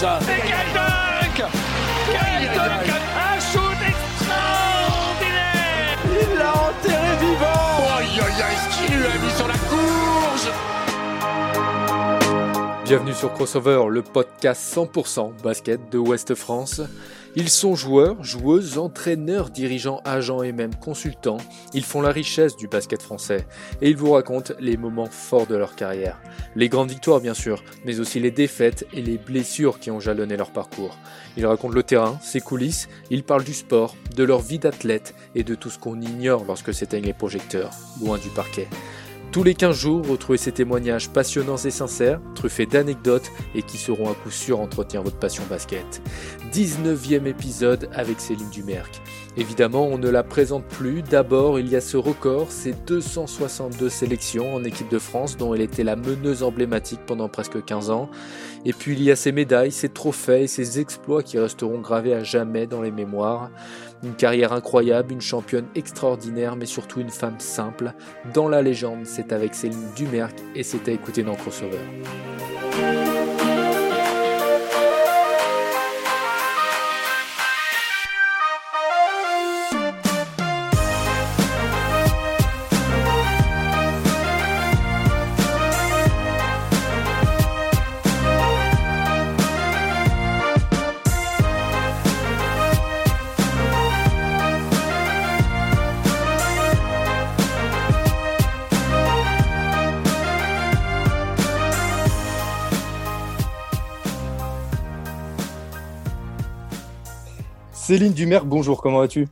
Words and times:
décollage 0.00 0.22
Et 0.28 0.42
quel 0.46 0.72
dunk 0.74 1.42
Quel 2.12 2.42
dunk 2.54 2.88
Un 3.16 3.40
shoot 3.40 3.80
extraordinaire 3.88 5.98
Il 6.12 6.28
l'a 6.38 6.52
enterré 6.52 7.16
vivant. 7.20 7.96
Aïe 7.98 8.20
aïe 8.20 8.42
aïe, 8.42 8.58
ce 8.70 8.76
qu'il 8.76 8.90
lui 8.96 9.06
a 9.06 9.18
mis 9.18 9.30
sur 9.36 9.48
la 9.48 9.54
courge. 9.54 10.50
Bienvenue 12.84 13.14
sur 13.14 13.32
Crossover, 13.32 13.84
le 13.90 14.02
podcast 14.02 14.74
100% 14.76 15.32
basket 15.42 15.80
de 15.90 15.98
Ouest 15.98 16.34
France. 16.34 16.82
Ils 17.38 17.50
sont 17.50 17.74
joueurs, 17.74 18.24
joueuses, 18.24 18.78
entraîneurs, 18.78 19.50
dirigeants, 19.50 20.00
agents 20.06 20.42
et 20.42 20.52
même 20.52 20.74
consultants. 20.74 21.36
Ils 21.74 21.84
font 21.84 22.00
la 22.00 22.10
richesse 22.10 22.56
du 22.56 22.66
basket 22.66 23.02
français 23.02 23.46
et 23.82 23.90
ils 23.90 23.96
vous 23.96 24.12
racontent 24.12 24.54
les 24.58 24.78
moments 24.78 25.10
forts 25.10 25.46
de 25.46 25.54
leur 25.54 25.76
carrière. 25.76 26.18
Les 26.54 26.70
grandes 26.70 26.88
victoires 26.88 27.20
bien 27.20 27.34
sûr, 27.34 27.62
mais 27.84 28.00
aussi 28.00 28.20
les 28.20 28.30
défaites 28.30 28.86
et 28.94 29.02
les 29.02 29.18
blessures 29.18 29.78
qui 29.78 29.90
ont 29.90 30.00
jalonné 30.00 30.38
leur 30.38 30.50
parcours. 30.50 30.96
Ils 31.36 31.44
racontent 31.44 31.74
le 31.74 31.82
terrain, 31.82 32.18
ses 32.22 32.40
coulisses, 32.40 32.88
ils 33.10 33.22
parlent 33.22 33.44
du 33.44 33.52
sport, 33.52 33.96
de 34.16 34.24
leur 34.24 34.40
vie 34.40 34.58
d'athlète 34.58 35.14
et 35.34 35.44
de 35.44 35.54
tout 35.54 35.68
ce 35.68 35.78
qu'on 35.78 36.00
ignore 36.00 36.46
lorsque 36.46 36.72
s'éteignent 36.72 37.04
les 37.04 37.12
projecteurs, 37.12 37.72
loin 38.00 38.16
du 38.16 38.30
parquet. 38.30 38.66
Tous 39.32 39.42
les 39.42 39.54
15 39.54 39.76
jours, 39.78 40.06
retrouvez 40.06 40.38
ces 40.38 40.52
témoignages 40.52 41.10
passionnants 41.10 41.56
et 41.56 41.70
sincères, 41.70 42.20
truffés 42.34 42.64
d'anecdotes 42.64 43.30
et 43.54 43.62
qui 43.62 43.76
seront 43.76 44.10
à 44.10 44.14
coup 44.14 44.30
sûr 44.30 44.60
entretenir 44.60 45.02
votre 45.02 45.18
passion 45.18 45.42
basket. 45.50 46.00
19e 46.52 47.26
épisode 47.26 47.90
avec 47.92 48.18
Céline 48.20 48.48
Dumerc. 48.50 49.02
Évidemment, 49.36 49.86
on 49.86 49.98
ne 49.98 50.08
la 50.08 50.22
présente 50.22 50.64
plus. 50.64 51.02
D'abord, 51.02 51.58
il 51.60 51.68
y 51.68 51.76
a 51.76 51.82
ce 51.82 51.98
record, 51.98 52.50
ces 52.50 52.72
262 52.86 53.90
sélections 53.90 54.54
en 54.54 54.64
équipe 54.64 54.88
de 54.88 54.98
France 54.98 55.36
dont 55.36 55.54
elle 55.54 55.60
était 55.60 55.84
la 55.84 55.96
meneuse 55.96 56.42
emblématique 56.42 57.00
pendant 57.06 57.28
presque 57.28 57.62
15 57.62 57.90
ans. 57.90 58.08
Et 58.64 58.72
puis 58.72 58.94
il 58.94 59.02
y 59.02 59.10
a 59.10 59.16
ces 59.16 59.32
médailles, 59.32 59.72
ces 59.72 59.90
trophées 59.90 60.46
ces 60.46 60.80
exploits 60.80 61.22
qui 61.22 61.38
resteront 61.38 61.80
gravés 61.80 62.14
à 62.14 62.24
jamais 62.24 62.66
dans 62.66 62.80
les 62.80 62.90
mémoires. 62.90 63.50
Une 64.06 64.14
carrière 64.14 64.52
incroyable, 64.52 65.12
une 65.12 65.20
championne 65.20 65.66
extraordinaire, 65.74 66.54
mais 66.54 66.66
surtout 66.66 67.00
une 67.00 67.10
femme 67.10 67.40
simple. 67.40 67.92
Dans 68.32 68.48
la 68.48 68.62
légende, 68.62 69.04
c'est 69.04 69.32
avec 69.32 69.52
Céline 69.52 69.92
Dumerc 69.96 70.32
et 70.54 70.62
à 70.86 70.92
écouter 70.92 71.24
dans 71.24 71.34
Crossover. 71.34 71.80
Céline 107.86 108.12
Dumerc, 108.12 108.44
bonjour, 108.44 108.82
comment 108.82 108.98
vas-tu? 108.98 109.28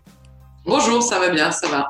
Bonjour, 0.65 1.03
ça 1.03 1.19
va 1.19 1.29
bien, 1.29 1.51
ça 1.51 1.67
va. 1.67 1.89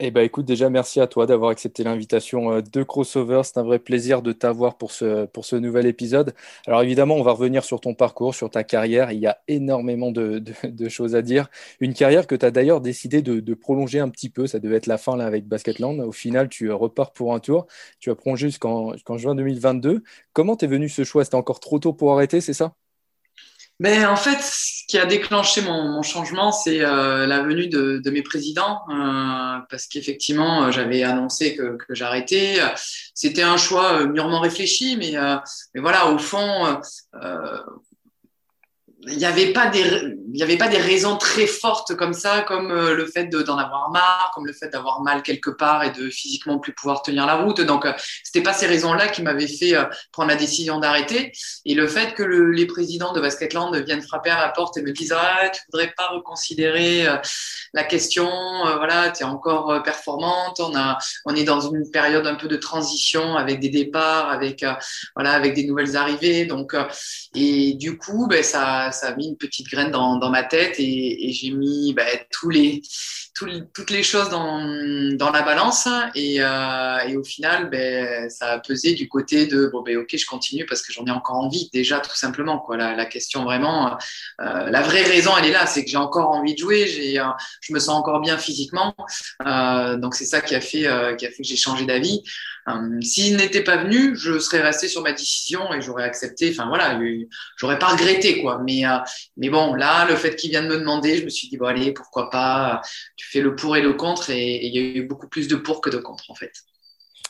Eh 0.00 0.10
ben, 0.10 0.22
écoute, 0.22 0.44
déjà, 0.44 0.68
merci 0.68 1.00
à 1.00 1.06
toi 1.06 1.26
d'avoir 1.26 1.52
accepté 1.52 1.84
l'invitation 1.84 2.54
euh, 2.54 2.60
de 2.60 2.82
Crossover. 2.82 3.42
C'est 3.44 3.58
un 3.58 3.62
vrai 3.62 3.78
plaisir 3.78 4.20
de 4.20 4.32
t'avoir 4.32 4.78
pour 4.78 4.90
ce, 4.90 5.26
pour 5.26 5.44
ce 5.44 5.54
nouvel 5.54 5.86
épisode. 5.86 6.34
Alors, 6.66 6.82
évidemment, 6.82 7.14
on 7.14 7.22
va 7.22 7.30
revenir 7.30 7.62
sur 7.62 7.80
ton 7.80 7.94
parcours, 7.94 8.34
sur 8.34 8.50
ta 8.50 8.64
carrière. 8.64 9.12
Il 9.12 9.20
y 9.20 9.28
a 9.28 9.38
énormément 9.46 10.10
de, 10.10 10.40
de, 10.40 10.52
de 10.64 10.88
choses 10.88 11.14
à 11.14 11.22
dire. 11.22 11.46
Une 11.78 11.94
carrière 11.94 12.26
que 12.26 12.34
tu 12.34 12.44
as 12.44 12.50
d'ailleurs 12.50 12.80
décidé 12.80 13.22
de, 13.22 13.38
de, 13.38 13.54
prolonger 13.54 14.00
un 14.00 14.08
petit 14.08 14.28
peu. 14.28 14.48
Ça 14.48 14.58
devait 14.58 14.78
être 14.78 14.88
la 14.88 14.98
fin 14.98 15.16
là, 15.16 15.24
avec 15.24 15.46
Basketland. 15.46 16.00
Au 16.00 16.10
final, 16.10 16.48
tu 16.48 16.72
repars 16.72 17.12
pour 17.12 17.32
un 17.32 17.38
tour. 17.38 17.68
Tu 18.00 18.10
as 18.10 18.16
prolongé 18.16 18.48
jusqu'en 18.48 18.96
juin 19.18 19.36
2022. 19.36 20.02
Comment 20.32 20.56
t'es 20.56 20.66
venu 20.66 20.88
ce 20.88 21.04
choix? 21.04 21.22
C'était 21.22 21.36
encore 21.36 21.60
trop 21.60 21.78
tôt 21.78 21.92
pour 21.92 22.12
arrêter, 22.12 22.40
c'est 22.40 22.54
ça? 22.54 22.74
Mais 23.82 24.06
en 24.06 24.14
fait, 24.14 24.38
ce 24.40 24.84
qui 24.86 24.96
a 24.96 25.06
déclenché 25.06 25.60
mon, 25.60 25.88
mon 25.88 26.02
changement, 26.02 26.52
c'est 26.52 26.84
euh, 26.84 27.26
la 27.26 27.42
venue 27.42 27.66
de, 27.66 27.98
de 27.98 28.10
mes 28.12 28.22
présidents, 28.22 28.82
euh, 28.88 29.58
parce 29.68 29.88
qu'effectivement, 29.88 30.70
j'avais 30.70 31.02
annoncé 31.02 31.56
que, 31.56 31.76
que 31.76 31.92
j'arrêtais. 31.92 32.60
C'était 33.12 33.42
un 33.42 33.56
choix 33.56 34.06
mûrement 34.06 34.38
réfléchi, 34.38 34.96
mais, 34.96 35.16
euh, 35.16 35.34
mais 35.74 35.80
voilà, 35.80 36.12
au 36.12 36.18
fond, 36.18 36.80
il 39.08 39.16
n'y 39.16 39.24
avait 39.24 39.52
pas 39.52 39.68
des 39.68 40.16
il 40.32 40.36
n'y 40.36 40.42
avait 40.42 40.56
pas 40.56 40.68
des 40.68 40.78
raisons 40.78 41.18
très 41.18 41.46
fortes 41.46 41.94
comme 41.94 42.14
ça, 42.14 42.40
comme 42.40 42.70
euh, 42.70 42.94
le 42.94 43.06
fait 43.06 43.26
d'en 43.26 43.58
avoir 43.58 43.90
marre, 43.90 44.30
comme 44.34 44.46
le 44.46 44.54
fait 44.54 44.68
d'avoir 44.68 45.02
mal 45.02 45.22
quelque 45.22 45.50
part 45.50 45.84
et 45.84 45.90
de 45.90 46.08
physiquement 46.08 46.58
plus 46.58 46.72
pouvoir 46.72 47.02
tenir 47.02 47.26
la 47.26 47.34
route. 47.34 47.60
Donc, 47.60 47.84
euh, 47.84 47.92
c'était 48.24 48.42
pas 48.42 48.54
ces 48.54 48.66
raisons-là 48.66 49.08
qui 49.08 49.22
m'avaient 49.22 49.46
fait 49.46 49.74
euh, 49.74 49.84
prendre 50.10 50.30
la 50.30 50.36
décision 50.36 50.78
d'arrêter. 50.78 51.32
Et 51.66 51.74
le 51.74 51.86
fait 51.86 52.14
que 52.14 52.22
le, 52.22 52.50
les 52.50 52.64
présidents 52.64 53.12
de 53.12 53.20
Basketland 53.20 53.76
viennent 53.84 54.00
frapper 54.00 54.30
à 54.30 54.40
la 54.40 54.48
porte 54.48 54.78
et 54.78 54.82
me 54.82 54.92
disent 54.92 55.14
ah, 55.14 55.50
tu 55.50 55.60
voudrais 55.70 55.92
pas 55.94 56.08
reconsidérer 56.08 57.06
la 57.74 57.84
question, 57.84 58.30
voilà, 58.62 59.10
tu 59.10 59.22
es 59.22 59.26
encore 59.26 59.82
performante, 59.82 60.60
on 60.60 60.74
a 60.76 60.98
on 61.24 61.34
est 61.34 61.44
dans 61.44 61.60
une 61.60 61.90
période 61.90 62.26
un 62.26 62.34
peu 62.34 62.48
de 62.48 62.56
transition 62.56 63.36
avec 63.36 63.60
des 63.60 63.68
départs, 63.68 64.30
avec 64.30 64.64
voilà, 65.14 65.32
avec 65.32 65.54
des 65.54 65.66
nouvelles 65.66 65.96
arrivées. 65.96 66.46
Donc, 66.46 66.74
et 67.34 67.74
du 67.74 67.98
coup, 67.98 68.26
ben 68.28 68.42
ça 68.42 68.91
ça 68.92 69.08
a 69.08 69.16
mis 69.16 69.28
une 69.28 69.36
petite 69.36 69.68
graine 69.68 69.90
dans, 69.90 70.30
ma 70.30 70.42
tête 70.42 70.76
et, 70.78 71.32
j'ai 71.32 71.50
mis 71.50 71.92
bah, 71.94 72.04
tous 72.30 72.50
les, 72.50 72.82
toutes 73.74 73.90
les 73.90 74.02
choses 74.02 74.28
dans, 74.28 75.30
la 75.30 75.42
balance 75.42 75.88
et, 76.14 76.36
euh, 76.40 77.18
au 77.18 77.24
final, 77.24 77.70
ben, 77.70 78.28
ça 78.30 78.52
a 78.52 78.58
pesé 78.58 78.94
du 78.94 79.08
côté 79.08 79.46
de 79.46 79.66
bon, 79.72 79.82
ben, 79.82 79.96
ok, 79.98 80.16
je 80.16 80.26
continue 80.26 80.66
parce 80.66 80.82
que 80.82 80.92
j'en 80.92 81.04
ai 81.06 81.10
encore 81.10 81.36
envie 81.36 81.68
déjà, 81.72 82.00
tout 82.00 82.14
simplement. 82.14 82.58
Quoi. 82.58 82.76
La, 82.76 83.06
question 83.06 83.44
vraiment, 83.44 83.96
euh, 84.40 84.70
la 84.70 84.82
vraie 84.82 85.02
raison, 85.02 85.32
elle 85.38 85.46
est 85.46 85.52
là, 85.52 85.66
c'est 85.66 85.84
que 85.84 85.90
j'ai 85.90 85.96
encore 85.96 86.30
envie 86.30 86.54
de 86.54 86.58
jouer, 86.58 86.86
j'ai, 86.86 87.18
euh, 87.18 87.24
je 87.60 87.72
me 87.72 87.78
sens 87.78 87.98
encore 87.98 88.20
bien 88.20 88.38
physiquement, 88.38 88.94
donc 89.44 90.14
c'est 90.14 90.24
ça 90.24 90.40
qui 90.40 90.54
a 90.54 90.60
fait, 90.60 90.86
qui 91.18 91.26
a 91.26 91.30
fait 91.30 91.42
que 91.42 91.48
j'ai 91.48 91.56
changé 91.56 91.84
d'avis. 91.84 92.22
Euh, 92.68 93.00
S'il 93.02 93.36
n'était 93.36 93.64
pas 93.64 93.78
venu, 93.78 94.16
je 94.16 94.38
serais 94.38 94.60
resté 94.62 94.88
sur 94.88 95.02
ma 95.02 95.12
décision 95.12 95.72
et 95.74 95.80
j'aurais 95.82 96.04
accepté. 96.04 96.50
Enfin 96.52 96.68
voilà, 96.68 96.98
j'aurais 97.56 97.78
pas 97.78 97.88
regretté 97.88 98.40
quoi. 98.40 98.60
Mais 98.64 98.86
euh, 98.86 98.98
mais 99.36 99.50
bon, 99.50 99.74
là, 99.74 100.06
le 100.06 100.16
fait 100.16 100.36
qu'il 100.36 100.50
vienne 100.50 100.68
me 100.68 100.78
demander, 100.78 101.18
je 101.18 101.24
me 101.24 101.30
suis 101.30 101.48
dit 101.48 101.56
bon 101.56 101.66
allez, 101.66 101.92
pourquoi 101.92 102.30
pas. 102.30 102.80
Tu 103.16 103.28
fais 103.28 103.40
le 103.40 103.56
pour 103.56 103.76
et 103.76 103.82
le 103.82 103.94
contre 103.94 104.30
et 104.30 104.64
il 104.64 104.74
y 104.74 104.78
a 104.78 104.82
eu 105.00 105.02
beaucoup 105.02 105.28
plus 105.28 105.48
de 105.48 105.56
pour 105.56 105.80
que 105.80 105.90
de 105.90 105.98
contre 105.98 106.30
en 106.30 106.34
fait. 106.34 106.52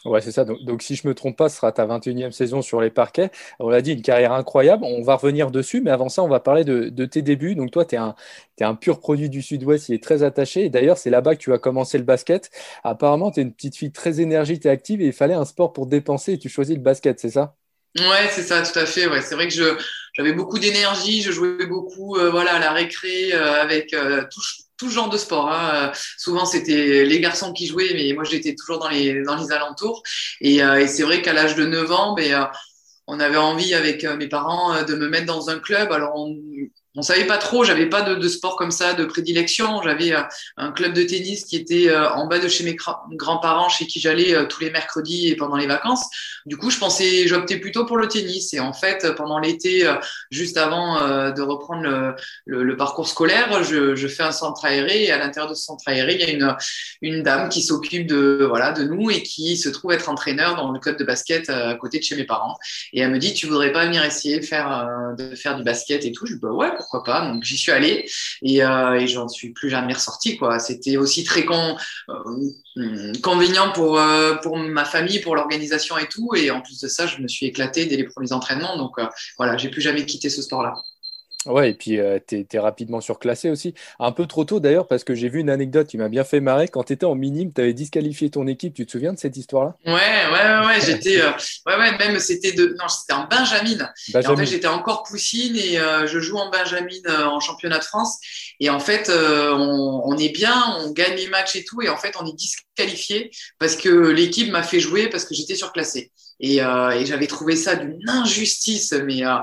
Ouais, 0.04 0.20
c'est 0.20 0.32
ça. 0.32 0.44
Donc, 0.44 0.82
si 0.82 0.96
je 0.96 1.06
me 1.06 1.14
trompe 1.14 1.36
pas, 1.36 1.48
ce 1.48 1.56
sera 1.56 1.70
ta 1.70 1.86
21e 1.86 2.32
saison 2.32 2.60
sur 2.60 2.80
les 2.80 2.90
parquets. 2.90 3.30
On 3.60 3.68
l'a 3.68 3.82
dit, 3.82 3.92
une 3.92 4.02
carrière 4.02 4.32
incroyable. 4.32 4.84
On 4.84 5.00
va 5.02 5.14
revenir 5.14 5.52
dessus, 5.52 5.80
mais 5.80 5.92
avant 5.92 6.08
ça, 6.08 6.24
on 6.24 6.28
va 6.28 6.40
parler 6.40 6.64
de, 6.64 7.04
tes 7.06 7.22
débuts. 7.22 7.54
Donc, 7.54 7.70
toi, 7.70 7.84
tu 7.84 7.94
es 7.94 7.98
un, 7.98 8.16
es 8.58 8.64
un 8.64 8.74
pur 8.74 8.98
produit 8.98 9.30
du 9.30 9.42
Sud-Ouest, 9.42 9.88
il 9.90 9.94
est 9.94 10.02
très 10.02 10.24
attaché. 10.24 10.64
Et 10.64 10.70
d'ailleurs, 10.70 10.98
c'est 10.98 11.10
là-bas 11.10 11.36
que 11.36 11.40
tu 11.40 11.52
as 11.52 11.58
commencé 11.58 11.98
le 11.98 12.04
basket. 12.04 12.50
Apparemment, 12.82 13.30
tu 13.30 13.40
es 13.40 13.42
une 13.44 13.52
petite 13.52 13.76
fille 13.76 13.92
très 13.92 14.20
énergique 14.20 14.66
et 14.66 14.70
active 14.70 15.00
et 15.00 15.06
il 15.06 15.12
fallait 15.12 15.34
un 15.34 15.44
sport 15.44 15.72
pour 15.72 15.86
dépenser 15.86 16.32
et 16.32 16.38
tu 16.38 16.48
choisis 16.48 16.74
le 16.76 16.82
basket, 16.82 17.20
c'est 17.20 17.30
ça? 17.30 17.54
Ouais, 17.98 18.28
c'est 18.30 18.42
ça, 18.42 18.62
tout 18.62 18.78
à 18.78 18.86
fait. 18.86 19.06
Ouais, 19.06 19.20
c'est 19.20 19.34
vrai 19.34 19.48
que 19.48 19.54
je 19.54 19.76
j'avais 20.14 20.32
beaucoup 20.34 20.58
d'énergie, 20.58 21.22
je 21.22 21.32
jouais 21.32 21.66
beaucoup, 21.66 22.16
euh, 22.16 22.30
voilà, 22.30 22.56
à 22.56 22.58
la 22.58 22.72
récré 22.72 23.32
euh, 23.32 23.62
avec 23.62 23.94
euh, 23.94 24.22
tout, 24.30 24.42
tout 24.76 24.90
genre 24.90 25.08
de 25.08 25.16
sport. 25.16 25.50
Hein. 25.50 25.90
Souvent, 26.18 26.44
c'était 26.44 27.04
les 27.06 27.20
garçons 27.20 27.52
qui 27.52 27.66
jouaient, 27.66 27.92
mais 27.94 28.12
moi, 28.12 28.24
j'étais 28.24 28.54
toujours 28.54 28.78
dans 28.78 28.88
les, 28.88 29.22
dans 29.22 29.36
les 29.36 29.52
alentours. 29.52 30.02
Et, 30.40 30.56
et 30.56 30.86
c'est 30.86 31.02
vrai 31.02 31.22
qu'à 31.22 31.32
l'âge 31.32 31.54
de 31.54 31.64
9 31.64 31.90
ans, 31.92 32.14
ben, 32.14 32.50
on 33.06 33.20
avait 33.20 33.36
envie 33.38 33.74
avec 33.74 34.04
mes 34.04 34.28
parents 34.28 34.82
de 34.84 34.94
me 34.94 35.08
mettre 35.08 35.26
dans 35.26 35.48
un 35.50 35.58
club. 35.58 35.92
Alors, 35.92 36.12
on, 36.16 36.36
on 36.94 37.02
savait 37.02 37.26
pas 37.26 37.38
trop, 37.38 37.64
j'avais 37.64 37.88
pas 37.88 38.02
de, 38.02 38.16
de, 38.16 38.28
sport 38.28 38.56
comme 38.56 38.70
ça 38.70 38.92
de 38.92 39.04
prédilection. 39.06 39.80
J'avais 39.82 40.12
euh, 40.12 40.20
un 40.58 40.72
club 40.72 40.92
de 40.92 41.02
tennis 41.02 41.44
qui 41.44 41.56
était 41.56 41.88
euh, 41.88 42.10
en 42.10 42.26
bas 42.26 42.38
de 42.38 42.48
chez 42.48 42.64
mes 42.64 42.76
grands-parents, 42.76 43.70
chez 43.70 43.86
qui 43.86 43.98
j'allais 43.98 44.34
euh, 44.34 44.44
tous 44.44 44.60
les 44.60 44.70
mercredis 44.70 45.28
et 45.28 45.36
pendant 45.36 45.56
les 45.56 45.66
vacances. 45.66 46.04
Du 46.44 46.58
coup, 46.58 46.70
je 46.70 46.78
pensais, 46.78 47.26
j'optais 47.26 47.56
plutôt 47.56 47.86
pour 47.86 47.96
le 47.96 48.08
tennis. 48.08 48.52
Et 48.52 48.60
en 48.60 48.74
fait, 48.74 49.14
pendant 49.16 49.38
l'été, 49.38 49.90
juste 50.30 50.56
avant 50.56 50.96
de 51.30 51.40
reprendre 51.40 51.82
le, 51.82 52.14
le, 52.46 52.64
le 52.64 52.76
parcours 52.76 53.08
scolaire, 53.08 53.62
je, 53.62 53.94
je, 53.94 54.08
fais 54.08 54.24
un 54.24 54.32
centre 54.32 54.64
aéré. 54.64 55.04
Et 55.04 55.12
à 55.12 55.18
l'intérieur 55.18 55.48
de 55.48 55.54
ce 55.54 55.62
centre 55.62 55.84
aéré, 55.86 56.14
il 56.14 56.20
y 56.20 56.24
a 56.24 56.30
une, 56.30 56.56
une 57.00 57.22
dame 57.22 57.48
qui 57.48 57.62
s'occupe 57.62 58.08
de 58.08 58.44
voilà 58.48 58.72
de 58.72 58.82
nous 58.82 59.10
et 59.10 59.22
qui 59.22 59.56
se 59.56 59.68
trouve 59.68 59.92
être 59.92 60.08
entraîneur 60.08 60.56
dans 60.56 60.72
le 60.72 60.80
club 60.80 60.98
de 60.98 61.04
basket 61.04 61.48
à 61.48 61.74
côté 61.76 61.98
de 61.98 62.02
chez 62.02 62.16
mes 62.16 62.24
parents. 62.24 62.56
Et 62.92 63.00
elle 63.00 63.12
me 63.12 63.18
dit, 63.18 63.34
tu 63.34 63.46
voudrais 63.46 63.70
pas 63.70 63.86
venir 63.86 64.04
essayer 64.04 64.42
faire 64.42 65.14
de 65.16 65.36
faire 65.36 65.56
du 65.56 65.62
basket 65.62 66.04
et 66.04 66.10
tout? 66.10 66.26
Je 66.26 66.34
dis 66.34 66.40
bah 66.40 66.50
ouais 66.50 66.70
pourquoi 66.82 67.04
pas. 67.04 67.26
Donc 67.32 67.42
j'y 67.42 67.56
suis 67.56 67.72
allé 67.72 68.08
et, 68.42 68.62
euh, 68.62 69.00
et 69.00 69.06
j'en 69.06 69.28
suis 69.28 69.52
plus 69.52 69.70
jamais 69.70 69.94
ressorti. 69.94 70.36
Quoi. 70.36 70.58
C'était 70.58 70.96
aussi 70.96 71.24
très 71.24 71.44
con, 71.44 71.76
euh, 72.10 73.12
convenient 73.22 73.72
pour, 73.72 73.98
euh, 73.98 74.34
pour 74.36 74.56
ma 74.58 74.84
famille, 74.84 75.20
pour 75.20 75.34
l'organisation 75.36 75.96
et 75.98 76.08
tout. 76.08 76.34
Et 76.36 76.50
en 76.50 76.60
plus 76.60 76.80
de 76.80 76.88
ça, 76.88 77.06
je 77.06 77.18
me 77.20 77.28
suis 77.28 77.46
éclaté 77.46 77.86
dès 77.86 77.96
les 77.96 78.04
premiers 78.04 78.32
entraînements. 78.32 78.76
Donc 78.76 78.96
voilà, 79.38 79.56
j'ai 79.56 79.68
plus 79.70 79.82
jamais 79.82 80.04
quitté 80.06 80.28
ce 80.30 80.42
sport-là. 80.42 80.74
Ouais, 81.46 81.70
et 81.70 81.74
puis 81.74 81.98
euh, 81.98 82.18
tu 82.26 82.46
es, 82.50 82.58
rapidement 82.58 83.00
surclassé 83.00 83.50
aussi. 83.50 83.74
Un 83.98 84.12
peu 84.12 84.26
trop 84.26 84.44
tôt 84.44 84.60
d'ailleurs, 84.60 84.86
parce 84.86 85.02
que 85.02 85.14
j'ai 85.14 85.28
vu 85.28 85.40
une 85.40 85.50
anecdote 85.50 85.88
qui 85.88 85.98
m'a 85.98 86.08
bien 86.08 86.22
fait 86.22 86.40
marrer. 86.40 86.68
Quand 86.68 86.84
tu 86.84 86.92
étais 86.92 87.06
en 87.06 87.16
minime, 87.16 87.52
tu 87.52 87.60
avais 87.60 87.74
disqualifié 87.74 88.30
ton 88.30 88.46
équipe. 88.46 88.74
Tu 88.74 88.86
te 88.86 88.92
souviens 88.92 89.12
de 89.12 89.18
cette 89.18 89.36
histoire-là? 89.36 89.74
Ouais, 89.84 89.92
ouais, 89.92 90.66
ouais. 90.66 90.80
j'étais. 90.84 91.20
Euh, 91.20 91.30
ouais, 91.66 91.76
ouais, 91.76 91.98
même 91.98 92.18
c'était 92.20 92.52
de. 92.52 92.76
Non, 92.78 92.88
c'était 92.88 93.14
en 93.14 93.26
Benjamin. 93.26 93.88
en 94.14 94.36
fait, 94.36 94.46
j'étais 94.46 94.68
encore 94.68 95.02
poussine 95.02 95.56
et 95.56 95.78
euh, 95.78 96.06
je 96.06 96.20
joue 96.20 96.36
en 96.36 96.50
Benjamin 96.50 97.26
en 97.26 97.40
championnat 97.40 97.78
de 97.78 97.84
France. 97.84 98.18
Et 98.60 98.70
en 98.70 98.80
fait, 98.80 99.10
on, 99.10 100.02
on, 100.04 100.16
est 100.16 100.32
bien, 100.32 100.76
on 100.80 100.92
gagne 100.92 101.16
les 101.16 101.28
matchs 101.28 101.56
et 101.56 101.64
tout. 101.64 101.82
Et 101.82 101.88
en 101.88 101.96
fait, 101.96 102.14
on 102.20 102.26
est 102.26 102.36
disqualifié 102.36 103.30
parce 103.58 103.74
que 103.74 103.88
l'équipe 103.88 104.50
m'a 104.52 104.62
fait 104.62 104.78
jouer 104.78 105.08
parce 105.08 105.24
que 105.24 105.34
j'étais 105.34 105.56
surclassé. 105.56 106.12
Et, 106.38 106.56
et 106.58 107.06
j'avais 107.06 107.26
trouvé 107.26 107.56
ça 107.56 107.74
d'une 107.76 108.08
injustice, 108.08 108.92
mais 108.92 109.24
euh, 109.24 109.36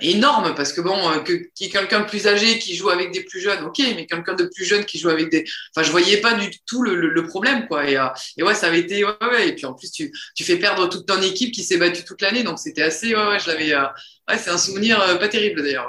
énorme 0.00 0.54
parce 0.54 0.72
que 0.72 0.80
bon, 0.80 0.96
euh, 1.10 1.18
que, 1.20 1.32
quelqu'un 1.68 2.00
de 2.00 2.06
plus 2.06 2.26
âgé 2.26 2.58
qui 2.58 2.76
joue 2.76 2.90
avec 2.90 3.10
des 3.12 3.24
plus 3.24 3.40
jeunes, 3.40 3.64
ok, 3.64 3.78
mais 3.96 4.06
quelqu'un 4.06 4.34
de 4.34 4.44
plus 4.44 4.64
jeune 4.64 4.84
qui 4.84 4.98
joue 4.98 5.08
avec 5.08 5.30
des, 5.30 5.44
enfin, 5.74 5.84
je 5.84 5.90
voyais 5.90 6.18
pas 6.18 6.34
du 6.34 6.50
tout 6.66 6.82
le, 6.82 7.26
problème 7.26 7.66
quoi. 7.66 7.88
Et, 7.88 7.96
euh, 7.96 8.06
et, 8.36 8.42
ouais, 8.42 8.54
ça 8.54 8.68
avait 8.68 8.80
été, 8.80 9.04
ouais, 9.04 9.12
ouais, 9.22 9.48
Et 9.48 9.54
puis 9.54 9.66
en 9.66 9.74
plus, 9.74 9.90
tu, 9.90 10.12
tu 10.34 10.44
fais 10.44 10.56
perdre 10.56 10.88
toute 10.88 11.06
ton 11.06 11.20
équipe 11.22 11.52
qui 11.52 11.64
s'est 11.64 11.78
battue 11.78 12.04
toute 12.04 12.22
l'année, 12.22 12.42
donc 12.42 12.58
c'était 12.58 12.82
assez, 12.82 13.14
ouais, 13.14 13.26
ouais, 13.26 13.38
je 13.38 13.48
l'avais, 13.48 13.74
ouais, 13.74 14.38
c'est 14.38 14.50
un 14.50 14.58
souvenir 14.58 14.98
pas 15.18 15.28
terrible 15.28 15.62
d'ailleurs. 15.62 15.88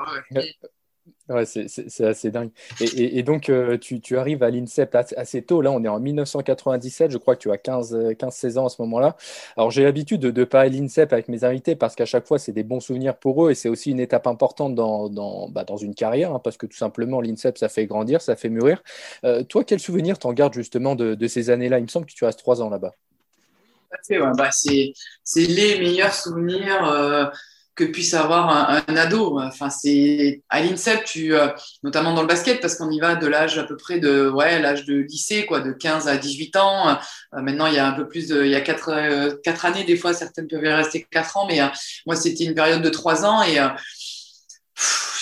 C'est 1.45 2.05
assez 2.05 2.29
dingue. 2.29 2.51
Et, 2.79 3.23
donc, 3.23 3.49
euh, 3.49 3.77
tu, 3.77 4.17
arrives 4.17 4.43
à 4.43 4.49
l'INSEP 4.49 4.95
assez 5.17 5.41
tôt. 5.41 5.61
Là, 5.61 5.71
on 5.71 5.83
est 5.83 5.87
en 5.87 5.99
1997. 5.99 7.11
Je 7.11 7.17
crois 7.17 7.35
que 7.35 7.41
tu 7.41 7.51
as 7.51 7.55
15-16 7.55 8.59
ans 8.59 8.67
à 8.67 8.69
ce 8.69 8.81
moment-là. 8.83 9.15
Alors, 9.57 9.71
j'ai 9.71 9.83
l'habitude 9.83 10.21
de, 10.21 10.43
parler 10.43 10.69
de 10.69 10.75
l'INSEP 10.75 11.13
avec 11.13 11.27
mes 11.27 11.43
invités 11.43 11.75
parce 11.75 11.95
qu'à 11.95 12.05
chaque 12.05 12.27
fois, 12.27 12.37
c'est 12.37 12.51
des 12.51 12.63
bons 12.63 12.79
souvenirs 12.79 13.17
pour 13.17 13.45
eux 13.45 13.51
et 13.51 13.55
c'est 13.55 13.69
aussi 13.69 13.91
une 13.91 13.99
étape 13.99 14.27
importante 14.27 14.75
dans, 14.75 15.09
dans, 15.09 15.49
bah, 15.49 15.65
une 15.81 15.95
carrière 15.95 16.33
hein, 16.33 16.41
parce 16.43 16.57
que 16.57 16.67
tout 16.67 16.77
simplement, 16.77 17.21
l'INSEP, 17.21 17.57
ça 17.57 17.69
fait 17.69 17.85
grandir, 17.87 18.21
ça 18.21 18.35
fait 18.35 18.49
mûrir. 18.49 18.83
Euh, 19.23 19.43
toi, 19.43 19.63
quel 19.63 19.79
souvenir 19.79 20.19
t'en 20.19 20.33
gardes 20.33 20.53
justement 20.53 20.95
de, 20.95 21.27
ces 21.27 21.49
années-là? 21.49 21.79
Il 21.79 21.83
me 21.83 21.87
semble 21.87 22.05
que 22.05 22.13
tu 22.13 22.23
restes 22.23 22.39
trois 22.39 22.61
ans 22.61 22.69
là-bas. 22.69 22.93
Bah, 24.11 24.49
c'est 24.51 24.93
les 25.35 25.79
meilleurs 25.79 26.13
souvenirs. 26.13 26.87
Euh, 26.87 27.25
que 27.75 27.83
puisse 27.83 28.13
avoir 28.13 28.49
un, 28.49 28.83
un 28.87 28.97
ado. 28.97 29.39
Enfin, 29.39 29.69
c'est 29.69 30.41
à 30.49 30.61
l'INSEP, 30.61 31.03
tu, 31.03 31.35
euh, 31.35 31.49
notamment 31.83 32.13
dans 32.13 32.21
le 32.21 32.27
basket, 32.27 32.61
parce 32.61 32.75
qu'on 32.75 32.89
y 32.89 32.99
va 32.99 33.15
de 33.15 33.27
l'âge 33.27 33.57
à 33.57 33.63
peu 33.63 33.75
près 33.75 33.99
de, 33.99 34.29
ouais, 34.29 34.59
l'âge 34.59 34.85
de 34.85 34.95
lycée, 34.95 35.45
quoi, 35.45 35.59
de 35.59 35.71
15 35.71 36.07
à 36.07 36.17
18 36.17 36.55
ans. 36.55 36.89
Euh, 36.89 37.41
maintenant, 37.41 37.67
il 37.67 37.73
y 37.73 37.79
a 37.79 37.87
un 37.87 37.91
peu 37.91 38.07
plus 38.07 38.27
de, 38.27 38.43
il 38.43 38.51
y 38.51 38.55
a 38.55 38.61
quatre, 38.61 38.89
euh, 38.89 39.35
quatre 39.43 39.65
années, 39.65 39.83
des 39.83 39.97
fois, 39.97 40.13
certaines 40.13 40.47
peuvent 40.47 40.63
y 40.63 40.69
rester 40.69 41.05
quatre 41.09 41.37
ans, 41.37 41.47
mais 41.47 41.59
moi, 42.05 42.15
c'était 42.15 42.45
une 42.45 42.55
période 42.55 42.81
de 42.81 42.89
trois 42.89 43.25
ans 43.25 43.43
et 43.43 43.59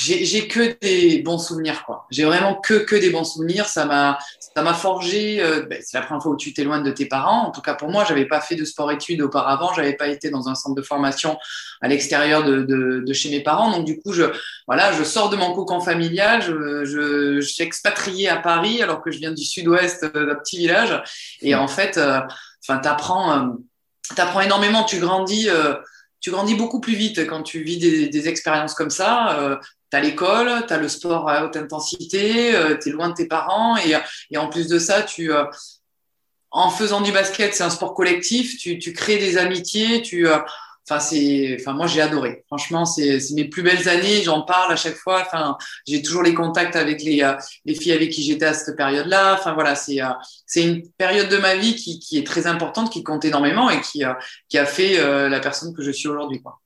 j'ai 0.04 0.48
que 0.48 0.78
des 0.82 1.22
bons 1.22 1.38
souvenirs 1.38 1.84
quoi. 1.86 2.06
J'ai 2.12 2.26
vraiment 2.26 2.56
que 2.56 2.74
que 2.74 2.96
des 2.96 3.10
bons 3.10 3.24
souvenirs. 3.24 3.66
Ça 3.66 3.86
m'a 3.86 4.18
ça 4.40 4.62
m'a 4.62 4.74
forgé. 4.74 5.42
Euh, 5.42 5.66
ben, 5.70 5.80
c'est 5.84 5.98
la 5.98 6.04
première 6.04 6.22
fois 6.22 6.32
où 6.34 6.38
tu 6.38 6.54
t'éloignes 6.54 6.84
de 6.84 6.92
tes 6.92 7.06
parents. 7.06 7.48
En 7.48 7.52
tout 7.52 7.62
cas 7.62 7.74
pour 7.74 7.90
moi, 7.90 8.04
j'avais 8.04 8.26
pas 8.26 8.42
fait 8.42 8.56
de 8.56 8.66
sport-études 8.66 9.22
auparavant. 9.22 9.74
J'avais 9.74 9.94
pas 9.94 10.08
été 10.08 10.30
dans 10.30 10.50
un 10.50 10.56
centre 10.56 10.76
de 10.76 10.82
formation 10.82 11.38
à 11.82 11.88
l'extérieur 11.88 12.44
de, 12.44 12.64
de, 12.64 13.04
de, 13.06 13.14
chez 13.14 13.30
mes 13.30 13.42
parents. 13.42 13.72
Donc 13.72 13.86
du 13.86 14.00
coup, 14.00 14.14
je 14.14 14.24
voilà, 14.68 14.92
je 14.94 15.04
sors 15.04 15.30
de 15.30 15.36
mon 15.38 15.54
cocon 15.54 15.80
familial. 15.80 16.42
Je, 16.42 16.86
je, 16.86 17.40
je 17.40 17.48
suis 17.48 17.64
expatrié 17.64 18.30
à 18.30 18.38
Paris 18.38 18.82
alors 18.82 19.02
que 19.02 19.12
je 19.12 19.20
viens 19.20 19.32
du 19.32 19.44
sud-ouest 19.44 20.04
euh, 20.04 20.28
d'un 20.28 20.36
petit 20.36 20.58
village. 20.58 21.02
Et 21.42 21.56
en 21.56 21.68
fait, 21.68 21.98
euh, 21.98 22.20
enfin, 22.68 22.80
t'apprends, 22.80 23.32
euh, 23.32 23.50
t'apprends 24.16 24.42
énormément. 24.42 24.84
Tu 24.84 25.00
grandis. 25.00 25.50
Tu 26.24 26.32
grandis 26.32 26.56
beaucoup 26.56 26.80
plus 26.80 26.96
vite 26.96 27.28
quand 27.28 27.44
tu 27.44 27.64
vis 27.64 27.78
des, 27.78 28.08
des 28.08 28.30
expériences 28.30 28.76
comme 28.76 28.90
ça. 28.90 29.38
Euh, 29.40 29.58
tu 29.94 29.98
as 29.98 30.02
l'école, 30.02 30.66
tu 30.68 30.74
as 30.74 30.78
le 30.78 30.88
sport 30.88 31.30
à 31.30 31.46
haute 31.46 31.56
intensité, 31.56 32.56
euh, 32.56 32.76
tu 32.82 32.90
es 32.90 32.92
loin 32.92 33.10
de 33.10 33.14
tes 33.14 33.28
parents 33.28 33.78
et, 33.78 33.96
et, 34.32 34.38
en 34.38 34.50
plus 34.50 34.68
de 34.68 34.80
ça, 34.80 35.04
tu, 35.04 35.32
euh, 35.32 35.46
en 36.52 36.72
faisant 36.72 37.02
du 37.02 37.12
basket, 37.12 37.54
c'est 37.54 37.64
un 37.64 37.70
sport 37.70 37.94
collectif, 37.94 38.58
tu, 38.58 38.80
tu 38.80 38.94
crées 38.94 39.18
des 39.18 39.38
amitiés, 39.38 40.02
tu, 40.02 40.28
euh, 40.28 40.40
Enfin, 40.90 41.00
c'est, 41.00 41.58
enfin, 41.60 41.74
moi, 41.74 41.88
j'ai 41.88 42.02
adoré. 42.02 42.44
Franchement, 42.48 42.86
c'est, 42.86 43.20
mes 43.34 43.46
plus 43.46 43.64
belles 43.64 43.88
années. 43.88 44.22
J'en 44.22 44.42
parle 44.42 44.74
à 44.74 44.76
chaque 44.76 44.96
fois. 44.96 45.22
Enfin, 45.22 45.58
j'ai 45.88 46.02
toujours 46.02 46.24
les 46.24 46.34
contacts 46.34 46.76
avec 46.76 47.02
les, 47.04 47.24
euh, 47.24 47.36
les 47.66 47.76
filles 47.76 47.94
avec 47.94 48.10
qui 48.12 48.22
j'étais 48.24 48.46
à 48.46 48.54
cette 48.54 48.76
période-là. 48.76 49.36
Enfin, 49.40 49.54
voilà, 49.54 49.76
c'est, 49.76 50.02
euh, 50.02 50.10
c'est 50.46 50.64
une 50.64 50.90
période 50.98 51.30
de 51.30 51.38
ma 51.38 51.56
vie 51.56 51.76
qui, 51.76 52.00
qui 52.00 52.18
est 52.18 52.28
très 52.28 52.48
importante, 52.48 52.92
qui 52.92 53.02
compte 53.02 53.24
énormément 53.24 53.70
et 53.70 53.80
qui, 53.80 54.04
euh, 54.04 54.14
qui 54.50 54.58
a 54.58 54.66
fait 54.66 54.98
la 55.30 55.40
personne 55.40 55.74
que 55.74 55.84
je 55.84 55.92
suis 55.92 56.10
aujourd'hui, 56.10 56.42
quoi. 56.42 56.60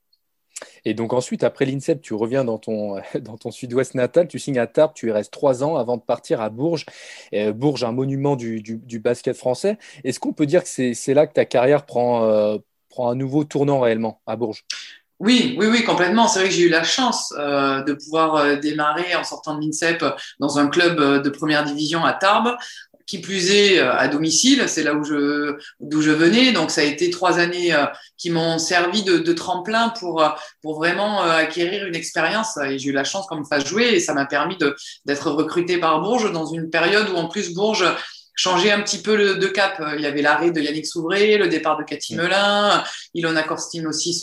Et 0.87 0.93
donc 0.93 1.11
ensuite, 1.11 1.43
après 1.43 1.65
l'INSEP, 1.65 2.01
tu 2.01 2.13
reviens 2.13 2.45
dans 2.45 2.57
ton, 2.57 2.95
dans 3.19 3.37
ton 3.37 3.51
sud-ouest 3.51 3.93
natal, 3.93 4.29
tu 4.29 4.39
signes 4.39 4.57
à 4.57 4.67
Tarbes, 4.67 4.93
tu 4.95 5.09
y 5.09 5.11
restes 5.11 5.33
trois 5.33 5.61
ans 5.61 5.75
avant 5.75 5.97
de 5.97 6.01
partir 6.01 6.39
à 6.39 6.49
Bourges. 6.49 6.85
Bourges, 7.55 7.83
un 7.83 7.91
monument 7.91 8.37
du, 8.37 8.61
du, 8.61 8.99
basket 8.99 9.35
français. 9.35 9.77
Est-ce 10.05 10.21
qu'on 10.21 10.31
peut 10.31 10.45
dire 10.45 10.63
que 10.63 10.69
c'est 10.93 11.13
là 11.13 11.27
que 11.27 11.33
ta 11.33 11.43
carrière 11.43 11.85
prend, 11.85 12.23
un 12.99 13.15
nouveau 13.15 13.43
tournant 13.43 13.81
réellement 13.81 14.21
à 14.25 14.37
Bourges? 14.37 14.63
Oui, 15.19 15.55
oui, 15.57 15.65
oui, 15.65 15.83
complètement. 15.83 16.27
C'est 16.27 16.39
vrai 16.39 16.49
que 16.49 16.53
j'ai 16.53 16.63
eu 16.63 16.69
la 16.69 16.83
chance 16.83 17.33
euh, 17.39 17.81
de 17.81 17.93
pouvoir 17.93 18.35
euh, 18.35 18.55
démarrer 18.55 19.15
en 19.15 19.23
sortant 19.23 19.55
de 19.55 19.61
l'INSEP 19.61 20.05
dans 20.39 20.59
un 20.59 20.67
club 20.67 20.99
euh, 20.99 21.19
de 21.19 21.29
première 21.31 21.63
division 21.63 22.05
à 22.05 22.13
Tarbes, 22.13 22.55
qui 23.07 23.19
plus 23.19 23.51
est 23.51 23.79
à 23.79 24.07
domicile, 24.07 24.65
c'est 24.67 24.83
là 24.83 24.93
où 24.93 25.03
je 25.03 25.55
d'où 25.79 26.01
je 26.01 26.11
venais. 26.11 26.51
Donc 26.51 26.69
ça 26.71 26.81
a 26.81 26.83
été 26.83 27.09
trois 27.09 27.39
années 27.39 27.73
qui 28.17 28.29
m'ont 28.29 28.59
servi 28.59 29.03
de, 29.03 29.33
tremplin 29.33 29.89
pour 29.99 30.23
pour 30.61 30.75
vraiment 30.75 31.21
acquérir 31.21 31.87
une 31.87 31.95
expérience. 31.95 32.57
Et 32.57 32.77
j'ai 32.77 32.89
eu 32.89 32.93
la 32.93 33.03
chance 33.03 33.25
qu'on 33.27 33.39
me 33.39 33.45
fasse 33.45 33.65
jouer 33.65 33.95
et 33.95 33.99
ça 33.99 34.13
m'a 34.13 34.25
permis 34.25 34.57
d'être 35.05 35.31
recruté 35.31 35.77
par 35.77 36.01
Bourges 36.01 36.31
dans 36.31 36.45
une 36.45 36.69
période 36.69 37.09
où 37.09 37.15
en 37.15 37.27
plus 37.27 37.53
Bourges 37.53 37.85
changer 38.37 38.71
un 38.71 38.81
petit 38.81 39.01
peu 39.01 39.17
le, 39.17 39.35
de 39.35 39.47
cap. 39.47 39.81
Il 39.97 40.01
y 40.01 40.05
avait 40.05 40.21
l'arrêt 40.21 40.51
de 40.51 40.61
Yannick 40.61 40.85
Souvray, 40.85 41.37
le 41.37 41.49
départ 41.49 41.75
de 41.77 41.83
Cathy 41.83 42.15
mm. 42.15 42.21
Melin, 42.21 42.83
Ilona 43.13 43.43
Korstine 43.43 43.87
aussi 43.87 44.21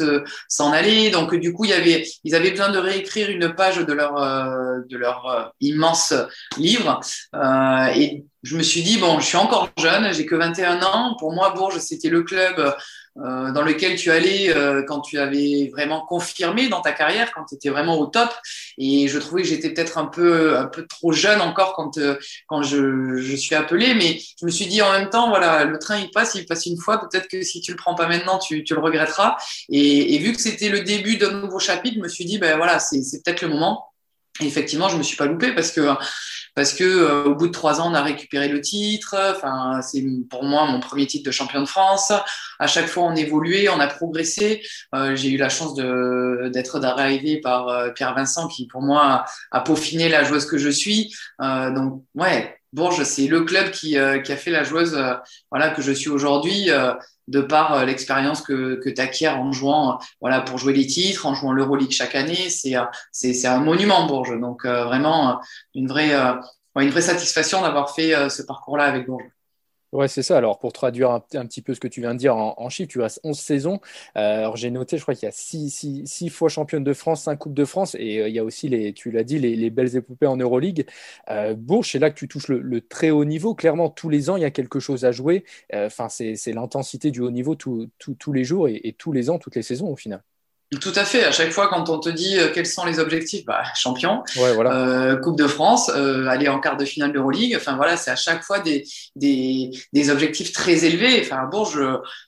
s'en 0.49 0.73
allait. 0.73 1.11
Donc 1.11 1.35
du 1.35 1.52
coup, 1.52 1.64
il 1.64 1.73
y 1.73 1.75
avait, 1.75 2.06
ils 2.23 2.35
avaient 2.35 2.52
besoin 2.52 2.71
de 2.71 2.78
réécrire 2.78 3.28
une 3.28 3.54
page 3.54 3.76
de 3.76 3.92
leur, 3.92 4.16
euh, 4.16 4.78
de 4.88 4.97
leur 4.97 5.26
euh, 5.26 5.44
immense 5.61 6.14
livre. 6.56 7.00
Euh, 7.35 7.87
et 7.94 8.25
je 8.42 8.56
me 8.56 8.62
suis 8.62 8.83
dit, 8.83 8.99
bon, 8.99 9.18
je 9.18 9.26
suis 9.26 9.37
encore 9.37 9.71
jeune, 9.78 10.12
j'ai 10.14 10.25
que 10.25 10.37
21 10.37 10.83
ans. 10.83 11.16
Pour 11.18 11.33
moi, 11.33 11.50
Bourges, 11.50 11.78
c'était 11.78 12.09
le 12.11 12.23
club 12.23 12.75
euh, 13.18 13.52
dans 13.52 13.62
lequel 13.62 13.97
tu 13.97 14.11
allais 14.11 14.54
euh, 14.54 14.83
quand 14.83 15.00
tu 15.00 15.18
avais 15.18 15.71
vraiment 15.73 16.04
confirmé 16.04 16.68
dans 16.68 16.80
ta 16.80 16.92
carrière, 16.92 17.33
quand 17.33 17.44
tu 17.44 17.54
étais 17.54 17.68
vraiment 17.68 17.99
au 17.99 18.06
top. 18.06 18.30
Et 18.76 19.06
je 19.06 19.18
trouvais 19.18 19.42
que 19.42 19.49
j'étais 19.49 19.71
peut-être 19.71 19.99
un 19.99 20.06
peu, 20.06 20.59
un 20.59 20.66
peu 20.66 20.87
trop 20.87 21.12
jeune 21.12 21.40
encore 21.40 21.75
quand, 21.75 21.97
euh, 21.99 22.16
quand 22.49 22.62
je, 22.62 23.16
je 23.16 23.37
suis 23.37 23.54
appelé. 23.54 23.94
Mais 23.94 24.21
je 24.40 24.47
me 24.47 24.50
suis 24.50 24.66
dit 24.66 24.83
en 24.83 24.92
même 24.92 25.11
temps, 25.11 25.28
voilà, 25.28 25.64
le 25.64 25.78
train 25.78 25.99
il 25.99 26.11
passe, 26.11 26.35
il 26.35 26.44
passe 26.47 26.66
une 26.66 26.78
fois. 26.78 26.99
Peut-être 26.99 27.28
que 27.28 27.42
si 27.42 27.61
tu 27.61 27.71
le 27.71 27.76
prends 27.76 27.94
pas 27.94 28.09
maintenant, 28.09 28.38
tu, 28.38 28.64
tu 28.64 28.75
le 28.75 28.80
regretteras. 28.80 29.37
Et, 29.68 30.14
et 30.14 30.18
vu 30.18 30.33
que 30.33 30.40
c'était 30.40 30.68
le 30.68 30.80
début 30.80 31.16
d'un 31.16 31.40
nouveau 31.40 31.59
chapitre, 31.59 31.97
je 31.97 32.02
me 32.02 32.09
suis 32.09 32.25
dit, 32.25 32.38
ben 32.38 32.56
voilà, 32.56 32.78
c'est 32.80 33.23
peut-être 33.23 33.42
le 33.42 33.49
moment. 33.49 33.87
Et 34.40 34.47
effectivement, 34.47 34.88
je 34.88 34.97
me 34.97 35.04
suis 35.04 35.16
pas 35.16 35.26
loupé 35.26 35.52
parce 35.52 35.71
que 35.71 35.80
parce 36.54 36.73
que 36.73 36.84
euh, 36.84 37.25
au 37.25 37.34
bout 37.34 37.49
de 37.49 37.52
trois 37.52 37.80
ans, 37.80 37.90
on 37.90 37.94
a 37.94 38.02
récupéré 38.02 38.49
le 38.49 38.61
titre. 38.61 39.16
Enfin, 39.37 39.80
c'est 39.82 40.04
pour 40.30 40.44
moi 40.44 40.66
mon 40.66 40.80
premier 40.80 41.06
titre 41.06 41.25
de 41.25 41.30
champion 41.30 41.61
de 41.61 41.66
France. 41.66 42.12
À 42.58 42.66
chaque 42.66 42.87
fois, 42.87 43.04
on 43.04 43.16
évoluait, 43.16 43.68
on 43.68 43.80
a 43.80 43.87
progressé. 43.87 44.62
Euh, 44.94 45.16
j'ai 45.16 45.30
eu 45.30 45.37
la 45.37 45.49
chance 45.49 45.75
d'être 45.75 46.84
arrivé 46.84 47.40
par 47.40 47.68
euh, 47.68 47.90
Pierre 47.90 48.14
Vincent, 48.14 48.49
qui 48.49 48.66
pour 48.66 48.82
moi 48.82 49.25
a 49.50 49.61
peaufiné 49.61 50.08
la 50.08 50.25
joueuse 50.25 50.46
que 50.46 50.58
je 50.58 50.68
suis. 50.68 51.14
Euh, 51.40 51.70
donc, 51.73 52.04
ouais, 52.14 52.56
Bourges, 52.73 53.04
c'est 53.04 53.26
le 53.26 53.42
club 53.42 53.70
qui, 53.70 53.96
qui 54.25 54.32
a 54.32 54.37
fait 54.37 54.50
la 54.50 54.64
joueuse, 54.64 55.00
voilà, 55.50 55.70
que 55.70 55.80
je 55.80 55.92
suis 55.92 56.11
aujourd'hui 56.11 56.70
de 57.28 57.40
par 57.40 57.85
l'expérience 57.87 58.43
que, 58.43 58.75
que 58.76 58.90
tu 58.90 59.00
acquiers 59.00 59.28
en 59.28 59.52
jouant, 59.52 59.99
voilà, 60.21 60.40
pour 60.40 60.59
jouer 60.59 60.73
les 60.73 60.87
titres, 60.87 61.26
en 61.26 61.35
jouant 61.35 61.52
l'Euroleague 61.52 61.90
chaque 61.90 62.14
année, 62.14 62.50
c'est, 62.50 62.75
c'est, 63.12 63.47
un 63.47 63.61
monument 63.61 64.07
Bourges. 64.07 64.38
Donc 64.38 64.66
vraiment 64.66 65.40
une 65.75 65.88
vraie, 65.88 66.14
une 66.76 66.90
vraie 66.90 67.02
satisfaction 67.02 67.62
d'avoir 67.62 67.95
fait 67.95 68.28
ce 68.28 68.43
parcours-là 68.43 68.85
avec 68.85 69.07
Bourges. 69.07 69.25
Ouais, 69.95 70.09
c'est 70.09 70.25
ça. 70.25 70.37
Alors, 70.37 70.59
pour 70.59 70.73
traduire 70.73 71.13
un, 71.13 71.21
petit 71.21 71.63
peu 71.63 71.73
ce 71.73 71.79
que 71.79 71.87
tu 71.87 72.01
viens 72.01 72.15
de 72.15 72.19
dire 72.19 72.35
en, 72.37 72.69
chiffres, 72.69 72.91
tu 72.91 73.01
restes 73.01 73.21
11 73.23 73.39
saisons. 73.39 73.81
Euh, 74.17 74.41
alors, 74.41 74.57
j'ai 74.57 74.73
noté, 74.73 74.99
je 74.99 75.03
crois 75.03 75.15
qu'il 75.15 75.27
y 75.27 75.29
a 75.29 75.33
6, 75.33 76.29
fois 76.31 76.49
championne 76.49 76.83
de 76.83 76.93
France, 76.93 77.23
5 77.23 77.37
Coupes 77.39 77.55
de 77.55 77.65
France, 77.65 77.95
et 77.95 78.19
euh, 78.19 78.29
il 78.29 78.35
y 78.35 78.41
a 78.41 78.45
aussi, 78.45 78.69
les, 78.69 78.93
tu 78.93 79.13
l'as 79.13 79.23
dit, 79.23 79.39
les, 79.39 79.71
belles 79.71 79.95
épopées 79.95 80.27
en 80.27 80.37
Euroleague. 80.37 80.87
Euh, 81.31 81.55
c'est 81.85 82.01
là 82.01 82.11
que 82.11 82.17
tu 82.19 82.27
touches 82.27 82.49
le, 82.49 82.81
très 82.81 83.11
haut 83.11 83.25
niveau. 83.25 83.55
Clairement, 83.55 83.89
tous 83.89 84.09
les 84.09 84.31
ans, 84.31 84.37
il 84.37 84.43
y 84.43 84.45
a 84.45 84.51
quelque 84.51 84.81
chose 84.81 85.05
à 85.05 85.13
jouer. 85.13 85.45
Euh, 85.73 85.87
enfin, 85.87 86.09
c'est 86.09 86.53
l'intensité 86.53 87.13
du 87.13 87.21
haut 87.21 87.31
niveau 87.31 87.55
tous 87.55 88.33
les 88.33 88.45
jours 88.45 88.67
et, 88.69 88.95
tous 88.99 89.13
les 89.13 89.31
ans, 89.31 89.39
toutes 89.39 89.55
les 89.55 89.63
saisons 89.63 89.89
au 89.89 89.97
final. 89.97 90.23
Tout 90.80 90.92
à 90.97 91.04
fait. 91.04 91.25
À 91.25 91.30
chaque 91.30 91.50
fois, 91.50 91.68
quand 91.68 91.88
on 91.88 91.99
te 91.99 92.09
dit 92.09 92.37
euh, 92.38 92.49
quels 92.52 92.66
sont 92.66 92.85
les 92.85 92.99
objectifs, 92.99 93.44
bah, 93.44 93.62
champion, 93.76 94.23
ouais, 94.37 94.54
voilà. 94.54 94.75
euh, 94.75 95.16
Coupe 95.16 95.38
de 95.38 95.47
France, 95.47 95.90
euh, 95.94 96.26
aller 96.26 96.49
en 96.49 96.59
quart 96.59 96.76
de 96.76 96.85
finale 96.85 97.12
d'Euroleague. 97.12 97.54
Enfin 97.56 97.76
voilà, 97.76 97.97
c'est 97.97 98.11
à 98.11 98.16
chaque 98.16 98.42
fois 98.42 98.59
des, 98.59 98.85
des, 99.14 99.71
des, 99.92 100.11
objectifs 100.11 100.52
très 100.52 100.85
élevés. 100.85 101.21
Enfin 101.23 101.42
à 101.42 101.47
Bourges, 101.47 101.80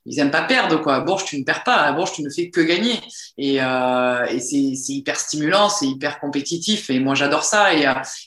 ils 0.05 0.19
aiment 0.21 0.31
pas 0.31 0.43
perdre 0.43 0.81
quoi. 0.81 0.97
À 0.97 1.01
Bourges, 1.01 1.25
tu 1.25 1.39
ne 1.39 1.45
perds 1.45 1.65
pas. 1.65 1.77
À 1.77 1.93
Bourges, 1.93 2.13
tu 2.13 2.23
ne 2.23 2.31
fais 2.31 2.51
que 2.51 2.61
gagner. 2.61 3.01
Et, 3.39 3.59
euh, 3.61 4.25
et 4.27 4.39
c'est 4.41 4.93
hyper 4.93 5.19
stimulant, 5.19 5.69
c'est 5.69 5.87
hyper 5.87 6.21
compétitif. 6.21 6.89
Et 6.91 7.01
moi, 7.01 7.15
j'adore 7.15 7.43
ça. 7.45 7.75
Et, 7.75 7.85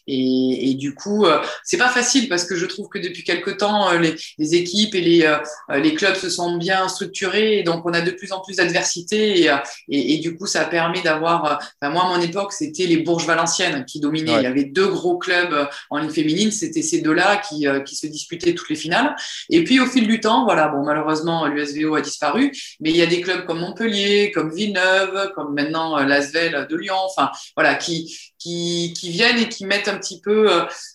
et, 0.07 0.71
et, 0.71 0.73
du 0.73 0.95
coup, 0.95 1.25
c'est 1.63 1.77
pas 1.77 1.89
facile 1.89 2.27
parce 2.27 2.43
que 2.43 2.55
je 2.55 2.65
trouve 2.65 2.89
que 2.89 2.99
depuis 2.99 3.23
quelque 3.23 3.51
temps, 3.51 3.91
les, 3.93 4.15
les 4.37 4.55
équipes 4.55 4.95
et 4.95 5.01
les, 5.01 5.37
les 5.75 5.93
clubs 5.93 6.15
se 6.15 6.29
sont 6.29 6.57
bien 6.57 6.87
structurés. 6.89 7.59
Et 7.59 7.63
donc, 7.63 7.85
on 7.85 7.93
a 7.93 8.01
de 8.01 8.11
plus 8.11 8.31
en 8.33 8.41
plus 8.41 8.57
d'adversité. 8.57 9.43
Et, 9.43 9.49
et 9.87 9.98
et, 9.99 10.17
du 10.19 10.35
coup, 10.35 10.45
ça 10.45 10.61
a 10.61 10.65
permis 10.65 11.01
d'avoir. 11.01 11.59
Enfin, 11.81 11.91
moi, 11.91 12.05
à 12.05 12.17
mon 12.17 12.21
époque, 12.21 12.53
c'était 12.53 12.85
les 12.85 12.97
Bourges 12.97 13.25
Valenciennes 13.25 13.85
qui 13.85 13.99
dominaient. 13.99 14.37
Il 14.37 14.43
y 14.43 14.47
avait 14.47 14.65
deux 14.65 14.87
gros 14.87 15.17
clubs 15.17 15.53
euh, 15.53 15.65
en 15.89 15.97
ligne 15.97 16.09
féminine. 16.09 16.51
C'était 16.51 16.81
ces 16.81 17.01
deux-là 17.01 17.37
qui, 17.37 17.67
euh, 17.67 17.81
qui 17.81 17.95
se 17.95 18.07
disputaient 18.07 18.53
toutes 18.53 18.69
les 18.69 18.75
finales. 18.75 19.15
Et 19.49 19.63
puis, 19.63 19.79
au 19.79 19.85
fil 19.85 20.07
du 20.07 20.19
temps, 20.19 20.45
voilà, 20.45 20.67
bon, 20.67 20.83
malheureusement, 20.83 21.47
l'USVO 21.47 21.95
a 21.95 22.01
disparu, 22.01 22.51
mais 22.79 22.89
il 22.89 22.97
y 22.97 23.01
a 23.01 23.07
des 23.07 23.21
clubs 23.21 23.45
comme 23.45 23.59
Montpellier, 23.59 24.31
comme 24.31 24.53
Villeneuve, 24.53 25.31
comme 25.35 25.53
maintenant 25.53 25.97
l'Asvel 25.99 26.67
de 26.69 26.75
Lyon, 26.75 26.95
enfin, 26.97 27.31
voilà, 27.55 27.75
qui, 27.75 28.17
qui, 28.37 28.93
qui, 28.97 29.09
viennent 29.09 29.39
et 29.39 29.49
qui 29.49 29.65
mettent 29.65 29.87
un 29.87 29.97
petit 29.97 30.21
peu, 30.21 30.49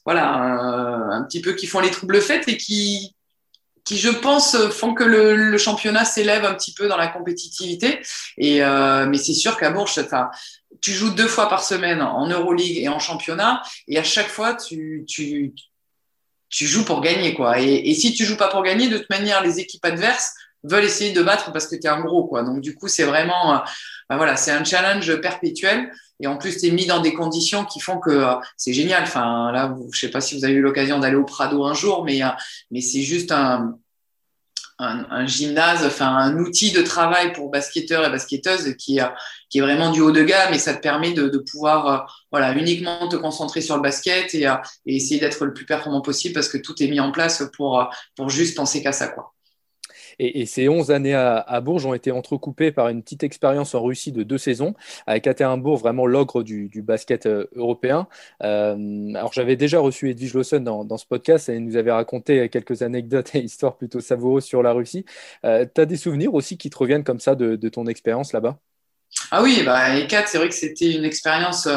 voilà, 0.05 0.35
un 0.35 1.23
petit 1.25 1.41
peu, 1.41 1.53
qui 1.53 1.67
font 1.67 1.81
les 1.81 1.91
troubles 1.91 2.21
faites 2.21 2.49
et 2.49 2.57
qui, 2.57 3.15
qui, 3.85 3.99
je 3.99 4.09
pense, 4.09 4.57
font 4.71 4.95
que 4.95 5.05
le, 5.05 5.37
le 5.37 5.59
championnat 5.59 6.05
s'élève 6.05 6.45
un 6.45 6.55
petit 6.55 6.73
peu 6.73 6.89
dans 6.89 6.97
la 6.97 7.09
compétitivité. 7.09 8.01
Et, 8.39 8.65
euh, 8.65 9.07
mais 9.07 9.19
c'est 9.19 9.35
sûr 9.35 9.57
qu'à 9.59 9.71
Bourges, 9.71 10.01
tu 10.81 10.93
joues 10.93 11.11
deux 11.11 11.29
fois 11.29 11.49
par 11.49 11.63
semaine 11.63 12.03
en 12.03 12.27
Euroleague 12.27 12.79
et 12.79 12.89
en 12.89 12.99
championnat, 12.99 13.63
et 13.89 13.99
à 13.99 14.05
chaque 14.05 14.29
fois, 14.29 14.55
tu, 14.55 15.05
tu, 15.07 15.55
tu 16.49 16.67
joues 16.67 16.85
pour 16.85 17.01
gagner. 17.01 17.35
quoi. 17.35 17.61
Et, 17.61 17.91
et 17.91 17.95
si 17.95 18.15
tu 18.15 18.25
joues 18.25 18.37
pas 18.37 18.49
pour 18.49 18.63
gagner, 18.63 18.89
de 18.89 18.99
toute 18.99 19.11
manière, 19.11 19.43
les 19.43 19.61
équipes 19.61 19.85
adverses 19.85 20.33
veulent 20.63 20.85
essayer 20.85 21.13
de 21.13 21.23
battre 21.23 21.53
parce 21.53 21.67
que 21.67 21.77
tu 21.77 21.87
es 21.87 21.89
un 21.91 22.01
gros. 22.01 22.27
quoi. 22.27 22.43
Donc, 22.43 22.61
du 22.61 22.75
coup, 22.75 22.89
c'est 22.89 23.05
vraiment, 23.05 23.55
euh, 23.55 23.59
ben 24.15 24.19
voilà, 24.19 24.37
c'est 24.37 24.53
un 24.53 24.63
challenge 24.63 25.21
perpétuel. 25.21 25.91
Et 26.21 26.29
en 26.29 26.37
plus, 26.37 26.59
tu 26.59 26.69
es 26.69 26.71
mis 26.71 26.87
dans 26.87 27.01
des 27.01 27.15
conditions 27.15 27.65
qui 27.65 27.81
font 27.81 27.99
que 27.99 28.11
euh, 28.11 28.35
c'est 28.57 28.73
génial. 28.73 29.03
Enfin, 29.03 29.51
là, 29.51 29.75
je 29.93 29.99
sais 29.99 30.09
pas 30.09 30.21
si 30.21 30.39
vous 30.39 30.45
avez 30.45 30.55
eu 30.55 30.61
l'occasion 30.61 31.01
d'aller 31.01 31.17
au 31.17 31.25
Prado 31.25 31.65
un 31.65 31.75
jour, 31.75 32.05
mais, 32.05 32.23
euh, 32.23 32.29
mais 32.71 32.81
c'est 32.81 33.03
juste 33.03 33.33
un, 33.33 33.77
un, 34.79 35.27
gymnase, 35.27 35.85
enfin 35.85 36.17
un 36.17 36.39
outil 36.39 36.71
de 36.71 36.83
travail 36.83 37.33
pour 37.33 37.51
basketteurs 37.51 38.07
et 38.07 38.11
basketteuses 38.11 38.77
qui, 38.77 39.01
euh, 39.01 39.07
qui 39.51 39.59
est 39.59 39.63
vraiment 39.63 39.91
du 39.91 40.01
haut 40.01 40.13
de 40.13 40.23
gamme 40.23 40.55
et 40.55 40.59
ça 40.59 40.75
te 40.75 40.81
permet 40.81 41.13
de, 41.13 41.39
pouvoir 41.39 42.25
voilà, 42.31 42.53
uniquement 42.53 43.09
te 43.09 43.17
concentrer 43.17 43.63
sur 43.63 43.75
le 43.75 43.83
basket 43.83 44.33
et, 44.35 44.45
et 44.87 44.97
essayer 44.97 45.19
d'être 45.19 45.45
le 45.45 45.53
plus 45.53 45.67
performant 45.67 46.03
possible 46.03 46.35
parce 46.35 46.49
que 46.49 46.59
tout 46.59 46.81
est 46.81 46.89
mis 46.89 47.01
en 47.01 47.11
place 47.11 47.43
pour, 47.57 47.89
pour 48.17 48.31
juste 48.31 48.57
penser 48.57 48.83
qu'à 48.83 48.93
ça. 48.93 49.09
Quoi. 49.09 49.35
Et, 50.19 50.47
ces 50.47 50.69
11 50.69 50.91
années 50.91 51.15
à, 51.15 51.61
Bourges 51.61 51.87
ont 51.87 51.95
été 51.95 52.11
entrecoupées 52.11 52.73
par 52.73 52.89
une 52.89 53.03
petite 53.03 53.23
expérience 53.23 53.75
en 53.75 53.83
Russie 53.83 54.13
de 54.13 54.23
deux 54.23 54.39
saisons, 54.39 54.75
avec 55.07 55.27
Atérimbourg, 55.27 55.79
vraiment 55.79 56.07
l'ogre 56.07 56.43
du, 56.43 56.83
basket 56.83 57.27
euh, 57.27 57.47
européen. 57.55 58.07
Euh, 58.43 59.15
alors, 59.15 59.33
j'avais 59.33 59.57
déjà 59.57 59.79
reçu 59.81 60.11
Edwige 60.11 60.35
Lawson 60.35 60.61
dans, 60.61 60.97
ce 60.97 61.07
podcast 61.07 61.49
et 61.49 61.55
il 61.55 61.65
nous 61.65 61.77
avait 61.77 61.93
raconté 61.93 62.49
quelques 62.49 62.83
anecdotes 62.83 63.35
et 63.35 63.41
histoires 63.41 63.77
plutôt 63.77 64.01
savoureuses 64.01 64.45
sur 64.45 64.63
la 64.63 64.73
Russie. 64.73 65.05
Euh, 65.45 65.67
tu 65.73 65.81
as 65.81 65.87
des 65.87 65.97
souvenirs 65.97 66.35
aussi 66.35 66.57
qui 66.59 66.71
te 66.71 66.77
reviennent 66.77 67.05
comme 67.05 67.21
ça 67.21 67.35
de, 67.35 67.69
ton 67.69 67.87
expérience 67.87 68.33
là-bas? 68.33 68.59
Ah 69.31 69.43
oui, 69.43 69.63
bah, 69.65 69.89
c'est 70.27 70.39
vrai 70.39 70.49
que 70.49 70.55
c'était 70.55 70.93
une 70.93 71.05
expérience 71.05 71.69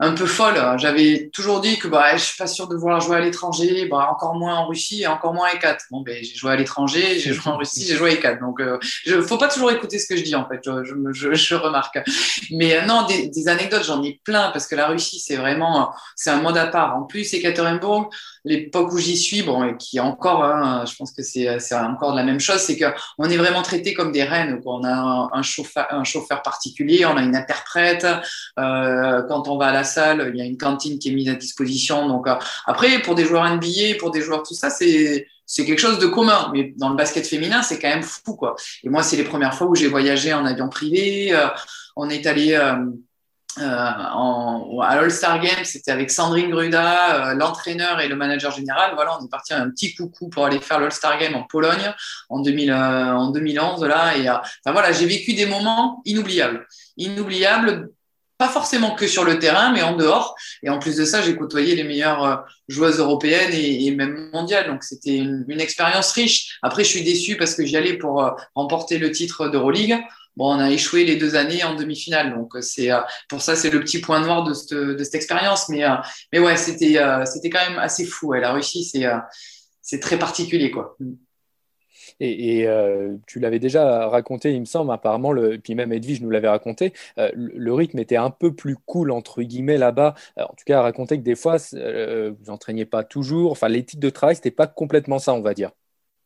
un 0.00 0.12
peu 0.12 0.26
folle. 0.26 0.60
J'avais 0.76 1.30
toujours 1.32 1.60
dit 1.60 1.78
que 1.78 1.86
bah, 1.86 2.16
je 2.16 2.24
suis 2.24 2.36
pas 2.36 2.46
sûr 2.46 2.68
de 2.68 2.76
vouloir 2.76 3.00
jouer 3.00 3.16
à 3.16 3.20
l'étranger, 3.20 3.86
bah, 3.86 4.08
encore 4.10 4.34
moins 4.34 4.56
en 4.56 4.66
Russie 4.66 5.02
et 5.02 5.06
encore 5.06 5.34
moins 5.34 5.48
à 5.48 5.54
E4. 5.54 5.78
Bon, 5.90 6.00
ben, 6.00 6.22
j'ai 6.22 6.34
joué 6.34 6.52
à 6.52 6.56
l'étranger, 6.56 7.18
j'ai 7.20 7.32
joué 7.32 7.52
en 7.52 7.56
Russie, 7.56 7.84
j'ai 7.86 7.96
joué 7.96 8.12
à 8.12 8.14
E4. 8.14 8.40
Donc, 8.40 8.60
euh, 8.60 8.78
je, 9.04 9.20
faut 9.20 9.38
pas 9.38 9.48
toujours 9.48 9.70
écouter 9.70 9.98
ce 9.98 10.06
que 10.08 10.16
je 10.16 10.22
dis, 10.22 10.34
en 10.34 10.48
fait, 10.48 10.60
je, 10.64 11.12
je, 11.12 11.34
je 11.34 11.54
remarque. 11.54 11.98
Mais 12.50 12.76
euh, 12.76 12.86
non, 12.86 13.06
des, 13.06 13.28
des 13.28 13.48
anecdotes, 13.48 13.84
j'en 13.84 14.02
ai 14.02 14.20
plein 14.24 14.50
parce 14.50 14.66
que 14.66 14.74
la 14.74 14.88
Russie, 14.88 15.20
c'est 15.20 15.36
vraiment, 15.36 15.92
c'est 16.16 16.30
un 16.30 16.40
monde 16.40 16.58
à 16.58 16.66
part. 16.66 16.96
En 16.96 17.02
plus, 17.02 17.32
Ekaterinbourg, 17.32 18.10
l'époque 18.44 18.92
où 18.92 18.98
j'y 18.98 19.16
suis, 19.16 19.42
bon, 19.42 19.64
et 19.64 19.76
qui 19.76 19.96
est 19.96 20.00
encore, 20.00 20.44
hein, 20.44 20.84
je 20.86 20.94
pense 20.96 21.12
que 21.12 21.22
c'est 21.22 21.74
encore 21.74 22.12
de 22.12 22.16
la 22.16 22.24
même 22.24 22.40
chose, 22.40 22.58
c'est 22.58 22.76
qu'on 22.78 23.24
est 23.24 23.36
vraiment 23.36 23.62
traité 23.62 23.94
comme 23.94 24.12
des 24.12 24.24
reines. 24.24 24.60
Quoi. 24.62 24.76
On 24.76 24.84
a 24.84 25.30
un, 25.32 25.42
chauffeur, 25.42 25.86
un 25.90 26.04
chauffeur 26.04 26.42
particulier, 26.42 27.06
on 27.06 27.16
a 27.16 27.22
une 27.22 27.36
interprète. 27.36 28.06
Euh, 28.58 29.22
quand 29.28 29.48
on 29.48 29.56
va 29.56 29.66
à 29.66 29.72
la 29.72 29.83
salle, 29.84 30.30
il 30.34 30.38
y 30.38 30.42
a 30.42 30.44
une 30.44 30.56
cantine 30.56 30.98
qui 30.98 31.10
est 31.10 31.14
mise 31.14 31.28
à 31.28 31.34
disposition. 31.34 32.08
Donc 32.08 32.26
euh, 32.26 32.34
après, 32.66 33.00
pour 33.02 33.14
des 33.14 33.24
joueurs 33.24 33.48
NBA, 33.48 33.98
pour 33.98 34.10
des 34.10 34.20
joueurs 34.20 34.42
tout 34.42 34.54
ça, 34.54 34.70
c'est 34.70 35.26
c'est 35.46 35.66
quelque 35.66 35.80
chose 35.80 35.98
de 35.98 36.06
commun. 36.06 36.50
Mais 36.52 36.72
dans 36.76 36.88
le 36.88 36.96
basket 36.96 37.26
féminin, 37.26 37.62
c'est 37.62 37.78
quand 37.78 37.88
même 37.88 38.02
fou, 38.02 38.34
quoi. 38.34 38.56
Et 38.82 38.88
moi, 38.88 39.02
c'est 39.02 39.16
les 39.16 39.24
premières 39.24 39.54
fois 39.54 39.66
où 39.66 39.74
j'ai 39.74 39.88
voyagé 39.88 40.32
en 40.32 40.46
avion 40.46 40.68
privé. 40.68 41.34
Euh, 41.34 41.48
on 41.96 42.08
est 42.08 42.26
allé 42.26 42.54
euh, 42.54 42.76
à 43.60 44.96
l'All-Star 44.96 45.40
Game, 45.40 45.64
c'était 45.64 45.92
avec 45.92 46.10
Sandrine 46.10 46.50
Gruda, 46.50 47.34
l'entraîneur 47.34 48.00
et 48.00 48.08
le 48.08 48.16
manager 48.16 48.50
général. 48.50 48.92
Voilà, 48.94 49.18
on 49.20 49.24
est 49.24 49.30
parti 49.30 49.54
un 49.54 49.70
petit 49.70 49.94
coucou 49.94 50.28
pour 50.28 50.46
aller 50.46 50.60
faire 50.60 50.80
l'All-Star 50.80 51.18
Game 51.18 51.34
en 51.36 51.44
Pologne 51.44 51.92
en, 52.30 52.40
2000, 52.40 52.72
en 52.72 53.30
2011. 53.30 53.84
Là, 53.84 54.16
et 54.16 54.28
enfin, 54.28 54.72
voilà, 54.72 54.92
j'ai 54.92 55.06
vécu 55.06 55.34
des 55.34 55.46
moments 55.46 56.02
inoubliables. 56.04 56.66
Inoubliables 56.96 57.90
pas 58.38 58.48
forcément 58.48 58.94
que 58.94 59.06
sur 59.06 59.24
le 59.24 59.38
terrain, 59.38 59.72
mais 59.72 59.82
en 59.82 59.96
dehors. 59.96 60.34
Et 60.62 60.70
en 60.70 60.78
plus 60.78 60.96
de 60.96 61.04
ça, 61.04 61.22
j'ai 61.22 61.36
côtoyé 61.36 61.76
les 61.76 61.84
meilleures 61.84 62.24
euh, 62.24 62.36
joueuses 62.68 62.98
européennes 62.98 63.52
et, 63.52 63.90
même 63.92 64.30
mondiales. 64.32 64.66
Donc 64.66 64.82
c'était 64.82 65.16
une, 65.16 65.60
expérience 65.60 66.12
riche. 66.12 66.58
Après, 66.62 66.84
je 66.84 66.88
suis 66.88 67.02
déçu 67.02 67.36
parce 67.36 67.54
que 67.54 67.64
j'y 67.64 67.76
allais 67.76 67.96
pour 67.96 68.24
euh, 68.24 68.30
remporter 68.54 68.98
le 68.98 69.10
titre 69.10 69.48
d'Euroleague. 69.48 69.96
Bon, 70.36 70.52
on 70.52 70.58
a 70.58 70.70
échoué 70.70 71.04
les 71.04 71.14
deux 71.14 71.36
années 71.36 71.62
en 71.62 71.76
demi-finale, 71.76 72.34
donc 72.34 72.56
euh, 72.56 72.60
c'est 72.60 72.90
pour 73.28 73.40
ça 73.40 73.54
c'est 73.54 73.70
le 73.70 73.78
petit 73.78 74.00
point 74.00 74.18
noir 74.18 74.42
de 74.42 74.52
cette, 74.52 74.74
de 74.74 75.04
cette 75.04 75.14
expérience. 75.14 75.68
Mais 75.68 75.84
mais 76.32 76.40
ouais, 76.40 76.56
c'était 76.56 76.98
c'était 77.24 77.50
quand 77.50 77.70
même 77.70 77.78
assez 77.78 78.04
fou. 78.04 78.32
La 78.32 78.52
Russie, 78.52 78.84
c'est 78.84 79.06
c'est 79.80 80.00
très 80.00 80.18
particulier 80.18 80.72
quoi. 80.72 80.96
Et, 82.20 82.66
euh, 82.66 83.16
tu 83.26 83.40
l'avais 83.40 83.58
déjà 83.58 84.08
raconté, 84.08 84.52
il 84.52 84.60
me 84.60 84.64
semble, 84.64 84.92
apparemment, 84.92 85.32
le, 85.32 85.58
puis 85.58 85.74
même 85.74 85.92
Edwige 85.92 86.20
nous 86.20 86.30
l'avait 86.30 86.48
raconté, 86.48 86.92
euh, 87.18 87.30
le, 87.34 87.74
rythme 87.74 87.98
était 87.98 88.16
un 88.16 88.30
peu 88.30 88.54
plus 88.54 88.76
cool, 88.86 89.10
entre 89.10 89.42
guillemets, 89.42 89.78
là-bas. 89.78 90.14
Euh, 90.38 90.42
en 90.42 90.54
tout 90.54 90.64
cas, 90.66 90.80
raconter 90.82 91.18
que 91.18 91.24
des 91.24 91.34
fois, 91.34 91.56
vous 91.56 92.44
n'entraîniez 92.46 92.84
pas 92.84 93.04
toujours. 93.04 93.52
Enfin, 93.52 93.68
l'éthique 93.68 94.00
de 94.00 94.10
travail, 94.10 94.36
c'était 94.36 94.50
pas 94.50 94.66
complètement 94.66 95.18
ça, 95.18 95.34
on 95.34 95.42
va 95.42 95.54
dire. 95.54 95.70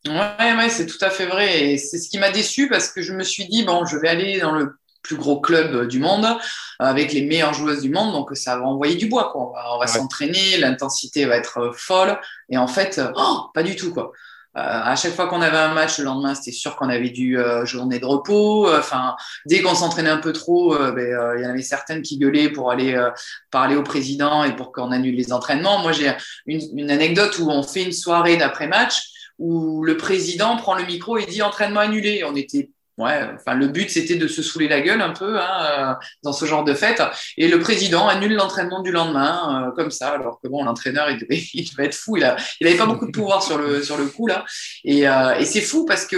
Ouais, 0.07 0.57
ouais 0.57 0.69
c'est 0.69 0.87
tout 0.87 1.03
à 1.05 1.11
fait 1.11 1.27
vrai. 1.27 1.71
Et 1.71 1.79
c'est 1.79 1.99
ce 1.99 2.09
qui 2.09 2.19
m'a 2.19 2.31
déçu 2.31 2.69
parce 2.69 2.93
que 2.93 3.03
je 3.03 3.13
me 3.13 3.25
suis 3.25 3.47
dit, 3.47 3.65
bon, 3.65 3.85
je 3.85 3.97
vais 3.97 4.09
aller 4.09 4.39
dans 4.41 4.53
le 4.53 4.77
plus 5.03 5.17
gros 5.17 5.41
club 5.41 5.87
du 5.89 6.01
monde 6.01 6.27
avec 6.79 7.13
les 7.13 7.23
meilleures 7.23 7.55
joueuses 7.55 7.83
du 7.83 7.89
monde 7.89 8.13
donc 8.13 8.37
ça 8.37 8.59
va 8.59 8.65
envoyer 8.65 8.97
du 8.97 9.07
bois 9.07 9.31
quoi 9.33 9.53
on 9.73 9.79
va, 9.79 9.87
s'entraîner 9.87 10.59
l'intensité 10.59 11.25
va 11.25 11.37
être 11.37 11.73
folle 11.73 12.19
et 12.49 12.59
en 12.59 12.67
fait 12.67 13.01
oh, 13.17 13.49
pas 13.55 13.63
du 13.63 13.77
tout 13.77 13.95
quoi 13.95 14.13
à 14.59 14.97
chaque 14.97 15.15
fois 15.15 15.29
qu'on 15.29 15.41
avait 15.41 15.57
un 15.57 15.73
match 15.73 15.99
le 15.99 16.05
lendemain, 16.05 16.35
c'était 16.35 16.53
sûr 16.53 16.77
qu'on 16.77 16.89
avait 16.89 17.11
du 17.11 17.39
euh, 17.39 17.65
journée 17.65 17.99
de 17.99 18.05
repos. 18.05 18.69
Euh, 18.69 18.79
enfin, 18.79 19.17
dès 19.47 19.63
qu'on 19.63 19.75
s'entraînait 19.75 20.11
un 20.11 20.19
peu 20.19 20.33
trop, 20.33 20.77
ben, 20.77 21.35
il 21.37 21.43
y 21.43 21.47
en 21.47 21.51
avait 21.51 21.63
certaines 21.63 22.03
qui 22.03 22.19
gueulaient 22.19 22.51
pour 22.51 22.71
aller 22.71 22.99
parler 23.51 23.77
au 23.77 23.83
président 23.83 24.45
et 24.45 24.55
pour 24.55 24.73
qu'on 24.73 24.91
annule 24.93 25.15
les 25.15 25.33
entraînements. 25.33 25.81
Moi, 25.81 25.93
j'ai 25.93 26.13
une, 26.47 26.61
une, 26.77 26.91
anecdote 26.91 27.39
où 27.39 27.51
on 27.51 27.63
fait 27.63 27.85
une 27.85 27.93
soirée 27.93 28.37
d'après-match 28.37 29.11
où 29.39 29.85
le 29.85 29.97
président 29.97 30.57
prend 30.57 30.75
le 30.75 30.85
micro 30.85 31.17
et 31.17 31.27
dit 31.27 31.43
entraînement 31.43 31.81
annulé. 31.81 32.25
On 32.25 32.35
était 32.35 32.71
Ouais, 32.99 33.31
enfin 33.33 33.55
le 33.55 33.69
but 33.69 33.89
c'était 33.89 34.17
de 34.17 34.27
se 34.27 34.43
saouler 34.43 34.67
la 34.67 34.81
gueule 34.81 35.01
un 35.01 35.13
peu 35.13 35.39
hein, 35.39 35.67
euh, 35.71 35.95
dans 36.25 36.33
ce 36.33 36.45
genre 36.47 36.65
de 36.65 36.75
fête. 36.75 37.01
Et 37.37 37.47
le 37.47 37.61
président 37.61 38.09
annule 38.09 38.35
l'entraînement 38.35 38.83
du 38.83 38.91
lendemain 38.91 39.69
euh, 39.69 39.71
comme 39.71 39.93
ça, 39.93 40.09
alors 40.09 40.41
que 40.43 40.49
bon 40.49 40.65
l'entraîneur 40.65 41.09
il 41.09 41.19
devait, 41.19 41.41
il 41.55 41.71
devait 41.71 41.87
être 41.87 41.95
fou. 41.95 42.17
Il 42.17 42.25
a, 42.25 42.37
il 42.61 42.67
avait 42.67 42.77
pas 42.77 42.87
beaucoup 42.87 43.07
de 43.07 43.13
pouvoir 43.13 43.45
sur 43.45 43.57
le 43.57 43.85
sur 43.85 43.97
le 43.97 44.07
coup 44.07 44.27
là. 44.27 44.45
Et, 44.85 45.09
euh, 45.09 45.37
et 45.37 45.45
c'est 45.45 45.61
fou 45.61 45.85
parce 45.85 46.07
que 46.07 46.17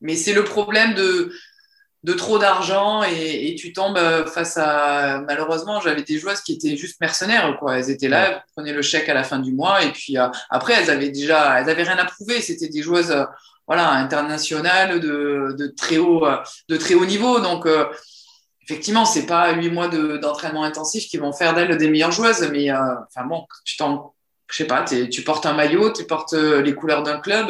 mais 0.00 0.16
c'est 0.16 0.32
le 0.32 0.44
problème 0.44 0.94
de 0.94 1.30
de 2.04 2.12
trop 2.12 2.38
d'argent 2.38 3.02
et, 3.02 3.48
et, 3.48 3.54
tu 3.54 3.72
tombes 3.72 3.98
face 4.26 4.58
à 4.58 5.22
malheureusement 5.26 5.80
j'avais 5.80 6.02
des 6.02 6.18
joueuses 6.18 6.42
qui 6.42 6.52
étaient 6.52 6.76
juste 6.76 7.00
mercenaires 7.00 7.56
quoi 7.58 7.78
elles 7.78 7.90
étaient 7.90 8.08
là 8.08 8.28
elles 8.28 8.42
prenaient 8.54 8.74
le 8.74 8.82
chèque 8.82 9.08
à 9.08 9.14
la 9.14 9.24
fin 9.24 9.38
du 9.38 9.54
mois 9.54 9.82
et 9.82 9.90
puis 9.90 10.16
après 10.50 10.74
elles 10.74 10.90
avaient 10.90 11.08
déjà 11.08 11.58
elles 11.58 11.70
avaient 11.70 11.82
rien 11.82 11.96
à 11.96 12.04
prouver 12.04 12.42
c'était 12.42 12.68
des 12.68 12.82
joueuses 12.82 13.14
voilà, 13.66 13.90
international 13.92 15.00
de, 15.00 15.54
de, 15.58 15.66
très 15.68 15.98
haut, 15.98 16.26
de 16.68 16.76
très 16.76 16.94
haut 16.94 17.06
niveau. 17.06 17.40
Donc, 17.40 17.66
euh, 17.66 17.86
effectivement, 18.62 19.04
c'est 19.04 19.26
pas 19.26 19.52
huit 19.52 19.70
mois 19.70 19.88
d'entraînement 19.88 20.64
intensif 20.64 21.06
qui 21.08 21.16
vont 21.16 21.32
faire 21.32 21.54
d'elle 21.54 21.76
des 21.76 21.88
meilleures 21.88 22.12
joueuses, 22.12 22.48
mais 22.50 22.70
euh, 22.70 22.76
enfin 23.08 23.26
bon, 23.26 23.46
tu 23.64 23.76
je 24.50 24.56
sais 24.58 24.66
pas, 24.66 24.84
tu 24.84 25.22
portes 25.22 25.46
un 25.46 25.54
maillot, 25.54 25.92
tu 25.92 26.04
portes 26.04 26.34
les 26.34 26.74
couleurs 26.74 27.02
d'un 27.02 27.18
club, 27.18 27.48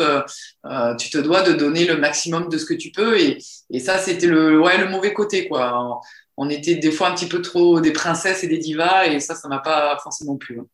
tu 0.99 1.11
te 1.11 1.19
dois 1.19 1.43
de 1.43 1.53
donner 1.53 1.85
le 1.85 1.97
maximum 1.97 2.49
de 2.49 2.57
ce 2.57 2.65
que 2.65 2.75
tu 2.75 2.93
peux. 2.93 3.19
Et, 3.19 3.39
et 3.71 3.81
ça, 3.81 3.99
c'était 3.99 4.29
le, 4.29 4.61
ouais, 4.61 4.79
le 4.79 4.89
mauvais 4.89 5.13
côté, 5.13 5.49
quoi. 5.49 6.01
On 6.37 6.49
était 6.49 6.77
des 6.77 6.91
fois 6.91 7.09
un 7.09 7.15
petit 7.15 7.29
peu 7.29 7.43
trop 7.43 7.81
des 7.81 7.93
princesses 7.93 8.45
et 8.45 8.49
des 8.49 8.59
divas, 8.59 9.07
et 9.07 9.21
ça, 9.21 9.35
ça 9.35 9.49
m'a 9.49 9.59
pas 9.59 9.99
forcément 10.03 10.37
plu. 10.37 10.61
Hein. 10.61 10.67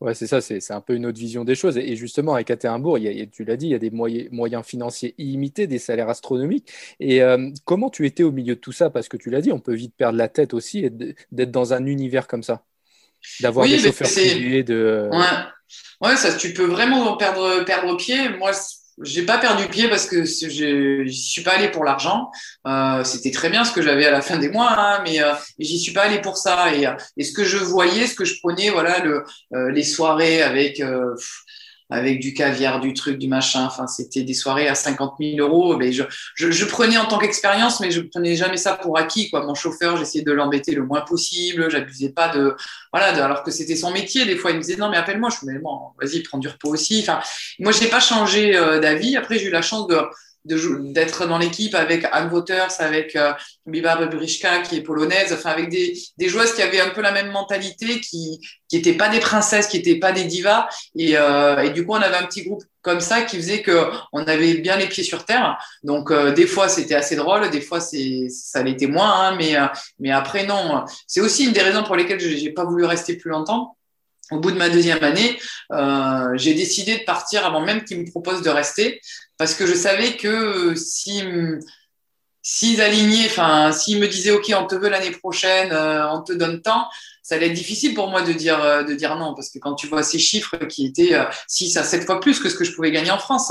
Ouais, 0.00 0.14
c'est 0.14 0.26
ça, 0.26 0.42
c'est 0.42 0.70
un 0.72 0.82
peu 0.82 0.94
une 0.94 1.06
autre 1.06 1.18
vision 1.18 1.44
des 1.44 1.54
choses. 1.54 1.78
Et 1.78 1.96
justement, 1.96 2.34
avec 2.34 2.50
Atérimbourg, 2.50 2.98
il 2.98 3.30
tu 3.30 3.44
l'as 3.44 3.56
dit, 3.56 3.66
il 3.66 3.70
y 3.70 3.74
a 3.74 3.78
des 3.78 3.90
moyens, 3.90 4.28
moyens 4.30 4.62
financiers 4.64 5.14
illimités, 5.16 5.66
des 5.66 5.78
salaires 5.78 6.10
astronomiques. 6.10 6.70
Et 7.00 7.22
euh, 7.22 7.50
comment 7.64 7.88
tu 7.88 8.04
étais 8.04 8.22
au 8.22 8.30
milieu 8.30 8.56
de 8.56 8.60
tout 8.60 8.72
ça? 8.72 8.90
Parce 8.90 9.08
que 9.08 9.16
tu 9.16 9.30
l'as 9.30 9.40
dit, 9.40 9.52
on 9.52 9.58
peut 9.58 9.74
vite 9.74 9.94
perdre 9.96 10.18
la 10.18 10.28
tête 10.28 10.52
aussi 10.52 10.84
et 10.84 10.90
d'être 10.90 11.50
dans 11.50 11.72
un 11.72 11.86
univers 11.86 12.26
comme 12.26 12.42
ça. 12.42 12.64
D'avoir 13.40 13.66
des 13.66 13.78
chauffeurs 13.78 14.08
privés, 14.08 14.62
de... 14.62 15.08
Ouais. 15.10 16.08
ouais, 16.08 16.16
ça, 16.16 16.34
tu 16.36 16.52
peux 16.52 16.66
vraiment 16.66 17.16
perdre, 17.16 17.64
perdre 17.64 17.96
pied. 17.96 18.28
Moi, 18.38 18.52
j'ai 19.02 19.22
pas 19.22 19.38
perdu 19.38 19.66
pied 19.68 19.88
parce 19.88 20.06
que 20.06 20.24
je 20.24 21.06
suis 21.08 21.42
pas 21.42 21.52
allé 21.52 21.68
pour 21.68 21.84
l'argent. 21.84 22.30
Euh, 22.66 23.04
C'était 23.04 23.30
très 23.30 23.50
bien 23.50 23.64
ce 23.64 23.72
que 23.72 23.82
j'avais 23.82 24.06
à 24.06 24.10
la 24.10 24.22
fin 24.22 24.38
des 24.38 24.48
mois, 24.48 24.74
hein, 24.78 25.02
mais 25.04 25.22
euh, 25.22 25.32
j'y 25.58 25.78
suis 25.78 25.92
pas 25.92 26.02
allé 26.02 26.20
pour 26.20 26.38
ça. 26.38 26.74
Et, 26.74 26.86
et, 27.16 27.24
ce 27.24 27.32
que 27.32 27.44
je 27.44 27.58
voyais, 27.58 28.06
ce 28.06 28.14
que 28.14 28.24
je 28.24 28.38
prenais, 28.40 28.70
voilà, 28.70 29.02
euh, 29.04 29.70
les 29.70 29.84
soirées 29.84 30.42
avec 30.42 30.80
euh, 30.80 31.14
avec 31.90 32.20
du 32.20 32.34
caviar, 32.34 32.80
du 32.80 32.94
truc, 32.94 33.18
du 33.18 33.28
machin. 33.28 33.64
Enfin, 33.64 33.86
c'était 33.86 34.22
des 34.22 34.34
soirées 34.34 34.68
à 34.68 34.74
50 34.74 35.14
000 35.20 35.38
euros. 35.38 35.76
Mais 35.76 35.92
je, 35.92 36.02
je, 36.34 36.50
je 36.50 36.64
prenais 36.64 36.98
en 36.98 37.06
tant 37.06 37.18
qu'expérience, 37.18 37.80
mais 37.80 37.90
je 37.90 38.00
prenais 38.00 38.36
jamais 38.36 38.56
ça 38.56 38.74
pour 38.74 38.98
acquis. 38.98 39.30
Quoi. 39.30 39.44
Mon 39.44 39.54
chauffeur, 39.54 39.96
j'essayais 39.96 40.24
de 40.24 40.32
l'embêter 40.32 40.72
le 40.72 40.84
moins 40.84 41.02
possible. 41.02 41.70
J'abusais 41.70 42.10
pas 42.10 42.28
de, 42.28 42.56
voilà, 42.92 43.12
de, 43.12 43.20
alors 43.20 43.42
que 43.42 43.50
c'était 43.50 43.76
son 43.76 43.92
métier. 43.92 44.24
Des 44.24 44.36
fois, 44.36 44.50
il 44.50 44.56
me 44.56 44.62
disait 44.62 44.76
non, 44.76 44.90
mais 44.90 44.96
appelle-moi. 44.96 45.30
Je 45.30 45.46
me 45.46 45.52
disais 45.52 45.62
bon, 45.62 45.78
vas-y, 46.00 46.22
prends 46.22 46.38
du 46.38 46.48
repos 46.48 46.70
aussi. 46.70 47.00
Enfin, 47.00 47.20
moi, 47.58 47.72
je 47.72 47.80
n'ai 47.80 47.88
pas 47.88 48.00
changé 48.00 48.56
euh, 48.56 48.80
d'avis. 48.80 49.16
Après, 49.16 49.38
j'ai 49.38 49.46
eu 49.46 49.50
la 49.50 49.62
chance 49.62 49.86
de 49.86 50.00
d'être 50.46 51.26
dans 51.26 51.38
l'équipe 51.38 51.74
avec 51.74 52.06
Anne 52.12 52.32
Wouters, 52.32 52.80
avec 52.80 53.16
euh, 53.16 53.32
Biba 53.66 53.98
qui 54.64 54.76
est 54.76 54.80
polonaise, 54.82 55.32
enfin 55.32 55.50
avec 55.50 55.68
des, 55.68 55.98
des 56.16 56.28
joueuses 56.28 56.54
qui 56.54 56.62
avaient 56.62 56.80
un 56.80 56.90
peu 56.90 57.02
la 57.02 57.12
même 57.12 57.30
mentalité, 57.30 58.00
qui 58.00 58.40
qui 58.68 58.76
étaient 58.76 58.94
pas 58.94 59.08
des 59.08 59.20
princesses, 59.20 59.68
qui 59.68 59.76
étaient 59.76 59.98
pas 59.98 60.12
des 60.12 60.24
divas, 60.24 60.68
et, 60.96 61.16
euh, 61.16 61.62
et 61.62 61.70
du 61.70 61.86
coup 61.86 61.92
on 61.92 62.02
avait 62.02 62.16
un 62.16 62.26
petit 62.26 62.44
groupe 62.44 62.64
comme 62.82 63.00
ça 63.00 63.22
qui 63.22 63.36
faisait 63.36 63.62
que 63.62 63.90
on 64.12 64.24
avait 64.24 64.54
bien 64.54 64.76
les 64.76 64.86
pieds 64.88 65.04
sur 65.04 65.24
terre. 65.24 65.58
Donc 65.82 66.10
euh, 66.10 66.32
des 66.32 66.46
fois 66.46 66.68
c'était 66.68 66.94
assez 66.94 67.16
drôle, 67.16 67.50
des 67.50 67.60
fois 67.60 67.80
c'est 67.80 68.28
ça 68.28 68.62
l'était 68.62 68.86
moins, 68.86 69.12
hein, 69.12 69.36
mais 69.36 69.56
euh, 69.56 69.66
mais 69.98 70.10
après 70.10 70.46
non. 70.46 70.84
C'est 71.06 71.20
aussi 71.20 71.44
une 71.46 71.52
des 71.52 71.62
raisons 71.62 71.84
pour 71.84 71.96
lesquelles 71.96 72.20
j'ai 72.20 72.52
pas 72.52 72.64
voulu 72.64 72.84
rester 72.84 73.16
plus 73.16 73.30
longtemps. 73.30 73.76
Au 74.30 74.40
bout 74.40 74.50
de 74.50 74.56
ma 74.56 74.68
deuxième 74.68 75.02
année, 75.04 75.38
euh, 75.72 76.32
j'ai 76.34 76.54
décidé 76.54 76.98
de 76.98 77.04
partir 77.04 77.46
avant 77.46 77.60
même 77.60 77.84
qu'ils 77.84 78.00
me 78.00 78.10
proposent 78.10 78.42
de 78.42 78.50
rester 78.50 79.00
parce 79.38 79.54
que 79.54 79.66
je 79.66 79.74
savais 79.74 80.16
que 80.16 80.74
si 80.74 81.22
s'ils 82.42 82.80
alignaient, 82.80 83.26
enfin, 83.26 83.72
s'ils 83.72 83.98
me 83.98 84.06
disaient, 84.06 84.30
OK, 84.30 84.52
on 84.56 84.66
te 84.66 84.76
veut 84.76 84.88
l'année 84.88 85.10
prochaine, 85.10 85.72
euh, 85.72 86.08
on 86.10 86.22
te 86.22 86.32
donne 86.32 86.62
tant, 86.62 86.86
ça 87.20 87.34
allait 87.34 87.48
être 87.48 87.54
difficile 87.54 87.92
pour 87.92 88.08
moi 88.08 88.22
de 88.22 88.32
dire, 88.32 88.62
euh, 88.62 88.84
de 88.84 88.94
dire 88.94 89.16
non, 89.16 89.34
parce 89.34 89.50
que 89.50 89.58
quand 89.58 89.74
tu 89.74 89.88
vois 89.88 90.04
ces 90.04 90.20
chiffres 90.20 90.56
qui 90.66 90.86
étaient 90.86 91.18
6 91.48 91.76
à 91.76 91.82
7 91.82 92.04
fois 92.04 92.20
plus 92.20 92.38
que 92.38 92.48
ce 92.48 92.54
que 92.54 92.62
je 92.62 92.72
pouvais 92.72 92.92
gagner 92.92 93.10
en 93.10 93.18
France, 93.18 93.50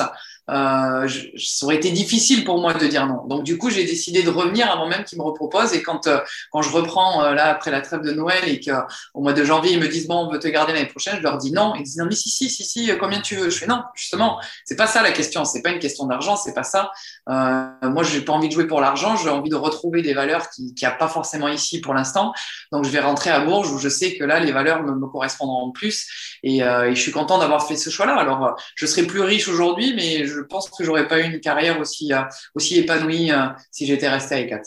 euh, 0.49 1.07
ça 1.37 1.65
aurait 1.65 1.75
été 1.75 1.89
difficile 1.91 2.43
pour 2.43 2.59
moi 2.59 2.73
de 2.73 2.85
dire 2.85 3.07
non. 3.07 3.25
Donc 3.25 3.43
du 3.43 3.57
coup, 3.57 3.69
j'ai 3.69 3.83
décidé 3.83 4.21
de 4.21 4.29
revenir 4.29 4.69
avant 4.71 4.87
même 4.87 5.03
qu'ils 5.03 5.17
me 5.17 5.23
reproposent. 5.23 5.73
Et 5.73 5.81
quand 5.81 6.05
euh, 6.07 6.19
quand 6.51 6.61
je 6.61 6.69
reprends 6.69 7.23
euh, 7.23 7.33
là 7.33 7.47
après 7.47 7.71
la 7.71 7.81
trêve 7.81 8.01
de 8.01 8.11
Noël 8.11 8.47
et 8.47 8.59
qu'au 8.59 9.21
mois 9.21 9.33
de 9.33 9.43
janvier 9.43 9.73
ils 9.73 9.79
me 9.79 9.87
disent 9.87 10.07
bon, 10.07 10.27
on 10.27 10.31
veut 10.31 10.39
te 10.39 10.47
garder 10.47 10.73
l'année 10.73 10.85
prochaine, 10.85 11.17
je 11.17 11.23
leur 11.23 11.37
dis 11.37 11.51
non. 11.51 11.73
Ils 11.75 11.83
disent 11.83 11.97
non 11.97 12.05
mais 12.05 12.15
si 12.15 12.29
si 12.29 12.49
si 12.49 12.63
si, 12.63 12.91
combien 12.99 13.21
tu 13.21 13.35
veux? 13.35 13.49
Je 13.49 13.57
fais 13.57 13.67
non. 13.67 13.81
Justement, 13.95 14.39
c'est 14.65 14.75
pas 14.75 14.87
ça 14.87 15.01
la 15.01 15.11
question. 15.11 15.45
C'est 15.45 15.61
pas 15.61 15.71
une 15.71 15.79
question 15.79 16.05
d'argent. 16.05 16.35
C'est 16.35 16.53
pas 16.53 16.63
ça. 16.63 16.91
Euh, 17.29 17.65
moi, 17.83 18.03
j'ai 18.03 18.21
pas 18.21 18.33
envie 18.33 18.47
de 18.47 18.53
jouer 18.53 18.67
pour 18.67 18.81
l'argent. 18.81 19.15
J'ai 19.15 19.29
envie 19.29 19.49
de 19.49 19.55
retrouver 19.55 20.03
des 20.03 20.13
valeurs 20.13 20.49
qui 20.49 20.75
qui 20.75 20.85
a 20.85 20.91
pas 20.91 21.07
forcément 21.07 21.47
ici 21.47 21.81
pour 21.81 21.93
l'instant. 21.93 22.33
Donc 22.71 22.85
je 22.85 22.89
vais 22.89 22.99
rentrer 22.99 23.31
à 23.31 23.39
Bourges 23.39 23.71
où 23.71 23.79
je 23.79 23.89
sais 23.89 24.15
que 24.15 24.23
là 24.23 24.39
les 24.39 24.51
valeurs 24.51 24.83
me, 24.83 24.93
me 24.93 25.07
correspondront 25.07 25.71
plus. 25.71 26.07
Et, 26.43 26.57
et, 26.59 26.95
je 26.95 27.01
suis 27.01 27.11
content 27.11 27.39
d'avoir 27.39 27.67
fait 27.67 27.75
ce 27.75 27.89
choix-là. 27.89 28.15
Alors 28.15 28.55
je 28.75 28.85
serai 28.85 29.03
plus 29.03 29.21
riche 29.21 29.47
aujourd'hui, 29.47 29.93
mais 29.95 30.27
je 30.34 30.34
je 30.35 30.41
pense 30.41 30.69
que 30.69 30.83
j'aurais 30.83 31.07
pas 31.07 31.19
eu 31.19 31.33
une 31.33 31.39
carrière 31.39 31.79
aussi, 31.79 32.13
euh, 32.13 32.21
aussi 32.53 32.77
épanouie 32.77 33.31
euh, 33.31 33.47
si 33.71 33.85
j'étais 33.85 34.09
resté 34.09 34.35
à 34.35 34.41
ECAT. 34.41 34.61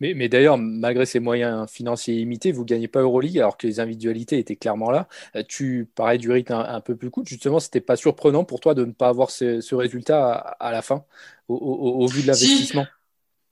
Mais, 0.00 0.14
mais 0.14 0.28
d'ailleurs, 0.28 0.56
malgré 0.56 1.04
ces 1.04 1.20
moyens 1.20 1.68
financiers 1.68 2.14
limités, 2.14 2.52
vous 2.52 2.62
ne 2.62 2.66
gagnez 2.66 2.88
pas 2.88 3.00
Euroleague 3.00 3.38
alors 3.38 3.56
que 3.56 3.66
les 3.66 3.80
individualités 3.80 4.38
étaient 4.38 4.56
clairement 4.56 4.90
là. 4.90 5.08
Euh, 5.34 5.42
tu 5.46 5.88
parlais 5.94 6.18
du 6.18 6.30
rythme 6.30 6.52
un, 6.52 6.80
peu 6.80 6.96
plus 6.96 7.10
court. 7.10 7.24
Justement, 7.26 7.58
ce 7.60 7.66
n'était 7.66 7.80
pas 7.80 7.96
surprenant 7.96 8.44
pour 8.44 8.60
toi 8.60 8.74
de 8.74 8.84
ne 8.84 8.92
pas 8.92 9.08
avoir 9.08 9.30
ce, 9.30 9.74
résultat 9.74 10.32
à, 10.32 10.70
la 10.70 10.82
fin, 10.82 11.04
au, 11.48 12.06
vu 12.06 12.22
de 12.22 12.28
l'investissement? 12.28 12.86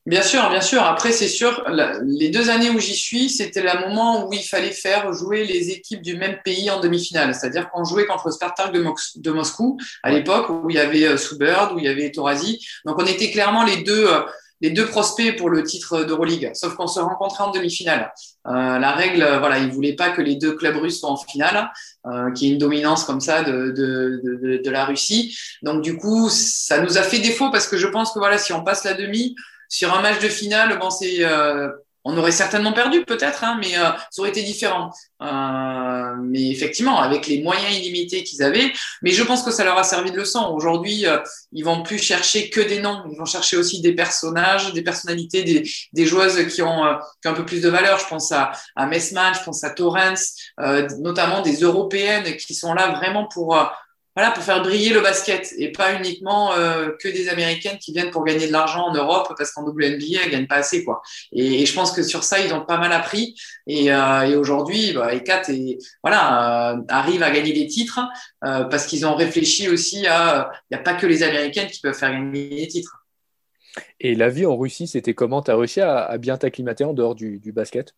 Bien 0.04 0.22
sûr, 0.22 0.48
bien 0.50 0.60
sûr. 0.60 0.82
Après, 0.82 1.12
c'est 1.12 1.28
sûr, 1.28 1.64
les 2.04 2.30
deux 2.30 2.50
années 2.50 2.70
où 2.70 2.80
j'y 2.80 2.96
suis, 2.96 3.30
c'était 3.30 3.62
le 3.62 3.88
moment 3.88 4.26
où 4.26 4.32
il 4.32 4.42
fallait 4.42 4.72
faire 4.72 5.12
jouer 5.12 5.44
les 5.44 5.70
équipes 5.70 6.02
du 6.02 6.16
même 6.16 6.38
pays 6.44 6.70
en 6.72 6.80
demi-finale. 6.80 7.34
C'est-à-dire 7.36 7.70
qu'on 7.70 7.84
jouait 7.84 8.06
contre 8.06 8.26
le 8.26 8.32
Spartak 8.32 8.72
de, 8.72 9.30
Moscou 9.30 9.78
à 10.02 10.10
l'époque, 10.10 10.48
où 10.50 10.68
il 10.70 10.74
y 10.74 10.80
avait 10.80 11.04
euh, 11.04 11.16
Soubird, 11.16 11.72
où 11.72 11.78
il 11.78 11.84
y 11.84 11.88
avait 11.88 12.10
Torazi. 12.10 12.58
Donc, 12.84 13.00
on 13.00 13.06
était 13.06 13.30
clairement 13.30 13.62
les 13.62 13.84
deux, 13.84 14.08
euh, 14.08 14.22
les 14.60 14.70
deux 14.70 14.86
prospects 14.86 15.36
pour 15.36 15.50
le 15.50 15.62
titre 15.62 16.02
d'Euroleague. 16.02 16.50
Sauf 16.54 16.74
qu'on 16.74 16.88
se 16.88 16.98
rencontrait 16.98 17.44
en 17.44 17.52
demi-finale. 17.52 18.12
Euh, 18.48 18.78
la 18.80 18.92
règle, 18.92 19.24
voilà, 19.38 19.58
ils 19.58 19.70
voulaient 19.70 19.94
pas 19.94 20.10
que 20.10 20.20
les 20.20 20.34
deux 20.34 20.56
clubs 20.56 20.76
russes 20.76 20.98
soient 20.98 21.10
en 21.10 21.16
finale, 21.16 21.70
euh, 22.06 22.32
qu'il 22.32 22.48
y 22.48 22.50
ait 22.50 22.54
une 22.54 22.58
dominance 22.58 23.04
comme 23.04 23.20
ça 23.20 23.42
de, 23.42 23.70
de, 23.70 24.20
de, 24.24 24.62
de 24.64 24.70
la 24.70 24.84
Russie. 24.84 25.36
Donc, 25.62 25.82
du 25.82 25.96
coup, 25.96 26.28
ça 26.28 26.80
nous 26.80 26.98
a 26.98 27.02
fait 27.02 27.18
défaut 27.18 27.52
parce 27.52 27.68
que 27.68 27.76
je 27.76 27.86
pense 27.86 28.12
que 28.12 28.18
voilà, 28.18 28.38
si 28.38 28.52
on 28.52 28.64
passe 28.64 28.84
la 28.84 28.94
demi, 28.94 29.36
sur 29.72 29.94
un 29.94 30.02
match 30.02 30.20
de 30.20 30.28
finale, 30.28 30.78
bon, 30.78 30.90
c'est, 30.90 31.24
euh, 31.24 31.70
on 32.04 32.18
aurait 32.18 32.30
certainement 32.30 32.74
perdu 32.74 33.06
peut-être, 33.06 33.42
hein, 33.42 33.56
mais 33.58 33.78
euh, 33.78 33.88
ça 34.10 34.20
aurait 34.20 34.28
été 34.28 34.42
différent. 34.42 34.90
Euh, 35.22 36.14
mais 36.20 36.50
effectivement, 36.50 37.00
avec 37.00 37.26
les 37.26 37.42
moyens 37.42 37.74
illimités 37.74 38.22
qu'ils 38.22 38.42
avaient, 38.42 38.70
mais 39.00 39.12
je 39.12 39.22
pense 39.22 39.42
que 39.42 39.50
ça 39.50 39.64
leur 39.64 39.78
a 39.78 39.84
servi 39.84 40.10
de 40.10 40.16
leçon. 40.18 40.44
Aujourd'hui, 40.52 41.06
euh, 41.06 41.16
ils 41.52 41.64
vont 41.64 41.82
plus 41.82 41.98
chercher 41.98 42.50
que 42.50 42.60
des 42.60 42.80
noms, 42.80 43.02
ils 43.10 43.16
vont 43.16 43.24
chercher 43.24 43.56
aussi 43.56 43.80
des 43.80 43.94
personnages, 43.94 44.74
des 44.74 44.82
personnalités, 44.82 45.42
des, 45.42 45.62
des 45.94 46.04
joueuses 46.04 46.46
qui 46.52 46.60
ont, 46.60 46.84
euh, 46.84 46.94
qui 47.22 47.28
ont 47.28 47.30
un 47.30 47.34
peu 47.34 47.46
plus 47.46 47.62
de 47.62 47.70
valeur. 47.70 47.98
Je 47.98 48.08
pense 48.08 48.30
à, 48.30 48.52
à 48.76 48.84
Messman, 48.86 49.32
je 49.32 49.42
pense 49.42 49.64
à 49.64 49.70
Torrens, 49.70 50.36
notamment 50.98 51.40
des 51.40 51.56
européennes 51.60 52.36
qui 52.36 52.54
sont 52.54 52.74
là 52.74 52.90
vraiment 52.90 53.26
pour 53.26 53.56
voilà, 54.14 54.30
pour 54.32 54.42
faire 54.42 54.62
briller 54.62 54.92
le 54.92 55.00
basket 55.00 55.54
et 55.56 55.72
pas 55.72 55.94
uniquement 55.94 56.52
euh, 56.52 56.90
que 57.00 57.08
des 57.08 57.28
Américaines 57.28 57.78
qui 57.78 57.92
viennent 57.92 58.10
pour 58.10 58.24
gagner 58.24 58.46
de 58.46 58.52
l'argent 58.52 58.88
en 58.88 58.94
Europe 58.94 59.32
parce 59.38 59.52
qu'en 59.52 59.64
WNBA, 59.64 60.20
elles 60.24 60.30
gagnent 60.30 60.46
pas 60.46 60.56
assez. 60.56 60.84
quoi. 60.84 61.00
Et, 61.32 61.64
je 61.64 61.74
pense 61.74 61.92
que 61.92 62.02
sur 62.02 62.22
ça, 62.22 62.38
ils 62.40 62.52
ont 62.52 62.64
pas 62.64 62.76
mal 62.76 62.92
appris. 62.92 63.34
Et, 63.66 63.92
euh, 63.92 64.38
aujourd'hui, 64.38 64.92
bah, 64.92 65.14
et, 65.14 65.78
voilà, 66.02 66.72
euh, 66.72 66.82
arrive 66.88 67.22
à 67.22 67.30
gagner 67.30 67.52
des 67.52 67.66
titres 67.66 68.00
parce 68.40 68.86
qu'ils 68.86 69.06
ont 69.06 69.14
réfléchi 69.14 69.68
aussi 69.68 70.06
à... 70.06 70.50
Il 70.70 70.74
n'y 70.74 70.80
a 70.80 70.82
pas 70.82 70.94
que 70.94 71.06
les 71.06 71.22
Américaines 71.22 71.68
qui 71.68 71.80
peuvent 71.80 71.94
faire 71.94 72.12
gagner 72.12 72.48
des 72.48 72.68
titres. 72.68 73.06
Et 74.00 74.14
la 74.14 74.28
vie 74.28 74.44
en 74.44 74.56
Russie, 74.56 74.86
c'était 74.86 75.14
comment? 75.14 75.42
Tu 75.42 75.50
as 75.50 75.56
réussi 75.56 75.80
à, 75.80 76.18
bien 76.18 76.36
t'acclimater 76.36 76.84
en 76.84 76.92
dehors 76.92 77.14
du 77.14 77.52
basket? 77.52 77.94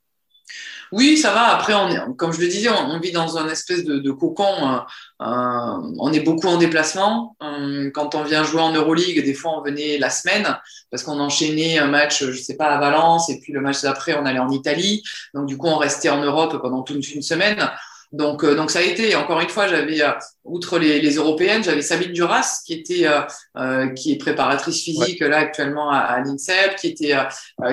Oui, 0.93 1.17
ça 1.17 1.33
va. 1.33 1.55
Après, 1.55 1.73
comme 2.17 2.33
je 2.33 2.41
le 2.41 2.47
disais, 2.47 2.69
on, 2.69 3.01
vit 3.01 3.11
dans 3.13 3.37
un 3.37 3.49
espèce 3.49 3.85
de, 3.85 4.11
cocon. 4.13 4.45
Euh, 4.45 4.79
euh, 5.23 5.93
on 5.99 6.13
est 6.13 6.21
beaucoup 6.21 6.47
en 6.47 6.57
déplacement. 6.57 7.37
Euh, 7.43 7.91
quand 7.93 8.15
on 8.15 8.23
vient 8.23 8.45
jouer 8.45 8.61
en 8.61 8.73
Euroleague, 8.73 9.25
des 9.25 9.35
fois, 9.35 9.59
on 9.59 9.63
venait 9.63 9.99
la 9.99 10.11
semaine 10.11 10.57
parce 10.91 11.03
qu'on 11.03 11.19
enchaînait 11.19 11.79
un 11.79 11.89
match, 11.89 12.25
je 12.25 12.41
sais 12.41 12.57
pas, 12.57 12.67
à 12.67 12.79
Valence, 12.79 13.29
et 13.29 13.41
puis 13.41 13.53
le 13.53 13.61
match 13.61 13.83
d'après, 13.83 14.15
on 14.15 14.25
allait 14.25 14.39
en 14.39 14.51
Italie. 14.51 15.03
Donc, 15.35 15.47
du 15.47 15.57
coup, 15.57 15.67
on 15.67 15.79
restait 15.79 16.11
en 16.11 16.23
Europe 16.23 16.61
pendant 16.63 16.83
toute 16.83 17.13
une 17.13 17.23
semaine. 17.23 17.71
Donc, 18.15 18.45
euh, 18.45 18.55
donc 18.55 18.71
ça 18.71 18.79
a 18.79 18.83
été. 18.83 19.17
Encore 19.17 19.41
une 19.41 19.49
fois, 19.49 19.67
j'avais 19.67 20.01
euh, 20.01 20.13
outre 20.45 20.79
les, 20.79 21.01
les 21.01 21.17
européennes, 21.17 21.65
j'avais 21.65 21.83
Sabine 21.83 22.13
Duras 22.13 22.63
qui 22.65 22.75
était 22.75 23.07
euh, 23.57 23.89
qui 23.89 24.13
est 24.13 24.19
préparatrice 24.19 24.85
physique 24.85 25.19
là 25.19 25.39
actuellement 25.39 25.91
à, 25.91 25.99
à 25.99 26.21
l'INSEP, 26.21 26.77
qui 26.77 26.89
était 26.89 27.17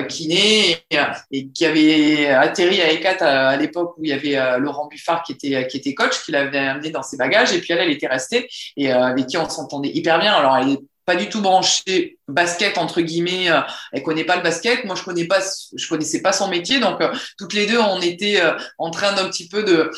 kiné 0.08 0.72
et, 0.90 0.98
et, 1.30 1.48
qui 1.48 1.64
avait 1.64 2.26
atterri 2.26 2.80
à 2.82 2.92
ECAT 2.92 3.24
à, 3.24 3.56
l'époque 3.56 3.94
où 3.98 4.04
il 4.04 4.10
y 4.10 4.12
avait 4.12 4.58
Laurent 4.58 4.88
Buffard 4.88 5.22
qui 5.22 5.32
était 5.32 5.68
qui 5.68 5.76
était 5.76 5.94
coach, 5.94 6.24
qui 6.24 6.32
l'avait 6.32 6.58
amené 6.58 6.90
dans 6.90 7.04
ses 7.04 7.16
bagages 7.16 7.52
et 7.52 7.60
puis 7.60 7.72
elle, 7.72 7.78
elle 7.78 7.90
était 7.90 8.08
restée 8.08 8.48
et 8.76 8.90
avec 8.90 9.28
qui 9.28 9.36
on 9.36 9.48
s'entendait 9.48 9.90
hyper 9.90 10.18
bien. 10.18 10.34
Alors 10.34 10.56
elle 10.56 10.70
est 10.70 10.80
pas 11.04 11.14
du 11.14 11.28
tout 11.28 11.40
branchée 11.40 12.18
basket 12.26 12.78
entre 12.78 13.00
guillemets 13.00 13.48
elle 13.92 14.02
connaît 14.02 14.24
pas 14.24 14.36
le 14.36 14.42
basket 14.42 14.84
moi 14.84 14.94
je 14.94 15.02
connais 15.02 15.26
pas 15.26 15.40
je 15.74 15.88
connaissais 15.88 16.22
pas 16.22 16.32
son 16.32 16.48
métier 16.48 16.78
donc 16.78 17.00
toutes 17.38 17.54
les 17.54 17.66
deux 17.66 17.78
on 17.78 18.00
était 18.00 18.40
en 18.78 18.90
train 18.90 19.12
d'un 19.12 19.28
petit 19.28 19.48
peu 19.48 19.64
de 19.64 19.90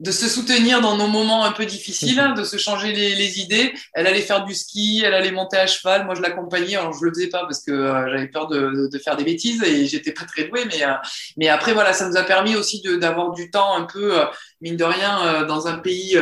de 0.00 0.12
se 0.12 0.28
soutenir 0.28 0.80
dans 0.80 0.96
nos 0.96 1.08
moments 1.08 1.44
un 1.44 1.52
peu 1.52 1.66
difficiles, 1.66 2.22
de 2.36 2.44
se 2.44 2.56
changer 2.56 2.92
les, 2.92 3.40
idées. 3.40 3.72
Elle 3.94 4.06
allait 4.06 4.22
faire 4.22 4.44
du 4.44 4.54
ski, 4.54 5.02
elle 5.04 5.14
allait 5.14 5.32
monter 5.32 5.56
à 5.56 5.66
cheval. 5.66 6.04
Moi, 6.04 6.14
je 6.14 6.22
l'accompagnais. 6.22 6.76
Alors, 6.76 6.92
je 6.92 7.04
le 7.04 7.10
faisais 7.10 7.28
pas 7.28 7.40
parce 7.40 7.62
que 7.62 7.72
euh, 7.72 8.10
j'avais 8.10 8.28
peur 8.28 8.46
de, 8.46 8.88
faire 9.02 9.16
des 9.16 9.24
bêtises 9.24 9.62
et 9.62 9.86
j'étais 9.86 10.12
pas 10.12 10.24
très 10.24 10.44
douée. 10.44 10.64
Mais, 10.66 10.84
euh, 10.84 10.92
mais 11.36 11.48
après, 11.48 11.72
voilà, 11.72 11.92
ça 11.92 12.08
nous 12.08 12.16
a 12.16 12.22
permis 12.22 12.56
aussi 12.56 12.82
d'avoir 13.00 13.32
du 13.32 13.50
temps 13.50 13.76
un 13.76 13.84
peu, 13.84 14.20
euh, 14.20 14.24
mine 14.60 14.76
de 14.76 14.84
rien, 14.84 15.44
dans 15.44 15.66
un 15.66 15.78
pays 15.78 16.18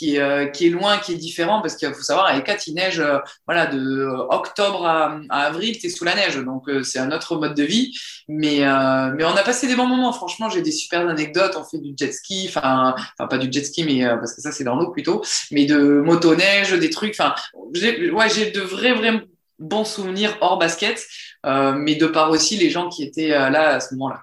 qui 0.00 0.16
est, 0.16 0.52
qui 0.52 0.66
est 0.66 0.70
loin, 0.70 0.96
qui 0.96 1.12
est 1.12 1.16
différent, 1.16 1.60
parce 1.60 1.76
qu'il 1.76 1.92
faut 1.92 2.02
savoir, 2.02 2.26
avec 2.26 2.44
quatre, 2.44 2.66
il 2.66 2.74
neige 2.74 3.02
voilà, 3.46 3.66
de 3.66 4.06
octobre 4.30 4.86
à, 4.86 5.20
avril, 5.28 5.76
tu 5.78 5.88
es 5.88 5.90
sous 5.90 6.04
la 6.04 6.14
neige. 6.14 6.36
Donc, 6.38 6.70
c'est 6.84 6.98
un 6.98 7.12
autre 7.12 7.36
mode 7.36 7.54
de 7.54 7.64
vie. 7.64 7.94
Mais, 8.26 8.60
mais 9.14 9.24
on 9.24 9.36
a 9.36 9.42
passé 9.42 9.66
des 9.66 9.76
bons 9.76 9.86
moments. 9.86 10.12
Franchement, 10.14 10.48
j'ai 10.48 10.62
des 10.62 10.72
super 10.72 11.06
anecdotes. 11.06 11.54
On 11.56 11.64
fait 11.64 11.78
du 11.78 11.92
jet 11.98 12.12
ski, 12.12 12.46
enfin, 12.48 12.94
enfin 13.18 13.28
pas 13.28 13.36
du 13.36 13.52
jet 13.52 13.62
ski, 13.62 13.84
mais 13.84 14.06
parce 14.06 14.34
que 14.34 14.40
ça, 14.40 14.52
c'est 14.52 14.64
dans 14.64 14.76
l'eau 14.76 14.90
plutôt, 14.90 15.22
mais 15.50 15.66
de 15.66 15.78
motoneige, 16.00 16.72
des 16.72 16.90
trucs. 16.90 17.14
Enfin, 17.18 17.34
j'ai 17.74 18.50
de 18.50 18.60
vrais, 18.62 18.94
vrais 18.94 19.22
bons 19.58 19.84
souvenirs 19.84 20.34
hors 20.40 20.58
basket, 20.58 21.06
mais 21.44 21.96
de 21.96 22.06
part 22.06 22.30
aussi 22.30 22.56
les 22.56 22.70
gens 22.70 22.88
qui 22.88 23.02
étaient 23.02 23.28
là 23.28 23.74
à 23.74 23.80
ce 23.80 23.94
moment-là. 23.96 24.22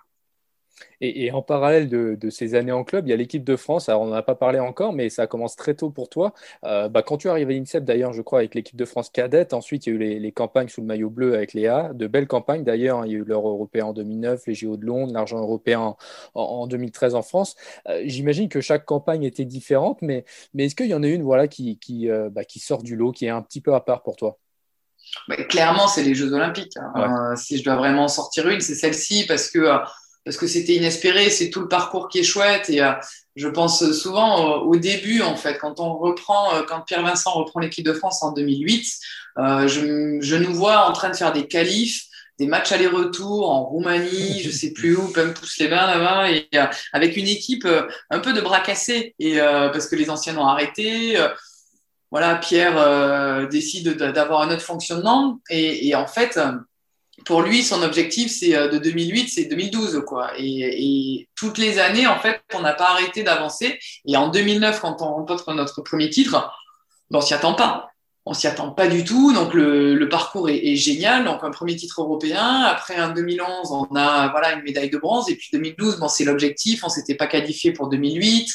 Et, 1.02 1.32
en 1.32 1.42
parallèle 1.42 1.90
de, 1.90 2.30
ces 2.30 2.56
années 2.56 2.72
en 2.72 2.84
club, 2.84 3.08
il 3.08 3.12
y 3.12 3.14
a 3.14 3.16
l'équipe 3.16 3.44
de 3.44 3.56
France. 3.56 3.90
Alors, 3.90 4.02
on 4.02 4.08
n'en 4.08 4.16
a 4.16 4.24
pas 4.24 4.36
parlé 4.36 4.60
encore, 4.60 4.94
mais 4.94 5.10
ça 5.10 5.28
commence 5.28 5.56
très 5.56 5.76
tôt 5.76 5.90
pour 5.90 6.10
toi. 6.10 6.34
Euh, 6.64 6.90
bah, 6.90 7.04
quand 7.04 7.18
tu 7.18 7.30
arrives 7.30 7.50
à 7.50 7.54
l'INSEP, 7.54 7.84
d'ailleurs, 7.84 8.14
je 8.14 8.22
crois, 8.22 8.40
avec 8.40 8.56
l'équipe 8.56 8.76
de 8.76 8.86
France 8.86 9.10
cadette, 9.10 9.54
ensuite, 9.54 9.86
il 9.86 9.90
y 9.90 9.94
a 9.94 9.96
eu 9.96 10.20
les, 10.20 10.32
campagnes 10.32 10.70
sous 10.70 10.82
le 10.82 10.88
maillot 10.88 11.10
bleu 11.10 11.36
avec 11.36 11.54
Léa, 11.54 11.92
de 11.94 12.08
belles 12.08 12.28
campagnes 12.28 12.64
d'ailleurs. 12.64 13.06
Il 13.06 13.12
y 13.12 13.16
a 13.16 13.20
eu 13.20 13.24
l'Euro 13.24 13.52
européen 13.52 13.86
en 13.86 13.94
2009, 13.94 14.44
les 14.48 14.54
JO 14.54 14.78
de 14.78 14.86
Londres, 14.86 15.14
l'argent 15.14 15.38
européen 15.40 15.96
en, 16.34 16.68
2013 16.68 17.16
en 17.16 17.22
France. 17.22 17.56
Euh, 17.88 18.02
j'imagine 18.06 18.50
que 18.50 18.62
chaque 18.62 18.86
campagne 18.86 19.24
était 19.24 19.46
différente, 19.46 20.00
mais, 20.02 20.26
mais 20.54 20.66
est-ce 20.66 20.76
qu'il 20.76 20.88
y 20.88 20.94
en 20.94 21.04
a 21.04 21.08
une 21.08 21.24
voilà, 21.24 21.48
qui, 21.48 21.78
qui, 21.80 22.10
euh, 22.10 22.30
bah, 22.30 22.44
qui 22.44 22.60
sort 22.60 22.84
du 22.84 22.96
lot, 22.96 23.12
qui 23.12 23.26
est 23.26 23.30
un 23.30 23.42
petit 23.42 23.62
peu 23.62 23.74
à 23.74 23.82
part 23.82 24.04
pour 24.04 24.16
toi? 24.16 24.38
Bah, 25.28 25.36
Clairement, 25.44 25.88
c'est 25.88 26.04
les 26.04 26.16
Jeux 26.16 26.34
Olympiques. 26.34 26.74
Hein. 26.96 27.36
si 27.36 27.58
je 27.58 27.64
dois 27.64 27.76
vraiment 27.76 28.08
sortir 28.08 28.48
une, 28.50 28.60
c'est 28.62 28.76
celle-ci 28.76 29.26
parce 29.28 29.50
que 29.50 29.60
parce 30.28 30.36
que 30.36 30.46
c'était 30.46 30.74
inespéré, 30.74 31.30
c'est 31.30 31.50
tout 31.50 31.62
le 31.62 31.70
parcours 31.70 32.10
qui 32.10 32.20
est 32.20 32.24
chouette. 32.24 32.70
Et 32.70 32.82
euh, 32.82 32.92
je 33.38 33.48
pense 33.48 33.90
souvent 33.94 34.58
au 34.58 34.76
début, 34.76 35.22
en 35.22 35.38
fait, 35.38 35.58
quand 35.58 35.80
on 35.80 35.98
reprend, 35.98 36.54
euh, 36.54 36.64
quand 36.68 36.82
Pierre 36.82 37.02
Vincent 37.02 37.32
reprend 37.32 37.62
l'équipe 37.62 37.86
de 37.86 37.94
France 37.94 38.22
en 38.24 38.34
2008, 38.34 38.86
euh, 39.38 39.68
je, 39.70 40.18
je, 40.20 40.36
nous 40.36 40.54
vois 40.54 40.90
en 40.90 40.92
train 40.92 41.10
de 41.12 41.16
faire 41.16 41.32
des 41.32 41.48
qualifs, 41.48 42.08
des 42.40 42.46
matchs 42.46 42.74
aller-retour 42.74 43.50
en 43.50 43.64
Roumanie, 43.64 44.42
je 44.44 44.50
sais 44.50 44.74
plus 44.74 44.98
où, 44.98 45.08
plein 45.14 45.30
pousse 45.30 45.60
les 45.60 45.70
bains 45.70 45.88
là-bas, 45.88 46.30
et 46.30 46.50
avec 46.92 47.16
une 47.16 47.28
équipe 47.28 47.66
un 48.10 48.20
peu 48.20 48.34
de 48.34 48.42
bras 48.42 48.60
cassés, 48.60 49.16
et 49.20 49.38
parce 49.38 49.88
que 49.88 49.96
les 49.96 50.10
anciens 50.10 50.38
ont 50.38 50.46
arrêté. 50.46 51.18
voilà, 52.12 52.36
Pierre 52.36 53.48
décide 53.48 53.96
d'avoir 53.96 54.42
un 54.42 54.52
autre 54.52 54.62
fonctionnement, 54.62 55.40
et, 55.50 55.88
et 55.88 55.96
en 55.96 56.06
fait 56.06 56.38
pour 57.26 57.42
lui, 57.42 57.64
son 57.64 57.82
objectif, 57.84 58.32
c'est 58.32 58.56
euh, 58.56 58.70
de 58.70 58.78
2008, 58.78 59.30
c'est 59.30 59.46
2012, 59.46 60.04
quoi. 60.06 60.32
Et, 60.38 61.28
toutes 61.36 61.58
les 61.58 61.80
années, 61.80 62.08
en 62.08 62.20
fait, 62.20 62.42
on 62.54 62.62
n'a 62.62 62.74
pas 62.74 62.92
arrêté 62.92 63.24
d'avancer. 63.24 63.80
Et 64.08 64.18
en 64.18 64.30
2009, 64.30 64.80
quand 64.80 65.02
on 65.02 65.16
remporte 65.16 65.48
notre 65.50 65.82
premier 65.82 66.10
titre, 66.10 66.52
on 67.12 67.22
s'y 67.22 67.34
attend 67.34 67.54
pas 67.54 67.90
on 68.30 68.34
s'y 68.34 68.46
attend 68.46 68.72
pas 68.72 68.88
du 68.88 69.06
tout. 69.06 69.34
Donc 69.34 69.54
le, 69.54 70.08
parcours 70.10 70.50
est, 70.50 70.76
génial. 70.76 71.24
Donc 71.24 71.44
un 71.44 71.50
premier 71.50 71.76
titre 71.76 72.02
européen. 72.02 72.62
Après 72.66 73.02
en 73.02 73.14
2011, 73.14 73.72
on 73.72 73.96
a 73.96 74.28
voilà 74.30 74.54
une 74.54 74.64
médaille 74.64 74.90
de 74.90 74.98
bronze. 74.98 75.30
Et 75.30 75.36
puis 75.36 75.50
2012, 75.54 75.98
bon 76.00 76.10
c'est 76.10 76.26
l'objectif. 76.26 76.84
On 76.84 76.90
s'était 76.90 77.16
pas 77.16 77.28
qualifié 77.28 77.72
pour 77.72 77.88
2008. 77.88 78.50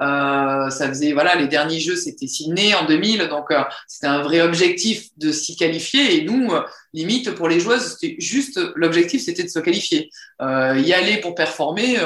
Euh, 0.00 0.70
ça 0.70 0.88
faisait 0.88 1.12
voilà 1.12 1.34
les 1.34 1.48
derniers 1.48 1.80
jeux 1.80 1.96
c'était 1.96 2.26
Sydney 2.26 2.74
en 2.74 2.86
2000. 2.86 3.28
Donc 3.28 3.50
euh, 3.50 3.62
c'était 3.86 4.06
un 4.06 4.22
vrai 4.22 4.40
objectif 4.40 5.08
de 5.18 5.32
s'y 5.32 5.54
qualifier. 5.54 6.16
Et 6.16 6.24
nous 6.24 6.50
euh, 6.52 6.62
limite 6.94 7.32
pour 7.34 7.48
les 7.48 7.60
joueuses 7.60 7.96
c'était 7.98 8.16
juste 8.18 8.58
l'objectif 8.74 9.22
c'était 9.22 9.44
de 9.44 9.48
se 9.48 9.58
qualifier. 9.58 10.10
y 10.40 10.92
aller 10.92 11.18
pour 11.18 11.34
performer 11.34 11.98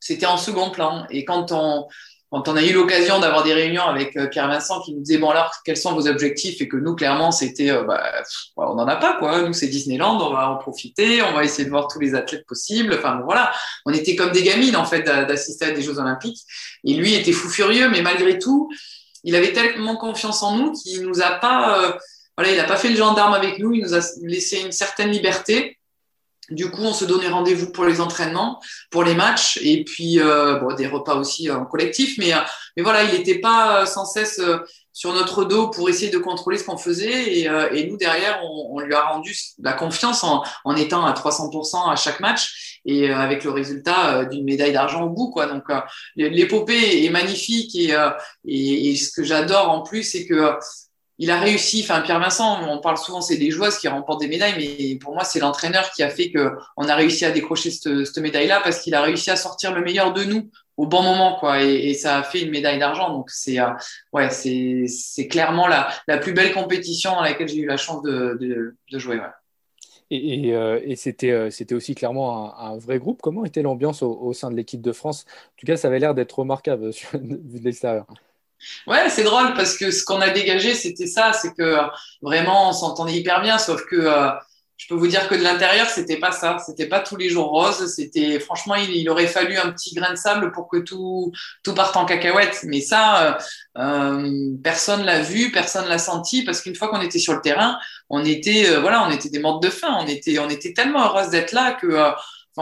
c'était 0.00 0.26
en 0.26 0.36
second 0.36 0.70
plan. 0.70 1.06
Et 1.10 1.24
quand 1.24 1.52
on 1.52 1.86
quand 2.30 2.46
on 2.48 2.56
a 2.56 2.62
eu 2.62 2.72
l'occasion 2.72 3.20
d'avoir 3.20 3.42
des 3.42 3.54
réunions 3.54 3.84
avec 3.84 4.16
euh, 4.16 4.26
Pierre 4.26 4.48
Vincent 4.48 4.82
qui 4.82 4.92
nous 4.92 5.00
disait 5.00 5.18
bon 5.18 5.30
alors 5.30 5.50
quels 5.64 5.76
sont 5.76 5.94
vos 5.94 6.06
objectifs? 6.06 6.60
Et 6.60 6.68
que 6.68 6.76
nous 6.76 6.94
clairement 6.94 7.30
c'était 7.30 7.70
euh, 7.70 7.84
bah, 7.84 8.02
on 8.56 8.74
n'en 8.74 8.86
a 8.86 8.96
pas 8.96 9.14
quoi. 9.14 9.42
Nous 9.42 9.54
c'est 9.54 9.68
Disneyland 9.68 10.20
on 10.20 10.32
va 10.32 10.50
en 10.50 10.56
profiter 10.56 11.22
on 11.22 11.32
va 11.32 11.44
essayer 11.44 11.64
de 11.64 11.70
voir 11.70 11.88
tous 11.88 12.00
les 12.00 12.14
athlètes 12.14 12.46
possibles. 12.46 12.94
Enfin 12.98 13.16
bon, 13.16 13.24
voilà. 13.24 13.52
On 13.86 13.92
était 13.92 14.14
comme 14.14 14.32
des 14.32 14.42
gamines 14.42 14.76
en 14.76 14.84
fait 14.84 15.02
d'assister 15.02 15.66
à 15.66 15.70
des 15.70 15.82
Jeux 15.82 15.98
Olympiques. 15.98 16.40
Et 16.84 16.94
lui 16.94 17.14
était 17.14 17.32
fou 17.32 17.48
furieux 17.48 17.88
mais 17.88 18.02
malgré 18.02 18.38
tout 18.38 18.70
il 19.24 19.34
avait 19.34 19.52
tellement 19.52 19.96
confiance 19.96 20.42
en 20.42 20.56
nous 20.56 20.72
qu'il 20.72 21.02
nous 21.02 21.22
a 21.22 21.30
pas 21.30 21.82
euh, 21.82 21.92
voilà 22.36 22.52
il 22.52 22.56
n'a 22.56 22.64
pas 22.64 22.76
fait 22.76 22.90
le 22.90 22.96
gendarme 22.96 23.34
avec 23.34 23.58
nous. 23.58 23.72
Il 23.72 23.82
nous 23.82 23.94
a 23.94 24.00
laissé 24.22 24.60
une 24.60 24.72
certaine 24.72 25.10
liberté 25.10 25.77
du 26.50 26.70
coup, 26.70 26.82
on 26.82 26.92
se 26.92 27.04
donnait 27.04 27.28
rendez-vous 27.28 27.70
pour 27.70 27.84
les 27.84 28.00
entraînements, 28.00 28.60
pour 28.90 29.04
les 29.04 29.14
matchs, 29.14 29.58
et 29.62 29.84
puis 29.84 30.20
euh, 30.20 30.58
bon, 30.60 30.74
des 30.74 30.86
repas 30.86 31.16
aussi 31.16 31.50
en 31.50 31.64
collectif. 31.64 32.16
Mais, 32.18 32.32
euh, 32.32 32.38
mais 32.76 32.82
voilà, 32.82 33.04
il 33.04 33.12
n'était 33.12 33.38
pas 33.38 33.82
euh, 33.82 33.86
sans 33.86 34.04
cesse 34.04 34.40
sur 34.92 35.12
notre 35.12 35.44
dos 35.44 35.68
pour 35.68 35.88
essayer 35.88 36.10
de 36.10 36.18
contrôler 36.18 36.58
ce 36.58 36.64
qu'on 36.64 36.78
faisait. 36.78 37.34
Et, 37.34 37.44
et, 37.72 37.86
nous, 37.86 37.96
derrière, 37.96 38.40
on, 38.42 38.76
on, 38.76 38.80
lui 38.80 38.94
a 38.94 39.02
rendu 39.02 39.36
la 39.62 39.72
confiance 39.72 40.24
en, 40.24 40.42
en 40.64 40.76
étant 40.76 41.04
à 41.04 41.12
300% 41.12 41.90
à 41.90 41.96
chaque 41.96 42.20
match 42.20 42.80
et 42.84 43.10
avec 43.10 43.44
le 43.44 43.50
résultat 43.50 44.24
d'une 44.24 44.44
médaille 44.44 44.72
d'argent 44.72 45.02
au 45.02 45.10
bout. 45.10 45.30
Quoi. 45.30 45.46
Donc, 45.46 45.64
l'épopée 46.16 47.04
est 47.04 47.10
magnifique 47.10 47.76
et, 47.76 47.94
et, 48.44 48.90
et 48.90 48.96
ce 48.96 49.12
que 49.12 49.22
j'adore 49.22 49.70
en 49.70 49.82
plus, 49.82 50.02
c'est 50.02 50.26
que 50.26 50.54
il 51.18 51.30
a 51.32 51.40
réussi, 51.40 51.80
enfin 51.82 52.00
Pierre 52.00 52.20
Vincent, 52.20 52.60
on 52.68 52.78
parle 52.78 52.96
souvent 52.96 53.20
c'est 53.20 53.36
des 53.36 53.50
joueuses 53.50 53.78
qui 53.78 53.88
remportent 53.88 54.20
des 54.20 54.28
médailles, 54.28 54.54
mais 54.56 54.96
pour 54.96 55.14
moi 55.14 55.24
c'est 55.24 55.40
l'entraîneur 55.40 55.90
qui 55.90 56.04
a 56.04 56.10
fait 56.10 56.30
que 56.30 56.52
on 56.76 56.88
a 56.88 56.94
réussi 56.94 57.24
à 57.24 57.32
décrocher 57.32 57.70
cette, 57.72 58.18
médaille-là 58.18 58.60
parce 58.62 58.80
qu'il 58.80 58.94
a 58.94 59.02
réussi 59.02 59.30
à 59.30 59.36
sortir 59.36 59.74
le 59.74 59.82
meilleur 59.82 60.12
de 60.12 60.22
nous 60.22 60.48
au 60.76 60.86
bon 60.86 61.02
moment, 61.02 61.36
quoi, 61.40 61.60
et, 61.60 61.92
ça 61.94 62.18
a 62.18 62.22
fait 62.22 62.42
une 62.42 62.50
médaille 62.50 62.78
d'argent. 62.78 63.12
Donc 63.12 63.30
c'est 63.30 63.58
euh, 63.58 63.72
c'est 64.30 65.28
clairement 65.28 65.66
la, 65.66 66.18
plus 66.18 66.32
belle 66.32 66.52
compétition 66.54 67.10
dans 67.10 67.22
laquelle 67.22 67.48
j'ai 67.48 67.58
eu 67.58 67.66
la 67.66 67.76
chance 67.76 68.00
de, 68.02 68.76
jouer. 68.92 69.20
Et, 70.10 70.54
euh, 70.54 70.78
euh, 71.24 71.50
c'était 71.50 71.74
aussi 71.74 71.94
clairement 71.96 72.56
un, 72.56 72.74
un, 72.74 72.78
vrai 72.78 73.00
groupe. 73.00 73.20
Comment 73.20 73.44
était 73.44 73.62
l'ambiance 73.62 74.02
au, 74.02 74.12
au, 74.20 74.32
sein 74.32 74.52
de 74.52 74.56
l'équipe 74.56 74.80
de 74.80 74.92
France? 74.92 75.26
En 75.28 75.56
tout 75.56 75.66
cas, 75.66 75.76
ça 75.76 75.88
avait 75.88 75.98
l'air 75.98 76.14
d'être 76.14 76.38
remarquable 76.38 76.90
vu 76.90 77.60
de 77.60 77.64
l'extérieur. 77.64 78.06
Ouais, 78.86 79.08
c'est 79.10 79.22
drôle 79.22 79.54
parce 79.54 79.76
que 79.76 79.90
ce 79.90 80.04
qu'on 80.04 80.20
a 80.20 80.30
dégagé, 80.30 80.74
c'était 80.74 81.06
ça, 81.06 81.32
c'est 81.32 81.54
que 81.54 81.62
euh, 81.62 81.82
vraiment 82.22 82.70
on 82.70 82.72
s'entendait 82.72 83.14
hyper 83.14 83.40
bien, 83.40 83.58
sauf 83.58 83.84
que 83.86 83.96
euh, 83.96 84.30
je 84.76 84.86
peux 84.88 84.94
vous 84.94 85.08
dire 85.08 85.28
que 85.28 85.34
de 85.34 85.42
l'intérieur, 85.42 85.88
c'était 85.88 86.18
pas 86.18 86.32
ça, 86.32 86.58
c'était 86.64 86.86
pas 86.86 87.00
tous 87.00 87.16
les 87.16 87.28
jours 87.28 87.48
rose, 87.48 87.92
c'était 87.94 88.38
franchement, 88.40 88.76
il, 88.76 89.08
aurait 89.10 89.26
fallu 89.26 89.56
un 89.56 89.72
petit 89.72 89.94
grain 89.94 90.10
de 90.12 90.16
sable 90.16 90.52
pour 90.52 90.68
que 90.68 90.78
tout 90.78 91.32
tout 91.64 91.74
parte 91.74 91.96
en 91.96 92.04
cacahuète. 92.04 92.60
Mais 92.64 92.80
ça, 92.80 93.38
euh, 93.76 93.82
euh 93.82 94.56
personne 94.62 95.04
l'a 95.04 95.20
vu, 95.20 95.50
personne 95.52 95.88
l'a 95.88 95.98
senti 95.98 96.44
parce 96.44 96.60
qu'une 96.60 96.76
fois 96.76 96.88
qu'on 96.88 97.00
était 97.00 97.18
sur 97.18 97.34
le 97.34 97.40
terrain, 97.40 97.78
on 98.08 98.24
était 98.24 98.76
voilà, 98.80 99.06
on 99.06 99.10
était 99.10 99.30
des 99.30 99.40
morts 99.40 99.60
de 99.60 99.70
faim, 99.70 99.96
on 100.00 100.06
était 100.06 100.38
on 100.38 100.48
était 100.48 100.72
tellement 100.72 101.04
heureuse 101.06 101.30
d'être 101.30 101.52
là 101.52 101.72
que 101.72 102.12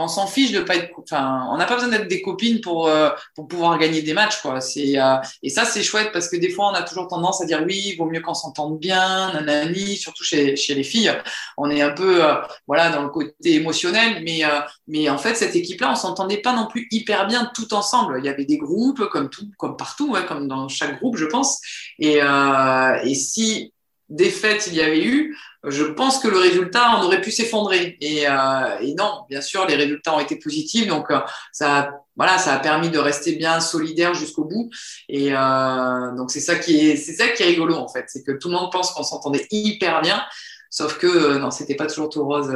on 0.03 0.07
s'en 0.07 0.27
fiche 0.27 0.51
de 0.51 0.61
pas 0.61 0.75
être, 0.75 0.91
enfin, 0.97 1.47
on 1.51 1.57
n'a 1.57 1.65
pas 1.65 1.75
besoin 1.75 1.89
d'être 1.89 2.07
des 2.07 2.21
copines 2.21 2.61
pour 2.61 2.87
euh, 2.87 3.09
pour 3.35 3.47
pouvoir 3.47 3.77
gagner 3.77 4.01
des 4.01 4.13
matchs, 4.13 4.41
quoi. 4.41 4.61
C'est 4.61 4.99
euh, 4.99 5.15
et 5.43 5.49
ça 5.49 5.65
c'est 5.65 5.83
chouette 5.83 6.11
parce 6.13 6.29
que 6.29 6.37
des 6.37 6.49
fois 6.49 6.69
on 6.71 6.73
a 6.73 6.83
toujours 6.83 7.07
tendance 7.07 7.41
à 7.41 7.45
dire 7.45 7.63
oui, 7.65 7.81
il 7.93 7.97
vaut 7.97 8.05
mieux 8.05 8.21
qu'on 8.21 8.33
s'entende 8.33 8.79
bien, 8.79 9.33
nanani, 9.33 9.97
surtout 9.97 10.23
chez 10.23 10.55
chez 10.55 10.75
les 10.75 10.83
filles, 10.83 11.11
on 11.57 11.69
est 11.69 11.81
un 11.81 11.91
peu 11.91 12.23
euh, 12.23 12.35
voilà 12.67 12.89
dans 12.89 13.03
le 13.03 13.09
côté 13.09 13.55
émotionnel, 13.55 14.23
mais 14.23 14.41
mais 14.87 15.09
en 15.09 15.17
fait 15.17 15.35
cette 15.35 15.55
équipe-là, 15.55 15.91
on 15.91 15.95
s'entendait 15.95 16.41
pas 16.41 16.53
non 16.53 16.67
plus 16.67 16.87
hyper 16.91 17.27
bien 17.27 17.49
tout 17.55 17.73
ensemble. 17.73 18.17
Il 18.19 18.25
y 18.25 18.29
avait 18.29 18.45
des 18.45 18.57
groupes 18.57 19.05
comme 19.09 19.29
tout, 19.29 19.49
comme 19.57 19.77
partout, 19.77 20.11
ouais, 20.11 20.25
comme 20.25 20.47
dans 20.47 20.67
chaque 20.67 20.99
groupe, 20.99 21.17
je 21.17 21.25
pense. 21.25 21.59
Et 21.99 22.17
et 22.17 23.15
si 23.15 23.73
défaite 24.09 24.67
il 24.67 24.75
y 24.75 24.81
avait 24.81 25.03
eu, 25.03 25.37
je 25.63 25.83
pense 25.83 26.19
que 26.19 26.27
le 26.27 26.37
résultat 26.37 26.97
on 26.97 27.03
aurait 27.03 27.21
pu 27.21 27.31
s'effondrer. 27.31 27.97
Et, 28.01 28.27
euh, 28.27 28.93
non, 28.97 29.25
bien 29.29 29.41
sûr, 29.41 29.65
les 29.67 29.75
résultats 29.75 30.15
ont 30.15 30.19
été 30.19 30.37
positifs, 30.37 30.87
donc 30.87 31.11
euh, 31.11 31.19
ça, 31.51 31.91
voilà, 32.15 32.37
ça 32.37 32.53
a 32.53 32.59
permis 32.59 32.89
de 32.89 32.99
rester 32.99 33.35
bien 33.35 33.59
solidaire 33.59 34.13
jusqu'au 34.13 34.45
bout. 34.45 34.69
Et 35.09 35.33
euh, 35.33 36.15
donc 36.15 36.31
c'est 36.31 36.39
ça 36.39 36.55
qui 36.55 36.89
est, 36.89 36.95
c'est 36.95 37.13
ça 37.13 37.27
qui 37.29 37.43
est 37.43 37.47
rigolo 37.47 37.75
en 37.75 37.87
fait, 37.87 38.05
c'est 38.07 38.23
que 38.23 38.31
tout 38.31 38.49
le 38.49 38.55
monde 38.55 38.71
pense 38.71 38.91
qu'on 38.91 39.03
s'entendait 39.03 39.47
hyper 39.51 40.01
bien, 40.01 40.23
sauf 40.69 40.97
que 40.97 41.37
non, 41.37 41.51
c'était 41.51 41.75
pas 41.75 41.87
toujours 41.87 42.09
tout 42.09 42.23
rose 42.25 42.55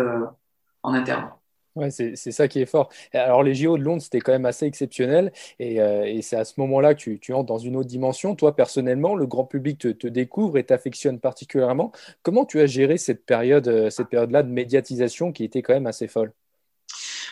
en 0.83 0.93
interne. 0.93 1.29
Ouais, 1.75 1.89
c'est 1.89 2.15
ça 2.17 2.49
qui 2.49 2.59
est 2.59 2.65
fort. 2.65 2.89
Alors, 3.13 3.43
les 3.43 3.55
JO 3.55 3.77
de 3.77 3.83
Londres, 3.83 4.01
c'était 4.01 4.19
quand 4.19 4.33
même 4.33 4.45
assez 4.45 4.65
exceptionnel. 4.65 5.31
Et, 5.57 5.79
euh, 5.79 6.19
c'est 6.21 6.35
à 6.35 6.43
ce 6.43 6.59
moment-là 6.59 6.95
que 6.95 7.11
tu, 7.15 7.33
entres 7.33 7.45
dans 7.45 7.57
une 7.59 7.77
autre 7.77 7.87
dimension. 7.87 8.35
Toi, 8.35 8.55
personnellement, 8.57 9.15
le 9.15 9.25
grand 9.25 9.45
public 9.45 9.77
te, 9.79 9.87
te 9.87 10.07
découvre 10.07 10.57
et 10.57 10.65
t'affectionne 10.65 11.19
particulièrement. 11.21 11.93
Comment 12.23 12.45
tu 12.45 12.59
as 12.59 12.65
géré 12.65 12.97
cette 12.97 13.25
période, 13.25 13.69
euh, 13.69 13.89
cette 13.89 14.09
période-là 14.09 14.43
de 14.43 14.49
médiatisation 14.49 15.31
qui 15.31 15.45
était 15.45 15.61
quand 15.61 15.73
même 15.73 15.87
assez 15.87 16.07
folle? 16.09 16.33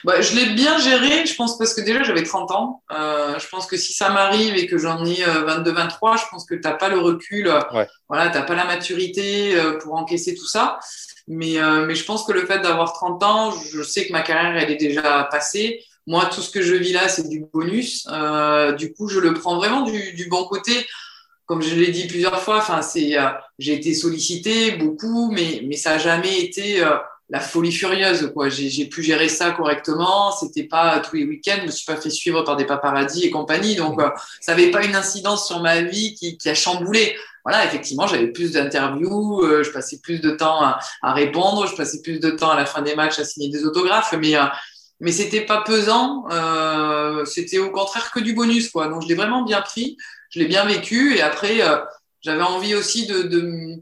Bah, 0.03 0.21
je 0.21 0.35
l'ai 0.35 0.53
bien 0.53 0.77
géré, 0.79 1.25
je 1.25 1.35
pense, 1.35 1.57
parce 1.57 1.73
que 1.73 1.81
déjà 1.81 2.03
j'avais 2.03 2.23
30 2.23 2.51
ans. 2.51 2.83
Euh, 2.91 3.37
je 3.37 3.47
pense 3.49 3.65
que 3.65 3.77
si 3.77 3.93
ça 3.93 4.09
m'arrive 4.09 4.55
et 4.55 4.67
que 4.67 4.77
j'en 4.77 5.03
ai 5.05 5.15
22-23, 5.15 6.13
euh, 6.13 6.17
je 6.17 6.29
pense 6.31 6.45
que 6.45 6.55
tu 6.55 6.61
n'as 6.61 6.73
pas 6.73 6.89
le 6.89 6.99
recul, 6.99 7.47
ouais. 7.73 7.87
voilà, 8.07 8.29
tu 8.29 8.37
n'as 8.37 8.43
pas 8.43 8.55
la 8.55 8.65
maturité 8.65 9.55
pour 9.81 9.95
encaisser 9.95 10.35
tout 10.35 10.47
ça. 10.47 10.79
Mais, 11.27 11.59
euh, 11.59 11.85
mais 11.85 11.95
je 11.95 12.05
pense 12.05 12.23
que 12.23 12.31
le 12.31 12.45
fait 12.45 12.59
d'avoir 12.59 12.93
30 12.93 13.23
ans, 13.23 13.51
je 13.51 13.83
sais 13.83 14.07
que 14.07 14.11
ma 14.11 14.21
carrière, 14.21 14.57
elle 14.57 14.71
est 14.71 14.77
déjà 14.77 15.27
passée. 15.29 15.83
Moi, 16.07 16.25
tout 16.25 16.41
ce 16.41 16.49
que 16.49 16.61
je 16.61 16.73
vis 16.73 16.93
là, 16.93 17.07
c'est 17.07 17.29
du 17.29 17.45
bonus. 17.53 18.07
Euh, 18.11 18.71
du 18.71 18.93
coup, 18.93 19.07
je 19.07 19.19
le 19.19 19.33
prends 19.35 19.57
vraiment 19.57 19.81
du, 19.81 20.13
du 20.13 20.27
bon 20.27 20.45
côté 20.45 20.87
comme 21.45 21.63
je 21.63 21.73
l'ai 21.73 21.89
dit 21.89 22.05
plusieurs 22.05 22.39
fois, 22.43 22.57
enfin, 22.59 22.83
c'est, 22.83 23.15
j'ai 23.57 23.73
été 23.73 23.95
sollicité 23.95 24.73
beaucoup, 24.73 25.31
mais, 25.31 25.63
mais 25.65 25.77
ça 25.77 25.93
n'a 25.93 25.97
jamais 25.97 26.41
été 26.41 26.79
la 27.29 27.39
folie 27.39 27.71
furieuse. 27.71 28.31
Quoi. 28.33 28.49
J'ai, 28.49 28.85
pu 28.85 29.03
gérer 29.03 29.29
ça 29.29 29.51
correctement. 29.51 30.31
C'était 30.31 30.63
pas 30.63 30.99
tous 30.99 31.15
les 31.17 31.25
week-ends. 31.25 31.57
Je 31.61 31.65
me 31.67 31.71
suis 31.71 31.85
pas 31.85 31.95
fait 31.95 32.09
suivre 32.09 32.41
par 32.43 32.55
des 32.55 32.65
paparazzis 32.65 33.25
et 33.25 33.31
compagnie. 33.31 33.75
Donc, 33.75 34.01
euh, 34.01 34.09
ça 34.41 34.53
n'avait 34.53 34.71
pas 34.71 34.83
une 34.83 34.95
incidence 34.95 35.47
sur 35.47 35.61
ma 35.61 35.81
vie 35.81 36.15
qui, 36.15 36.37
qui 36.37 36.49
a 36.49 36.55
chamboulé. 36.55 37.15
Voilà, 37.45 37.65
effectivement, 37.65 38.05
j'avais 38.05 38.27
plus 38.27 38.51
d'interviews, 38.51 39.43
euh, 39.43 39.63
je 39.63 39.71
passais 39.71 39.99
plus 40.03 40.19
de 40.19 40.31
temps 40.31 40.61
à, 40.61 40.79
à, 41.01 41.13
répondre, 41.13 41.67
je 41.67 41.75
passais 41.75 42.01
plus 42.01 42.19
de 42.19 42.29
temps 42.31 42.51
à 42.51 42.55
la 42.55 42.65
fin 42.65 42.81
des 42.81 42.95
matchs 42.95 43.19
à 43.19 43.25
signer 43.25 43.49
des 43.49 43.65
autographes, 43.65 44.13
mais 44.19 44.35
euh, 44.35 44.45
mais 44.99 45.11
c'était 45.13 45.45
pas 45.45 45.61
pesant. 45.61 46.25
Euh, 46.29 47.23
c'était 47.25 47.57
au 47.57 47.71
contraire 47.71 48.11
que 48.11 48.19
du 48.19 48.33
bonus, 48.33 48.69
quoi. 48.69 48.89
Donc, 48.89 49.03
je 49.03 49.07
l'ai 49.07 49.15
vraiment 49.15 49.43
bien 49.43 49.61
pris, 49.61 49.95
je 50.29 50.39
l'ai 50.39 50.45
bien 50.45 50.65
vécu, 50.65 51.15
et 51.15 51.21
après, 51.21 51.61
j'avais 52.21 52.43
envie 52.43 52.75
aussi 52.75 53.07
de, 53.07 53.23
de 53.23 53.81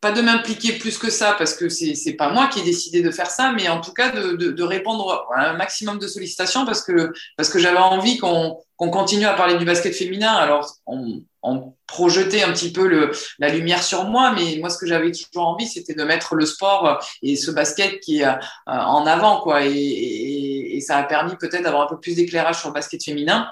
pas 0.00 0.12
de 0.12 0.20
m'impliquer 0.20 0.78
plus 0.78 0.96
que 0.96 1.10
ça 1.10 1.34
parce 1.36 1.54
que 1.54 1.68
c'est 1.68 1.94
c'est 1.94 2.12
pas 2.12 2.30
moi 2.30 2.46
qui 2.46 2.60
ai 2.60 2.62
décidé 2.62 3.02
de 3.02 3.10
faire 3.10 3.30
ça, 3.30 3.52
mais 3.52 3.68
en 3.68 3.80
tout 3.80 3.92
cas 3.92 4.10
de, 4.10 4.32
de, 4.36 4.62
répondre 4.62 5.26
à 5.34 5.50
un 5.50 5.52
maximum 5.54 5.98
de 5.98 6.06
sollicitations 6.06 6.64
parce 6.64 6.82
que 6.82 7.12
parce 7.36 7.48
que 7.48 7.58
j'avais 7.58 7.78
envie 7.78 8.16
qu'on 8.16 8.58
continue 8.76 9.26
à 9.26 9.34
parler 9.34 9.56
du 9.56 9.64
basket 9.64 9.92
féminin. 9.94 10.32
Alors 10.32 10.72
on, 10.86 11.22
on 11.42 11.74
projetait 11.88 12.42
un 12.42 12.52
petit 12.52 12.72
peu 12.72 12.86
le, 12.86 13.10
la 13.40 13.48
lumière 13.48 13.82
sur 13.82 14.04
moi, 14.04 14.32
mais 14.32 14.58
moi 14.60 14.70
ce 14.70 14.78
que 14.78 14.86
j'avais 14.86 15.10
toujours 15.10 15.48
envie, 15.48 15.66
c'était 15.66 15.94
de 15.94 16.04
mettre 16.04 16.36
le 16.36 16.46
sport 16.46 17.04
et 17.22 17.34
ce 17.34 17.50
basket 17.50 17.98
qui 17.98 18.20
est 18.20 18.26
euh, 18.26 18.36
en 18.66 19.04
avant 19.04 19.40
quoi, 19.40 19.64
et, 19.64 19.72
et, 19.72 20.76
et 20.76 20.80
ça 20.80 20.96
a 20.98 21.02
permis 21.02 21.34
peut-être 21.36 21.64
d'avoir 21.64 21.82
un 21.82 21.88
peu 21.88 21.98
plus 21.98 22.14
d'éclairage 22.14 22.60
sur 22.60 22.68
le 22.68 22.74
basket 22.74 23.02
féminin. 23.02 23.48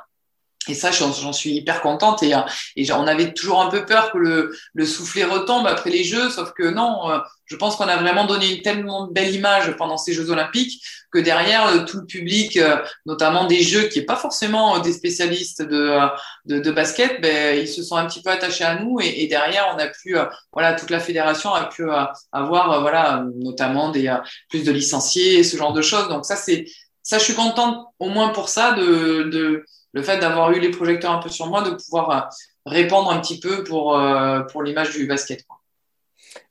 Et 0.68 0.74
ça, 0.74 0.90
j'en 0.90 1.32
suis 1.32 1.52
hyper 1.54 1.80
contente. 1.80 2.22
Et, 2.22 2.34
et, 2.76 2.92
on 2.92 3.06
avait 3.06 3.32
toujours 3.32 3.60
un 3.60 3.68
peu 3.68 3.84
peur 3.84 4.12
que 4.12 4.18
le, 4.18 4.56
le 4.74 4.86
soufflet 4.86 5.24
retombe 5.24 5.66
après 5.66 5.90
les 5.90 6.04
Jeux, 6.04 6.30
sauf 6.30 6.52
que 6.52 6.64
non, 6.64 7.10
euh, 7.10 7.18
je 7.44 7.56
pense 7.56 7.76
qu'on 7.76 7.86
a 7.86 7.96
vraiment 7.96 8.26
donné 8.26 8.56
une 8.56 8.62
tellement 8.62 9.06
belle 9.06 9.34
image 9.34 9.76
pendant 9.76 9.96
ces 9.96 10.12
Jeux 10.12 10.30
olympiques 10.30 10.82
que 11.12 11.18
derrière, 11.18 11.66
euh, 11.68 11.84
tout 11.84 11.98
le 11.98 12.06
public, 12.06 12.56
euh, 12.56 12.82
notamment 13.06 13.44
des 13.44 13.62
Jeux 13.62 13.88
qui 13.88 14.00
n'est 14.00 14.04
pas 14.04 14.16
forcément 14.16 14.80
des 14.80 14.92
spécialistes 14.92 15.62
de, 15.62 15.98
de, 16.46 16.58
de, 16.58 16.70
basket, 16.72 17.20
ben, 17.20 17.58
ils 17.58 17.68
se 17.68 17.82
sont 17.82 17.96
un 17.96 18.06
petit 18.06 18.22
peu 18.22 18.30
attachés 18.30 18.64
à 18.64 18.80
nous. 18.80 18.98
Et, 19.00 19.22
et 19.22 19.26
derrière, 19.28 19.72
on 19.74 19.78
a 19.78 19.86
pu, 19.86 20.16
voilà, 20.52 20.74
toute 20.74 20.90
la 20.90 21.00
fédération 21.00 21.54
a 21.54 21.66
pu 21.66 21.84
avoir, 22.32 22.80
voilà, 22.80 23.24
notamment 23.36 23.90
des 23.90 24.14
plus 24.48 24.64
de 24.64 24.72
licenciés, 24.72 25.44
ce 25.44 25.56
genre 25.56 25.72
de 25.72 25.82
choses. 25.82 26.08
Donc 26.08 26.24
ça, 26.24 26.36
c'est 26.36 26.66
ça, 27.06 27.18
je 27.18 27.24
suis 27.24 27.34
contente 27.34 27.86
au 28.00 28.08
moins 28.08 28.30
pour 28.30 28.48
ça 28.48 28.72
de, 28.72 29.30
de 29.30 29.64
le 29.96 30.02
fait 30.02 30.18
d'avoir 30.18 30.52
eu 30.52 30.60
les 30.60 30.70
projecteurs 30.70 31.10
un 31.10 31.18
peu 31.18 31.30
sur 31.30 31.46
moi, 31.46 31.62
de 31.62 31.70
pouvoir 31.70 32.10
euh, 32.10 32.20
répandre 32.66 33.10
un 33.10 33.18
petit 33.18 33.40
peu 33.40 33.64
pour, 33.64 33.98
euh, 33.98 34.40
pour 34.40 34.62
l'image 34.62 34.94
du 34.94 35.06
basket. 35.06 35.44
Quoi. 35.46 35.58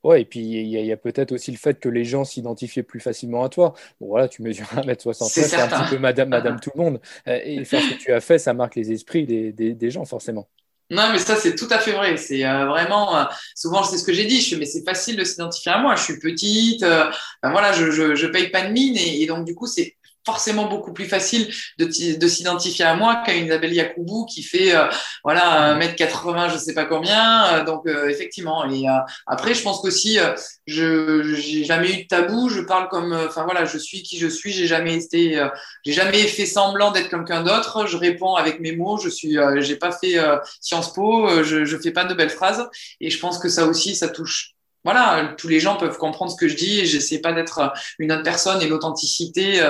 Ouais, 0.02 0.22
et 0.22 0.24
puis 0.24 0.40
il 0.40 0.66
y 0.66 0.92
a, 0.92 0.96
peut-être 0.96 1.30
aussi 1.30 1.52
le 1.52 1.56
fait 1.56 1.78
que 1.78 1.88
les 1.88 2.04
gens 2.04 2.24
s'identifiaient 2.24 2.82
plus 2.82 2.98
facilement 2.98 3.44
à 3.44 3.48
toi. 3.48 3.74
Bon, 4.00 4.08
voilà, 4.08 4.26
tu 4.26 4.42
mesures 4.42 4.66
1m60, 4.74 5.28
c'est 5.28 5.54
un 5.54 5.68
petit 5.68 5.90
peu 5.90 5.98
madame, 5.98 6.28
madame 6.28 6.58
tout 6.58 6.72
le 6.74 6.82
monde. 6.82 7.00
Euh, 7.28 7.38
et 7.44 7.64
faire 7.64 7.80
ce 7.80 7.94
que 7.94 7.98
tu 7.98 8.12
as 8.12 8.20
fait, 8.20 8.38
ça 8.38 8.52
marque 8.52 8.74
les 8.74 8.90
esprits 8.90 9.26
des, 9.26 9.52
des, 9.52 9.74
des 9.74 9.90
gens, 9.92 10.04
forcément. 10.04 10.48
Non, 10.90 11.10
mais 11.12 11.18
ça, 11.18 11.36
c'est 11.36 11.54
tout 11.54 11.68
à 11.70 11.78
fait 11.78 11.92
vrai. 11.92 12.16
C'est 12.16 12.42
vraiment, 12.42 13.28
souvent, 13.54 13.84
c'est 13.84 13.98
ce 13.98 14.04
que 14.04 14.12
j'ai 14.12 14.24
dit. 14.24 14.40
Je 14.40 14.50
fais, 14.50 14.56
mais 14.56 14.66
c'est 14.66 14.84
facile 14.84 15.16
de 15.16 15.24
s'identifier 15.24 15.72
à 15.72 15.78
moi. 15.78 15.94
Je 15.96 16.02
suis 16.02 16.18
petite, 16.18 16.82
ben 16.82 17.10
voilà, 17.50 17.72
je, 17.72 17.90
je, 17.90 18.14
je, 18.14 18.26
paye 18.28 18.50
pas 18.50 18.62
de 18.62 18.72
mine. 18.72 18.96
Et, 18.96 19.22
et 19.22 19.26
donc, 19.26 19.44
du 19.44 19.56
coup, 19.56 19.66
c'est 19.66 19.95
forcément 20.26 20.66
beaucoup 20.66 20.92
plus 20.92 21.06
facile 21.06 21.48
de, 21.78 21.84
de 21.84 22.28
s'identifier 22.28 22.84
à 22.84 22.96
moi 22.96 23.22
qu'à 23.24 23.32
une 23.32 23.46
Isabelle 23.46 23.72
Yacoubou 23.72 24.26
qui 24.26 24.42
fait 24.42 24.74
euh, 24.74 24.88
voilà 25.22 25.78
1m80 25.78 26.52
je 26.52 26.58
sais 26.58 26.74
pas 26.74 26.84
combien 26.84 27.46
euh, 27.46 27.64
donc 27.64 27.86
euh, 27.86 28.08
effectivement. 28.08 28.68
Et 28.68 28.86
après 29.26 29.54
je 29.54 29.62
pense 29.62 29.80
qu'aussi 29.80 30.18
je 30.66 31.34
j'ai 31.34 31.64
jamais 31.64 31.92
eu 31.92 32.02
de 32.02 32.08
tabou. 32.08 32.48
Je 32.48 32.60
parle 32.60 32.88
comme 32.88 33.12
enfin 33.12 33.44
voilà 33.44 33.64
je 33.64 33.78
suis 33.78 34.02
qui 34.02 34.18
je 34.18 34.26
suis. 34.26 34.52
J'ai 34.52 34.66
jamais 34.66 34.96
été 34.96 35.40
j'ai 35.84 35.92
jamais 35.92 36.22
fait 36.24 36.46
semblant 36.46 36.90
d'être 36.90 37.08
quelqu'un 37.08 37.42
d'autre. 37.42 37.86
Je 37.86 37.96
réponds 37.96 38.34
avec 38.34 38.58
mes 38.60 38.74
mots. 38.74 38.98
Je 38.98 39.08
suis 39.08 39.38
j'ai 39.58 39.76
pas 39.76 39.92
fait 39.92 40.16
Sciences 40.60 40.92
Po. 40.92 41.42
Je 41.44 41.64
je 41.64 41.76
fais 41.76 41.92
pas 41.92 42.04
de 42.04 42.14
belles 42.14 42.30
phrases. 42.30 42.68
Et 43.00 43.10
je 43.10 43.18
pense 43.20 43.38
que 43.38 43.48
ça 43.48 43.66
aussi 43.66 43.94
ça 43.94 44.08
touche 44.08 44.55
voilà, 44.86 45.34
tous 45.36 45.48
les 45.48 45.58
gens 45.58 45.76
peuvent 45.76 45.98
comprendre 45.98 46.30
ce 46.30 46.36
que 46.36 46.46
je 46.46 46.54
dis 46.54 46.78
et 46.78 46.86
j'essaie 46.86 47.18
pas 47.18 47.32
d'être 47.32 47.72
une 47.98 48.12
autre 48.12 48.22
personne 48.22 48.62
et 48.62 48.68
l'authenticité, 48.68 49.60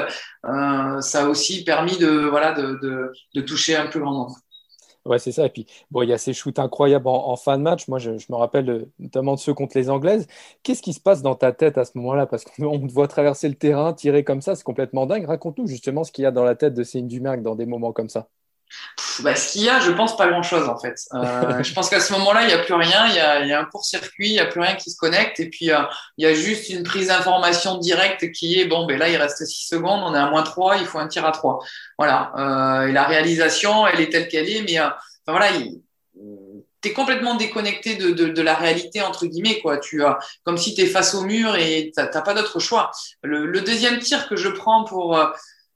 euh, 0.45 1.01
ça 1.01 1.25
a 1.25 1.29
aussi 1.29 1.65
permis 1.65 1.97
de, 1.97 2.29
voilà, 2.29 2.53
de, 2.53 3.41
toucher 3.41 3.77
un 3.77 3.87
plus 3.87 3.99
grand 3.99 4.13
nombre. 4.13 4.37
Ouais, 5.07 5.19
c'est 5.19 5.33
ça. 5.33 5.47
Et 5.47 5.49
puis, 5.49 5.67
bon, 5.91 6.03
il 6.03 6.11
y 6.11 6.13
a 6.13 6.19
ces 6.19 6.35
shoots 6.35 6.59
incroyables 6.59 7.09
en, 7.09 7.35
fin 7.37 7.57
de 7.57 7.63
match. 7.63 7.89
Moi, 7.89 7.99
je, 7.99 8.11
me 8.11 8.37
rappelle 8.37 8.89
notamment 8.99 9.37
de 9.37 9.41
ceux 9.41 9.55
contre 9.55 9.79
les 9.79 9.89
Anglaises. 9.89 10.27
Qu'est-ce 10.63 10.83
qui 10.83 10.93
se 10.93 11.01
passe 11.01 11.23
dans 11.23 11.35
ta 11.35 11.53
tête 11.53 11.79
à 11.79 11.87
ce 11.87 11.93
moment-là? 11.95 12.27
Parce 12.27 12.45
qu'on 12.45 12.87
te 12.87 12.93
voit 12.93 13.09
traverser 13.09 13.49
le 13.49 13.55
terrain, 13.55 13.95
tirer 13.95 14.23
comme 14.23 14.43
ça, 14.43 14.55
c'est 14.55 14.65
complètement 14.65 15.07
dingue. 15.07 15.25
Raconte-nous 15.25 15.67
justement 15.67 16.05
ce 16.05 16.13
qu'il 16.13 16.25
y 16.25 16.27
a 16.27 16.31
dans 16.31 16.45
la 16.45 16.57
tête 16.57 16.75
de 16.75 16.83
Céline 16.83 17.09
Dumerc 17.09 17.41
dans 17.41 17.55
des 17.55 17.65
moments 17.65 17.93
comme 17.95 18.11
ça 18.11 18.29
bah, 19.21 19.35
ce 19.35 19.53
qu'il 19.53 19.63
y 19.63 19.69
a, 19.69 19.81
je 19.81 19.91
pense 19.91 20.17
pas 20.17 20.29
grand-chose 20.29 20.69
en 20.69 20.79
fait. 20.79 20.97
Euh, 21.15 21.63
je 21.63 21.73
pense 21.73 21.89
qu'à 21.89 22.01
ce 22.01 22.13
moment-là, 22.15 22.43
il 22.43 22.49
n'y 22.49 22.53
a 22.53 22.59
plus 22.59 22.75
rien, 22.75 23.07
il 23.09 23.15
y 23.15 23.19
a, 23.19 23.41
il 23.41 23.49
y 23.49 23.53
a 23.53 23.61
un 23.61 23.65
court-circuit, 23.65 24.29
il 24.29 24.33
n'y 24.33 24.41
a 24.41 24.47
plus 24.47 24.61
rien 24.61 24.75
qui 24.75 24.91
se 24.91 24.97
connecte, 24.97 25.41
et 25.41 25.49
puis 25.49 25.71
euh, 25.71 25.83
il 26.19 26.27
y 26.27 26.29
a 26.29 26.35
juste 26.35 26.69
une 26.69 26.83
prise 26.83 27.09
d'information 27.09 27.79
directe 27.79 28.31
qui 28.33 28.61
est, 28.61 28.67
bon, 28.67 28.87
ben 28.87 28.99
là, 28.99 29.09
il 29.09 29.17
reste 29.17 29.45
6 29.45 29.69
secondes, 29.69 30.03
on 30.05 30.15
est 30.15 30.19
à 30.19 30.31
moins 30.31 30.43
3, 30.43 30.77
il 30.79 30.87
faut 30.87 30.99
un 30.99 31.09
tir 31.09 31.25
à 31.25 31.33
3. 31.33 31.61
Voilà. 31.99 32.33
Euh, 32.37 32.89
et 32.89 32.93
la 32.93 33.05
réalisation, 33.05 33.87
elle 33.87 34.01
est 34.01 34.11
telle 34.11 34.29
qu'elle 34.29 34.49
est, 34.49 34.63
mais 34.63 34.81
enfin, 34.81 34.95
voilà, 35.27 35.49
tu 36.83 36.89
es 36.89 36.93
complètement 36.93 37.35
déconnecté 37.35 37.97
de, 37.97 38.11
de, 38.11 38.29
de, 38.29 38.43
la 38.43 38.55
réalité, 38.55 39.01
entre 39.03 39.27
guillemets, 39.27 39.61
quoi. 39.61 39.79
Tu 39.79 40.05
as, 40.05 40.19
comme 40.45 40.59
si 40.59 40.75
tu 40.75 40.83
es 40.83 40.87
face 40.87 41.15
au 41.15 41.23
mur 41.23 41.57
et 41.57 41.93
tu 41.95 42.03
n'as 42.03 42.23
pas 42.23 42.35
d'autre 42.35 42.61
choix. 42.61 42.91
Le, 43.23 43.47
le, 43.47 43.61
deuxième 43.61 43.99
tir 43.99 44.29
que 44.29 44.37
je 44.37 44.49
prends 44.49 44.85
pour 44.85 45.19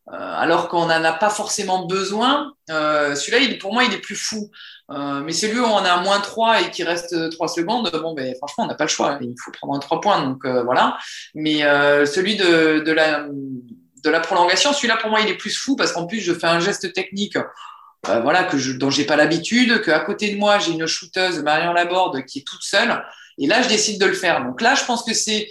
alors 0.07 0.69
qu'on 0.69 0.87
n'en 0.87 1.05
a 1.05 1.13
pas 1.13 1.31
forcément 1.31 1.87
besoin. 1.87 2.53
Euh, 2.71 3.15
celui-là, 3.15 3.57
pour 3.61 3.73
moi, 3.73 3.85
il 3.85 3.93
est 3.93 4.01
plus 4.01 4.17
fou. 4.17 4.51
Euh, 4.91 5.21
mais 5.21 5.33
celui 5.33 5.61
où 5.61 5.65
on 5.65 5.77
a 5.77 5.93
un 5.93 6.03
moins 6.03 6.21
3 6.21 6.63
et 6.63 6.71
qui 6.71 6.83
reste 6.83 7.31
3 7.31 7.49
secondes, 7.49 7.91
bon, 7.93 8.15
ben, 8.15 8.35
franchement, 8.37 8.65
on 8.65 8.67
n'a 8.67 8.75
pas 8.75 8.85
le 8.85 8.91
choix. 8.91 9.19
Il 9.21 9.35
faut 9.43 9.53
prendre 9.53 9.75
un 9.75 9.79
3 9.79 10.01
points. 10.01 10.23
Donc 10.23 10.47
voilà. 10.47 10.99
Mais 11.35 11.61
celui 12.07 12.37
de, 12.37 12.81
de, 12.81 12.93
la, 12.93 13.27
de 13.29 14.11
la 14.11 14.21
prolongation, 14.21 14.73
celui-là, 14.73 14.97
pour 14.97 15.11
moi, 15.11 15.21
il 15.21 15.29
est 15.29 15.37
plus 15.37 15.57
fou 15.57 15.77
parce 15.77 15.93
qu'en 15.93 16.07
plus, 16.07 16.21
je 16.21 16.33
fais 16.33 16.49
un 16.49 16.61
geste 16.61 16.93
technique. 16.93 17.39
voilà, 18.05 18.45
que 18.45 18.59
je, 18.59 18.73
dont 18.73 18.91
j'ai 18.91 19.05
pas 19.05 19.17
l'habitude, 19.17 19.83
qu'à 19.83 20.01
côté 20.01 20.33
de 20.33 20.39
moi, 20.39 20.59
j'ai 20.59 20.73
une 20.73 20.87
shooteuse, 20.87 21.43
Marion 21.43 21.73
Laborde, 21.73 22.25
qui 22.25 22.41
est 22.41 22.47
toute 22.47 22.63
seule. 22.63 23.05
Et 23.39 23.47
là, 23.47 23.63
je 23.63 23.69
décide 23.69 24.01
de 24.01 24.07
le 24.07 24.15
faire. 24.15 24.45
Donc 24.45 24.61
là, 24.61 24.75
je 24.75 24.85
pense 24.85 25.05
que 25.05 25.15
c'est 25.15 25.49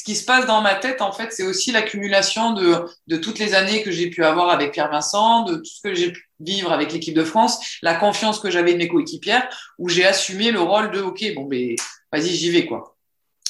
ce 0.00 0.04
qui 0.04 0.16
se 0.16 0.24
passe 0.24 0.46
dans 0.46 0.62
ma 0.62 0.76
tête, 0.76 1.02
en 1.02 1.12
fait, 1.12 1.30
c'est 1.30 1.42
aussi 1.42 1.72
l'accumulation 1.72 2.54
de, 2.54 3.16
toutes 3.18 3.38
les 3.38 3.52
années 3.52 3.82
que 3.82 3.90
j'ai 3.90 4.08
pu 4.08 4.24
avoir 4.24 4.48
avec 4.48 4.72
Pierre 4.72 4.90
Vincent, 4.90 5.42
de 5.42 5.56
tout 5.56 5.64
ce 5.66 5.82
que 5.82 5.94
j'ai 5.94 6.10
pu 6.10 6.26
vivre 6.40 6.72
avec 6.72 6.90
l'équipe 6.90 7.14
de 7.14 7.22
France, 7.22 7.60
la 7.82 7.94
confiance 7.94 8.38
que 8.38 8.50
j'avais 8.50 8.72
de 8.72 8.78
mes 8.78 8.88
coéquipières, 8.88 9.46
où 9.78 9.90
j'ai 9.90 10.06
assumé 10.06 10.52
le 10.52 10.60
rôle 10.62 10.90
de 10.90 11.02
OK, 11.02 11.22
bon, 11.34 11.44
ben, 11.44 11.76
vas-y, 12.10 12.30
j'y 12.30 12.50
vais, 12.50 12.64
quoi. 12.64 12.96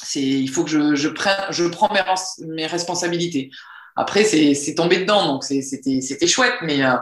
C'est, 0.03 0.19
il 0.19 0.49
faut 0.49 0.65
que 0.65 0.69
je, 0.69 1.07
prenne, 1.07 1.35
mes, 2.39 2.65
responsabilités. 2.65 3.49
Après, 3.95 4.25
c'est 4.25 4.75
tombé 4.75 4.97
dedans, 4.97 5.27
donc 5.27 5.45
c'était 5.45 6.27
chouette, 6.27 6.55
mais, 6.63 6.83
euh, 6.83 6.97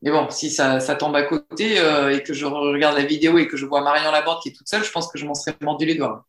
mais 0.00 0.10
bon, 0.10 0.30
si 0.30 0.48
ça, 0.50 0.80
ça 0.80 0.94
tombe 0.94 1.16
à 1.16 1.24
côté 1.24 1.78
euh, 1.80 2.16
et 2.16 2.22
que 2.22 2.32
je 2.32 2.46
regarde 2.46 2.96
la 2.96 3.04
vidéo 3.04 3.36
et 3.36 3.46
que 3.46 3.58
je 3.58 3.66
vois 3.66 3.82
Marion 3.82 4.10
Laborde 4.10 4.42
qui 4.42 4.48
est 4.48 4.52
toute 4.52 4.68
seule, 4.68 4.84
je 4.84 4.90
pense 4.90 5.12
que 5.12 5.18
je 5.18 5.26
m'en 5.26 5.34
serais 5.34 5.54
mordu 5.60 5.84
les 5.84 5.96
doigts. 5.96 6.24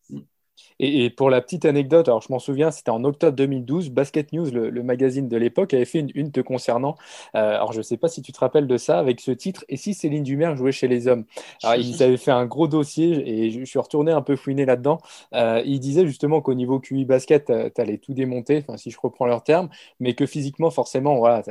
Et, 0.80 1.10
pour 1.10 1.30
la 1.30 1.42
petite 1.42 1.66
anecdote, 1.66 2.08
alors 2.08 2.22
je 2.22 2.32
m'en 2.32 2.40
souviens, 2.40 2.72
c'était 2.72 2.92
en 2.92 3.04
octobre 3.04 3.36
2012, 3.36 3.90
Basket 3.90 4.32
News, 4.34 4.50
le, 4.52 4.84
magazine 4.84 5.28
de 5.28 5.38
l'époque, 5.38 5.74
avait 5.74 5.86
fait 5.86 6.00
une 6.00 6.12
une 6.16 6.32
te 6.32 6.40
concernant. 6.40 6.96
Euh, 7.36 7.56
alors 7.56 7.74
je 7.74 7.80
ne 7.80 7.84
sais 7.84 7.98
pas 7.98 8.08
si 8.08 8.22
tu 8.22 8.32
te 8.32 8.40
rappelles 8.40 8.68
de 8.68 8.78
ça, 8.78 9.00
avec 9.00 9.20
ce 9.20 9.32
titre, 9.32 9.66
Et 9.70 9.78
si 9.78 9.94
Céline 9.94 10.24
Dumer 10.24 10.56
jouait 10.56 10.72
chez 10.72 10.88
les 10.88 11.08
hommes? 11.08 11.26
Alors 11.64 11.76
ils 11.76 12.02
avaient 12.04 12.18
fait 12.18 12.32
un 12.32 12.46
gros 12.46 12.68
dossier 12.68 13.46
et 13.46 13.52
je, 13.52 13.66
suis 13.66 13.80
retourné 13.80 14.12
un 14.12 14.22
peu 14.22 14.36
fouiner 14.36 14.66
là-dedans. 14.66 15.00
Euh, 15.34 15.62
ils 15.66 15.80
disaient 15.80 16.06
justement 16.06 16.42
qu'au 16.42 16.54
niveau 16.54 16.80
QI 16.80 17.06
basket, 17.06 17.46
tu 17.46 17.82
allais 17.82 17.98
tout 17.98 18.14
démonter, 18.14 18.64
si 18.78 18.92
je 18.92 18.98
reprends 19.02 19.26
leur 19.26 19.44
terme, 19.44 19.70
mais 20.00 20.14
que 20.14 20.26
physiquement, 20.26 20.72
forcément, 20.72 21.18
voilà, 21.18 21.44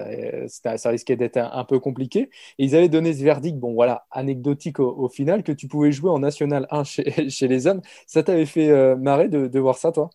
ça, 0.49 0.91
risquait 0.91 1.17
d'être 1.17 1.37
un, 1.37 1.65
peu 1.65 1.79
compliqué. 1.79 2.31
Et 2.59 2.65
ils 2.65 2.77
avaient 2.77 2.89
donné 2.89 3.13
ce 3.13 3.23
verdict, 3.23 3.59
bon 3.59 3.75
voilà, 3.75 4.07
anecdotique 4.11 4.81
au, 4.81 5.09
final, 5.09 5.43
que 5.43 5.53
tu 5.53 5.69
pouvais 5.69 5.93
jouer 5.93 6.11
en 6.11 6.19
National 6.19 6.67
1 6.71 6.85
chez, 7.29 7.49
les 7.49 7.67
hommes. 7.67 7.81
Ça 8.07 8.23
t'avait 8.23 8.47
fait 8.47 8.71
euh, 8.71 8.97
de, 9.25 9.47
de 9.47 9.59
voir 9.59 9.77
ça, 9.77 9.93
toi? 9.93 10.11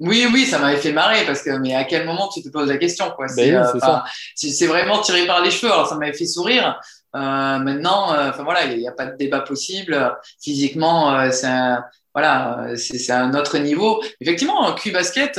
Oui, 0.00 0.26
oui, 0.32 0.44
ça 0.44 0.58
m'avait 0.58 0.76
fait 0.76 0.92
marrer 0.92 1.24
parce 1.24 1.42
que, 1.42 1.50
mais 1.58 1.74
à 1.74 1.84
quel 1.84 2.04
moment 2.04 2.28
tu 2.28 2.42
te 2.42 2.48
poses 2.48 2.68
la 2.68 2.78
question, 2.78 3.12
quoi? 3.14 3.28
C'est 3.28 3.52
ben 3.52 3.62
euh, 3.62 4.66
vraiment 4.66 5.00
tiré 5.00 5.26
par 5.26 5.40
les 5.40 5.52
cheveux. 5.52 5.72
Alors, 5.72 5.86
ça 5.86 5.94
m'avait 5.96 6.12
fait 6.12 6.26
sourire. 6.26 6.80
Euh, 7.14 7.58
maintenant, 7.58 8.12
euh, 8.12 8.30
enfin 8.30 8.42
voilà, 8.42 8.64
il 8.64 8.78
n'y 8.78 8.88
a, 8.88 8.92
pas 8.92 9.06
de 9.06 9.16
débat 9.16 9.40
possible. 9.40 10.16
Physiquement, 10.42 11.30
c'est 11.30 11.46
un, 11.46 11.84
voilà, 12.12 12.66
c'est 12.76 13.12
un 13.12 13.34
autre 13.34 13.58
niveau. 13.58 14.02
Effectivement, 14.20 14.74
Q 14.74 14.90
basket, 14.90 15.38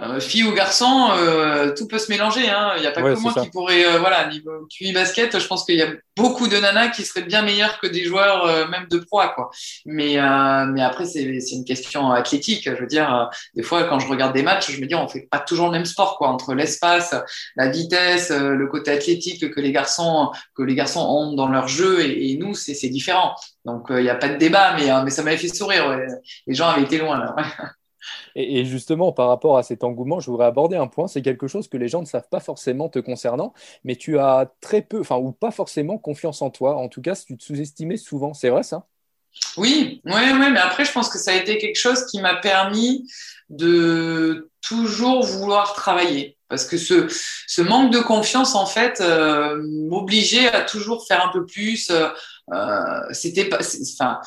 euh, 0.00 0.20
fille 0.20 0.44
ou 0.44 0.52
garçon, 0.52 1.08
euh, 1.12 1.74
tout 1.74 1.88
peut 1.88 1.98
se 1.98 2.10
mélanger. 2.10 2.48
Hein. 2.48 2.72
Il 2.76 2.82
n'y 2.82 2.86
a 2.86 2.92
pas 2.92 3.02
que 3.02 3.18
moi 3.18 3.34
qui 3.34 3.50
pourrait, 3.50 3.84
euh, 3.84 3.98
voilà, 3.98 4.28
niveau 4.28 4.66
QI 4.70 4.92
basket, 4.92 5.38
je 5.38 5.46
pense 5.46 5.64
qu'il 5.64 5.74
y 5.74 5.82
a 5.82 5.88
beaucoup 6.16 6.46
de 6.46 6.56
nanas 6.56 6.90
qui 6.90 7.04
seraient 7.04 7.22
bien 7.22 7.42
meilleures 7.42 7.80
que 7.80 7.88
des 7.88 8.04
joueurs 8.04 8.46
euh, 8.46 8.68
même 8.68 8.86
de 8.88 8.98
proie, 8.98 9.30
quoi. 9.34 9.50
Mais, 9.86 10.18
mais 10.72 10.82
après, 10.82 11.04
c'est 11.06 11.22
une 11.22 11.64
question 11.64 12.12
athlétique. 12.12 12.64
Je 12.64 12.80
veux 12.80 12.86
dire, 12.86 13.28
des 13.54 13.62
fois, 13.62 13.84
quand 13.84 13.98
je 13.98 14.06
regarde 14.06 14.34
des 14.34 14.42
matchs, 14.42 14.70
je 14.70 14.80
me 14.80 14.86
dis, 14.86 14.94
on 14.94 15.08
fait 15.08 15.26
pas 15.30 15.40
toujours 15.40 15.66
le 15.66 15.72
même 15.72 15.84
sport, 15.84 16.16
quoi, 16.16 16.28
entre 16.28 16.54
l'espace, 16.54 17.14
la 17.56 17.68
vitesse, 17.68 18.30
le 18.30 18.66
côté 18.66 18.90
athlétique 18.92 19.50
que 19.50 19.60
les 19.60 19.72
garçons, 19.72 20.30
que 20.54 20.62
les 20.62 20.74
garçons 20.74 21.00
ont 21.00 21.32
dans 21.34 21.48
leur 21.48 21.66
jeu 21.66 22.00
et, 22.00 22.32
et 22.32 22.36
nous, 22.36 22.54
c'est 22.54 22.88
différent. 22.88 23.34
Donc, 23.64 23.86
il 23.90 24.02
n'y 24.02 24.10
a 24.10 24.14
pas 24.14 24.28
de 24.28 24.36
débat, 24.36 24.74
mais, 24.76 24.88
mais 25.04 25.10
ça 25.10 25.22
m'avait 25.22 25.36
fait 25.36 25.48
sourire. 25.48 25.88
Ouais. 25.88 26.06
Les 26.46 26.54
gens 26.54 26.68
avaient 26.68 26.82
été 26.82 26.98
loin 26.98 27.18
là. 27.18 27.34
Et, 28.34 28.64
justement, 28.64 29.12
par 29.12 29.28
rapport 29.28 29.58
à 29.58 29.62
cet 29.62 29.84
engouement, 29.84 30.20
je 30.20 30.30
voudrais 30.30 30.46
aborder 30.46 30.76
un 30.76 30.86
point. 30.86 31.08
C'est 31.08 31.22
quelque 31.22 31.48
chose 31.48 31.68
que 31.68 31.76
les 31.76 31.88
gens 31.88 32.00
ne 32.00 32.06
savent 32.06 32.28
pas 32.30 32.40
forcément 32.40 32.88
te 32.88 32.98
concernant, 32.98 33.52
mais 33.84 33.96
tu 33.96 34.18
as 34.18 34.52
très 34.60 34.82
peu, 34.82 35.00
enfin, 35.00 35.16
ou 35.16 35.32
pas 35.32 35.50
forcément 35.50 35.98
confiance 35.98 36.42
en 36.42 36.50
toi. 36.50 36.76
En 36.76 36.88
tout 36.88 37.02
cas, 37.02 37.14
tu 37.14 37.36
te 37.36 37.42
sous-estimais 37.42 37.96
souvent. 37.96 38.34
C'est 38.34 38.50
vrai 38.50 38.62
ça? 38.62 38.86
Oui, 39.56 40.00
oui, 40.04 40.22
oui, 40.32 40.50
mais 40.50 40.58
après, 40.58 40.84
je 40.84 40.92
pense 40.92 41.08
que 41.08 41.18
ça 41.18 41.32
a 41.32 41.34
été 41.34 41.58
quelque 41.58 41.78
chose 41.78 42.06
qui 42.06 42.20
m'a 42.20 42.36
permis 42.36 43.08
de 43.50 44.50
toujours 44.60 45.24
vouloir 45.24 45.74
travailler. 45.74 46.36
Parce 46.48 46.64
que 46.64 46.78
ce, 46.78 47.06
ce 47.46 47.62
manque 47.62 47.92
de 47.92 48.00
confiance, 48.00 48.54
en 48.54 48.66
fait, 48.66 49.00
euh, 49.00 49.62
m'obligeait 49.66 50.48
à 50.48 50.62
toujours 50.62 51.06
faire 51.06 51.26
un 51.26 51.30
peu 51.30 51.44
plus. 51.44 51.90
Euh, 51.90 52.08
euh 52.52 53.00
c'était 53.12 53.44
pas, 53.44 53.58
enfin, 53.58 54.20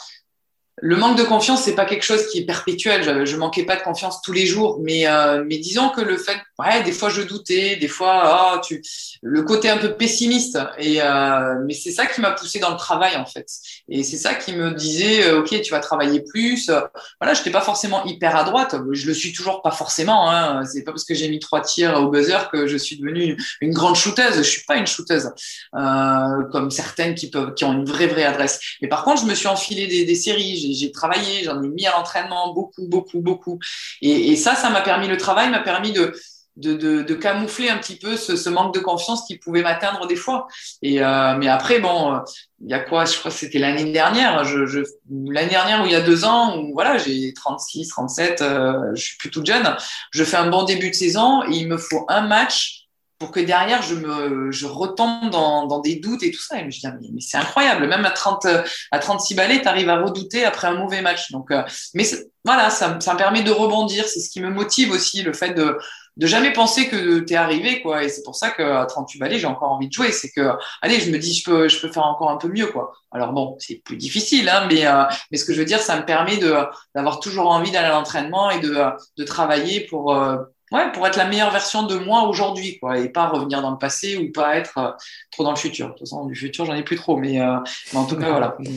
le 0.84 0.96
manque 0.96 1.16
de 1.16 1.24
confiance, 1.24 1.62
c'est 1.62 1.76
pas 1.76 1.86
quelque 1.86 2.04
chose 2.04 2.28
qui 2.28 2.40
est 2.40 2.46
perpétuel. 2.46 3.04
Je, 3.04 3.26
je 3.26 3.38
manquais 3.38 3.64
pas 3.64 3.76
de 3.76 3.84
confiance 3.84 4.22
tous 4.24 4.34
les 4.34 4.48
jours, 4.48 4.80
mais 4.82 5.08
euh, 5.08 5.44
mais 5.48 5.60
disons 5.60 5.90
que 5.90 6.02
le 6.02 6.18
fait, 6.18 6.38
ouais, 6.58 6.82
des 6.84 6.92
fois 6.92 7.10
je 7.10 7.22
doutais, 7.22 7.76
des 7.76 7.88
fois, 7.88 8.22
ah, 8.24 8.62
tu, 8.64 8.82
le 9.22 9.44
côté 9.44 9.70
un 9.70 9.78
peu 9.78 9.94
pessimiste. 9.94 10.58
Et 10.80 11.02
euh, 11.02 11.56
mais 11.68 11.76
c'est 11.76 11.92
ça 11.92 12.08
qui 12.08 12.20
m'a 12.20 12.32
poussé 12.32 12.58
dans 12.60 12.72
le 12.72 12.78
travail 12.78 13.16
en 13.16 13.28
fait. 13.28 13.46
Et 13.90 14.04
c'est 14.04 14.18
ça 14.18 14.34
qui 14.34 14.54
me 14.54 14.74
disait, 14.74 15.28
euh, 15.28 15.42
ok, 15.42 15.62
tu 15.62 15.72
vas 15.72 15.80
travailler 15.80 16.22
plus. 16.22 16.72
Voilà, 17.20 17.36
j'étais 17.36 17.52
pas 17.52 17.62
forcément 17.62 18.04
hyper 18.06 18.36
à 18.36 18.44
droite. 18.44 18.76
Je 18.92 19.06
le 19.06 19.14
suis 19.14 19.34
toujours 19.34 19.62
pas 19.62 19.72
forcément. 19.72 20.32
Hein. 20.32 20.66
C'est 20.66 20.84
pas 20.84 20.92
parce 20.92 21.06
que 21.06 21.14
j'ai 21.14 21.30
mis 21.30 21.40
trois 21.40 21.62
tirs 21.62 21.94
au 22.02 22.10
buzzer 22.10 22.50
que 22.52 22.66
je 22.66 22.78
suis 22.78 22.98
devenue 22.98 23.38
une 23.62 23.72
grande 23.72 23.96
shooteuse. 23.96 24.38
Je 24.38 24.42
suis 24.42 24.64
pas 24.64 24.78
une 24.78 24.88
shooteuse 24.88 25.30
euh, 25.76 26.44
comme 26.52 26.72
certaines 26.72 27.14
qui 27.14 27.30
peuvent, 27.30 27.54
qui 27.54 27.66
ont 27.66 27.74
une 27.74 27.86
vraie 27.86 28.08
vraie 28.08 28.24
adresse. 28.24 28.60
Mais 28.82 28.88
par 28.88 29.04
contre, 29.04 29.22
je 29.22 29.28
me 29.28 29.36
suis 29.36 29.48
enfilé 29.48 29.86
des, 29.86 30.06
des 30.06 30.16
séries 30.16 30.71
j'ai 30.74 30.92
travaillé, 30.92 31.44
j'en 31.44 31.62
ai 31.62 31.68
mis 31.68 31.88
à 31.88 31.92
l'entraînement 31.92 32.54
beaucoup, 32.54 32.88
beaucoup, 32.88 33.20
beaucoup. 33.20 33.60
Et, 34.02 34.36
ça, 34.36 34.56
ça 34.56 34.70
m'a 34.70 34.82
permis, 34.82 35.08
le 35.08 35.18
travail 35.18 35.50
m'a 35.50 35.60
permis 35.60 35.92
de, 35.94 37.14
camoufler 37.14 37.70
un 37.70 37.78
petit 37.78 37.98
peu 37.98 38.18
ce, 38.18 38.50
manque 38.50 38.74
de 38.74 38.80
confiance 38.80 39.26
qui 39.26 39.38
pouvait 39.38 39.62
m'atteindre 39.62 40.08
des 40.08 40.16
fois. 40.16 40.48
Et 40.82 41.02
euh, 41.04 41.36
mais 41.38 41.48
après, 41.48 41.80
bon, 41.80 42.20
il 42.64 42.70
y 42.70 42.74
a 42.74 42.80
quoi 42.80 43.06
Je 43.06 43.18
crois 43.18 43.32
que 43.32 43.38
c'était 43.38 43.60
l'année 43.60 43.92
dernière. 43.92 44.44
L'année 44.44 45.50
dernière 45.50 45.82
ou 45.82 45.86
il 45.86 45.92
y 45.92 45.96
a 45.96 46.02
deux 46.02 46.26
ans, 46.26 46.58
où 46.58 46.74
voilà, 46.74 46.98
j'ai 46.98 47.34
36, 47.34 47.88
37, 47.90 48.42
euh, 48.42 48.74
je 48.96 49.02
suis 49.02 49.18
plutôt 49.18 49.44
jeune. 49.46 49.76
Je 50.12 50.24
fais 50.24 50.38
un 50.38 50.50
bon 50.50 50.64
début 50.64 50.90
de 50.90 50.96
saison 50.96 51.44
et 51.44 51.56
il 51.56 51.68
me 51.68 51.78
faut 51.78 52.06
un 52.10 52.22
match 52.22 52.81
pour 53.22 53.30
que 53.30 53.40
derrière 53.40 53.84
je 53.84 53.94
me 53.94 54.52
je 54.52 54.66
retombe 54.66 55.30
dans, 55.30 55.68
dans 55.68 55.78
des 55.78 55.98
doutes 55.98 56.24
et 56.24 56.32
tout 56.32 56.42
ça. 56.42 56.60
Et 56.60 56.72
je 56.72 56.88
me 56.88 57.00
dis, 57.00 57.12
mais, 57.14 57.22
c'est 57.22 57.38
incroyable, 57.38 57.88
même 57.88 58.04
à 58.04 58.10
30 58.10 58.48
à 58.90 58.98
36 58.98 59.36
balais, 59.36 59.62
tu 59.62 59.68
arrives 59.68 59.90
à 59.90 60.02
redouter 60.02 60.44
après 60.44 60.68
un 60.70 60.74
mauvais 60.74 61.04
match. 61.04 61.32
Donc, 61.32 61.52
euh, 61.52 61.62
mais 61.94 62.04
voilà, 62.44 62.72
ça, 62.72 63.00
ça 63.00 63.14
me 63.14 63.18
permet 63.18 63.44
de 63.44 63.52
rebondir. 63.52 64.06
C'est 64.06 64.22
ce 64.22 64.32
qui 64.32 64.42
me 64.42 64.50
motive 64.50 64.90
aussi, 64.90 65.22
le 65.22 65.34
fait 65.34 65.54
de 65.54 65.78
de 66.18 66.28
jamais 66.28 66.52
penser 66.52 66.90
que 66.90 67.20
tu 67.20 67.34
es 67.34 67.38
arrivé 67.38 67.82
quoi 67.82 68.04
et 68.04 68.10
c'est 68.10 68.24
pour 68.24 68.36
ça 68.36 68.50
qu'à 68.52 68.86
38 68.86 69.18
balais 69.18 69.40
j'ai 69.40 69.48
encore 69.48 69.72
envie 69.72 69.88
de 69.88 69.94
jouer 69.94 70.12
c'est 70.12 70.30
que 70.30 70.52
allez 70.82 71.00
je 71.00 71.10
me 71.10 71.18
dis 71.18 71.34
je 71.34 71.50
peux 71.50 71.70
je 71.70 71.80
peux 71.80 71.90
faire 71.90 72.04
encore 72.04 72.30
un 72.30 72.36
peu 72.36 72.50
mieux 72.50 72.68
quoi 72.68 72.92
alors 73.12 73.32
bon 73.32 73.56
c'est 73.60 73.76
plus 73.76 73.96
difficile 73.96 74.50
hein, 74.50 74.68
mais 74.70 74.86
euh, 74.86 75.06
mais 75.32 75.38
ce 75.38 75.46
que 75.46 75.54
je 75.54 75.60
veux 75.60 75.66
dire 75.66 75.80
ça 75.80 75.98
me 75.98 76.06
permet 76.06 76.36
de 76.36 76.54
d'avoir 76.94 77.22
toujours 77.22 77.50
envie 77.50 77.72
d'aller 77.72 77.88
à 77.88 77.92
l'entraînement 77.92 78.52
et 78.52 78.60
de 78.60 78.76
de 79.18 79.24
travailler 79.24 79.88
pour 79.88 80.14
euh, 80.14 80.36
ouais, 80.72 80.92
pour 80.92 81.06
être 81.06 81.18
la 81.18 81.28
meilleure 81.28 81.52
version 81.52 81.84
de 81.84 81.96
moi 81.98 82.28
aujourd'hui, 82.28 82.80
quoi, 82.80 82.98
et 82.98 83.10
pas 83.10 83.28
revenir 83.28 83.62
dans 83.62 83.72
le 83.72 83.78
passé 83.78 84.18
ou 84.18 84.32
pas 84.32 84.58
être 84.58 84.78
euh, 84.78 84.92
trop 85.32 85.44
dans 85.44 85.52
le 85.52 85.58
futur. 85.58 85.88
De 85.88 85.92
toute 85.92 86.00
façon, 86.00 86.26
du 86.26 86.36
futur, 86.36 86.66
j'en 86.66 86.76
ai 86.76 86.84
plus 86.84 86.96
trop, 86.96 87.18
mais, 87.18 87.42
euh, 87.42 87.58
en 87.94 88.06
tout 88.06 88.18
cas, 88.18 88.30
voilà. 88.30 88.58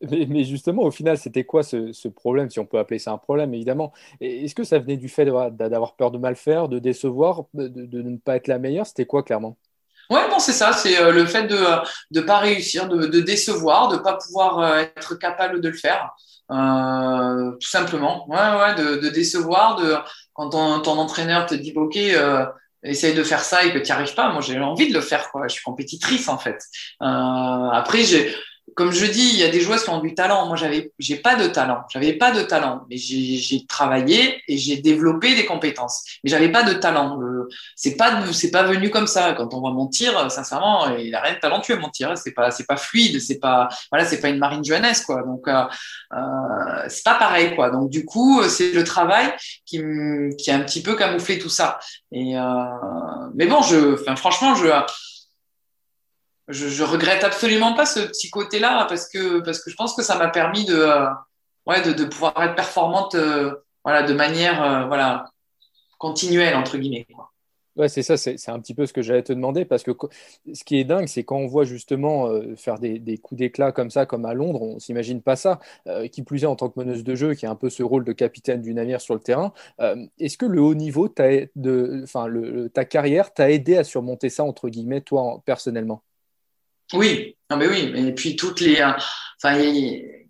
Mais, 0.00 0.44
justement, 0.44 0.82
au 0.82 0.92
final, 0.92 1.18
c'était 1.18 1.42
quoi 1.42 1.64
ce, 1.64 2.08
problème, 2.08 2.48
si 2.50 2.60
on 2.60 2.66
peut 2.66 2.78
appeler 2.78 3.00
ça 3.00 3.10
un 3.10 3.18
problème, 3.18 3.52
évidemment? 3.52 3.92
Est-ce 4.20 4.54
que 4.54 4.62
ça 4.62 4.78
venait 4.78 4.96
du 4.96 5.08
fait 5.08 5.24
d'avoir 5.24 5.96
peur 5.96 6.12
de 6.12 6.18
mal 6.18 6.36
faire, 6.36 6.68
de 6.68 6.78
décevoir, 6.78 7.46
de, 7.52 8.00
ne 8.00 8.16
pas 8.16 8.36
être 8.36 8.46
la 8.46 8.60
meilleure? 8.60 8.86
C'était 8.86 9.06
quoi, 9.06 9.24
clairement? 9.24 9.56
Ouais, 10.10 10.28
bon, 10.30 10.38
c'est 10.38 10.52
ça, 10.52 10.72
c'est 10.72 10.98
euh, 10.98 11.12
le 11.12 11.26
fait 11.26 11.46
de 11.46 11.58
ne 12.12 12.20
pas 12.20 12.38
réussir, 12.38 12.88
de, 12.88 13.06
de 13.06 13.20
décevoir, 13.20 13.88
de 13.88 13.96
ne 13.96 14.00
pas 14.00 14.16
pouvoir 14.16 14.78
être 14.78 15.14
capable 15.16 15.60
de 15.60 15.68
le 15.68 15.76
faire. 15.76 16.10
tout 16.48 17.68
simplement, 17.68 18.26
ouais, 18.28 18.36
ouais, 18.36 18.74
de, 18.74 18.96
de 19.00 19.08
décevoir, 19.10 19.76
de, 19.76 19.96
quand 20.38 20.50
ton, 20.50 20.98
entraîneur 20.98 21.46
te 21.46 21.54
dit, 21.54 21.72
OK, 21.74 21.96
euh, 21.96 22.46
essaye 22.84 23.14
de 23.14 23.24
faire 23.24 23.40
ça 23.42 23.64
et 23.64 23.72
que 23.72 23.78
tu 23.78 23.86
n'y 23.86 23.90
arrives 23.90 24.14
pas, 24.14 24.30
moi 24.30 24.40
j'ai 24.40 24.58
envie 24.60 24.88
de 24.88 24.94
le 24.94 25.00
faire. 25.00 25.30
Quoi. 25.32 25.48
Je 25.48 25.54
suis 25.54 25.62
compétitrice 25.64 26.28
en 26.28 26.38
fait. 26.38 26.62
Euh, 27.02 27.70
après, 27.72 28.04
j'ai 28.04 28.34
comme 28.74 28.92
je 28.92 29.06
dis, 29.06 29.30
il 29.32 29.38
y 29.38 29.44
a 29.44 29.48
des 29.48 29.60
joueuses 29.60 29.84
qui 29.84 29.90
ont 29.90 30.00
du 30.00 30.14
talent. 30.14 30.46
Moi, 30.46 30.56
j'avais, 30.56 30.92
j'ai 30.98 31.16
pas 31.16 31.36
de 31.36 31.48
talent. 31.48 31.82
J'avais 31.92 32.14
pas 32.14 32.32
de 32.32 32.42
talent, 32.42 32.84
mais 32.88 32.96
j'ai 32.96 33.66
travaillé 33.66 34.42
et 34.48 34.56
j'ai 34.56 34.76
développé 34.76 35.34
des 35.34 35.46
compétences. 35.46 36.04
Mais 36.22 36.30
j'avais 36.30 36.50
pas 36.50 36.62
de 36.62 36.74
talent. 36.74 37.18
C'est 37.76 37.96
pas, 37.96 38.24
c'est 38.32 38.50
pas 38.50 38.64
venu 38.64 38.90
comme 38.90 39.06
ça. 39.06 39.34
Quand 39.34 39.54
on 39.54 39.60
voit 39.60 39.72
mon 39.72 39.86
tir, 39.86 40.30
sincèrement, 40.30 40.96
il 40.96 41.14
a 41.14 41.20
rien 41.20 41.34
de 41.34 41.38
talentueux 41.38 41.76
mon 41.76 41.88
tir. 41.88 42.16
C'est 42.16 42.32
pas, 42.32 42.50
c'est 42.50 42.66
pas 42.66 42.76
fluide. 42.76 43.20
C'est 43.20 43.38
pas, 43.38 43.68
voilà, 43.90 44.04
c'est 44.06 44.20
pas 44.20 44.28
une 44.28 44.38
Marine 44.38 44.64
jeunesse 44.64 45.02
quoi. 45.02 45.22
Donc, 45.22 45.46
euh, 45.48 45.64
euh, 46.12 46.84
c'est 46.88 47.04
pas 47.04 47.14
pareil 47.14 47.54
quoi. 47.54 47.70
Donc, 47.70 47.90
du 47.90 48.04
coup, 48.04 48.42
c'est 48.48 48.72
le 48.72 48.84
travail 48.84 49.32
qui, 49.64 49.80
qui 50.38 50.50
a 50.50 50.56
un 50.56 50.60
petit 50.60 50.82
peu 50.82 50.96
camouflé 50.96 51.38
tout 51.38 51.48
ça. 51.48 51.78
Et, 52.12 52.38
euh, 52.38 52.42
mais 53.34 53.46
bon, 53.46 53.62
je, 53.62 53.94
enfin, 53.94 54.16
franchement, 54.16 54.54
je 54.54 54.68
je, 56.48 56.68
je, 56.68 56.82
regrette 56.82 57.24
absolument 57.24 57.74
pas 57.74 57.86
ce 57.86 58.00
petit 58.00 58.30
côté-là 58.30 58.86
parce 58.88 59.08
que, 59.08 59.40
parce 59.40 59.62
que 59.62 59.70
je 59.70 59.76
pense 59.76 59.94
que 59.94 60.02
ça 60.02 60.16
m'a 60.16 60.28
permis 60.28 60.64
de, 60.64 60.76
euh, 60.76 61.06
ouais, 61.66 61.82
de, 61.82 62.04
pouvoir 62.04 62.42
être 62.42 62.54
performante 62.54 63.14
euh, 63.14 63.54
voilà, 63.84 64.02
de 64.02 64.14
manière 64.14 64.62
euh, 64.62 64.86
voilà, 64.86 65.26
continuelle, 65.98 66.56
entre 66.56 66.78
guillemets. 66.78 67.06
Quoi. 67.14 67.30
Ouais, 67.76 67.88
c'est 67.88 68.02
ça, 68.02 68.16
c'est 68.16 68.48
un 68.48 68.58
petit 68.58 68.74
peu 68.74 68.86
ce 68.86 68.92
que 68.92 69.02
j'allais 69.02 69.22
te 69.22 69.32
demander 69.32 69.64
parce 69.64 69.84
que 69.84 69.92
ce 70.52 70.64
qui 70.64 70.80
est 70.80 70.84
dingue, 70.84 71.06
c'est 71.06 71.22
quand 71.22 71.36
on 71.36 71.46
voit 71.46 71.62
justement 71.62 72.28
faire 72.56 72.80
des, 72.80 72.98
des 72.98 73.18
coups 73.18 73.38
d'éclat 73.38 73.70
comme 73.70 73.88
ça, 73.88 74.04
comme 74.04 74.24
à 74.24 74.34
Londres, 74.34 74.62
on 74.62 74.80
s'imagine 74.80 75.22
pas 75.22 75.36
ça. 75.36 75.60
qui 76.10 76.24
plus 76.24 76.42
est 76.42 76.46
en 76.46 76.56
tant 76.56 76.70
que 76.70 76.80
meneuse 76.80 77.04
de 77.04 77.14
jeu, 77.14 77.34
qui 77.34 77.46
a 77.46 77.50
un 77.50 77.54
peu 77.54 77.70
ce 77.70 77.84
rôle 77.84 78.04
de 78.04 78.10
capitaine 78.10 78.62
du 78.62 78.74
navire 78.74 79.00
sur 79.00 79.14
le 79.14 79.20
terrain. 79.20 79.52
Est-ce 80.18 80.36
que 80.36 80.46
le 80.46 80.60
haut 80.60 80.74
niveau, 80.74 81.08
de, 81.08 82.66
ta 82.66 82.84
carrière 82.84 83.32
t'a 83.32 83.48
aidé 83.48 83.76
à 83.76 83.84
surmonter 83.84 84.28
ça, 84.28 84.42
entre 84.42 84.68
guillemets, 84.70 85.02
toi 85.02 85.40
personnellement? 85.46 86.02
Oui, 86.94 87.36
non 87.50 87.56
mais 87.56 87.66
oui, 87.66 87.92
et 87.94 88.12
puis 88.12 88.36
toutes 88.36 88.60
les, 88.60 88.80
euh, 88.80 88.92
enfin, 89.42 89.58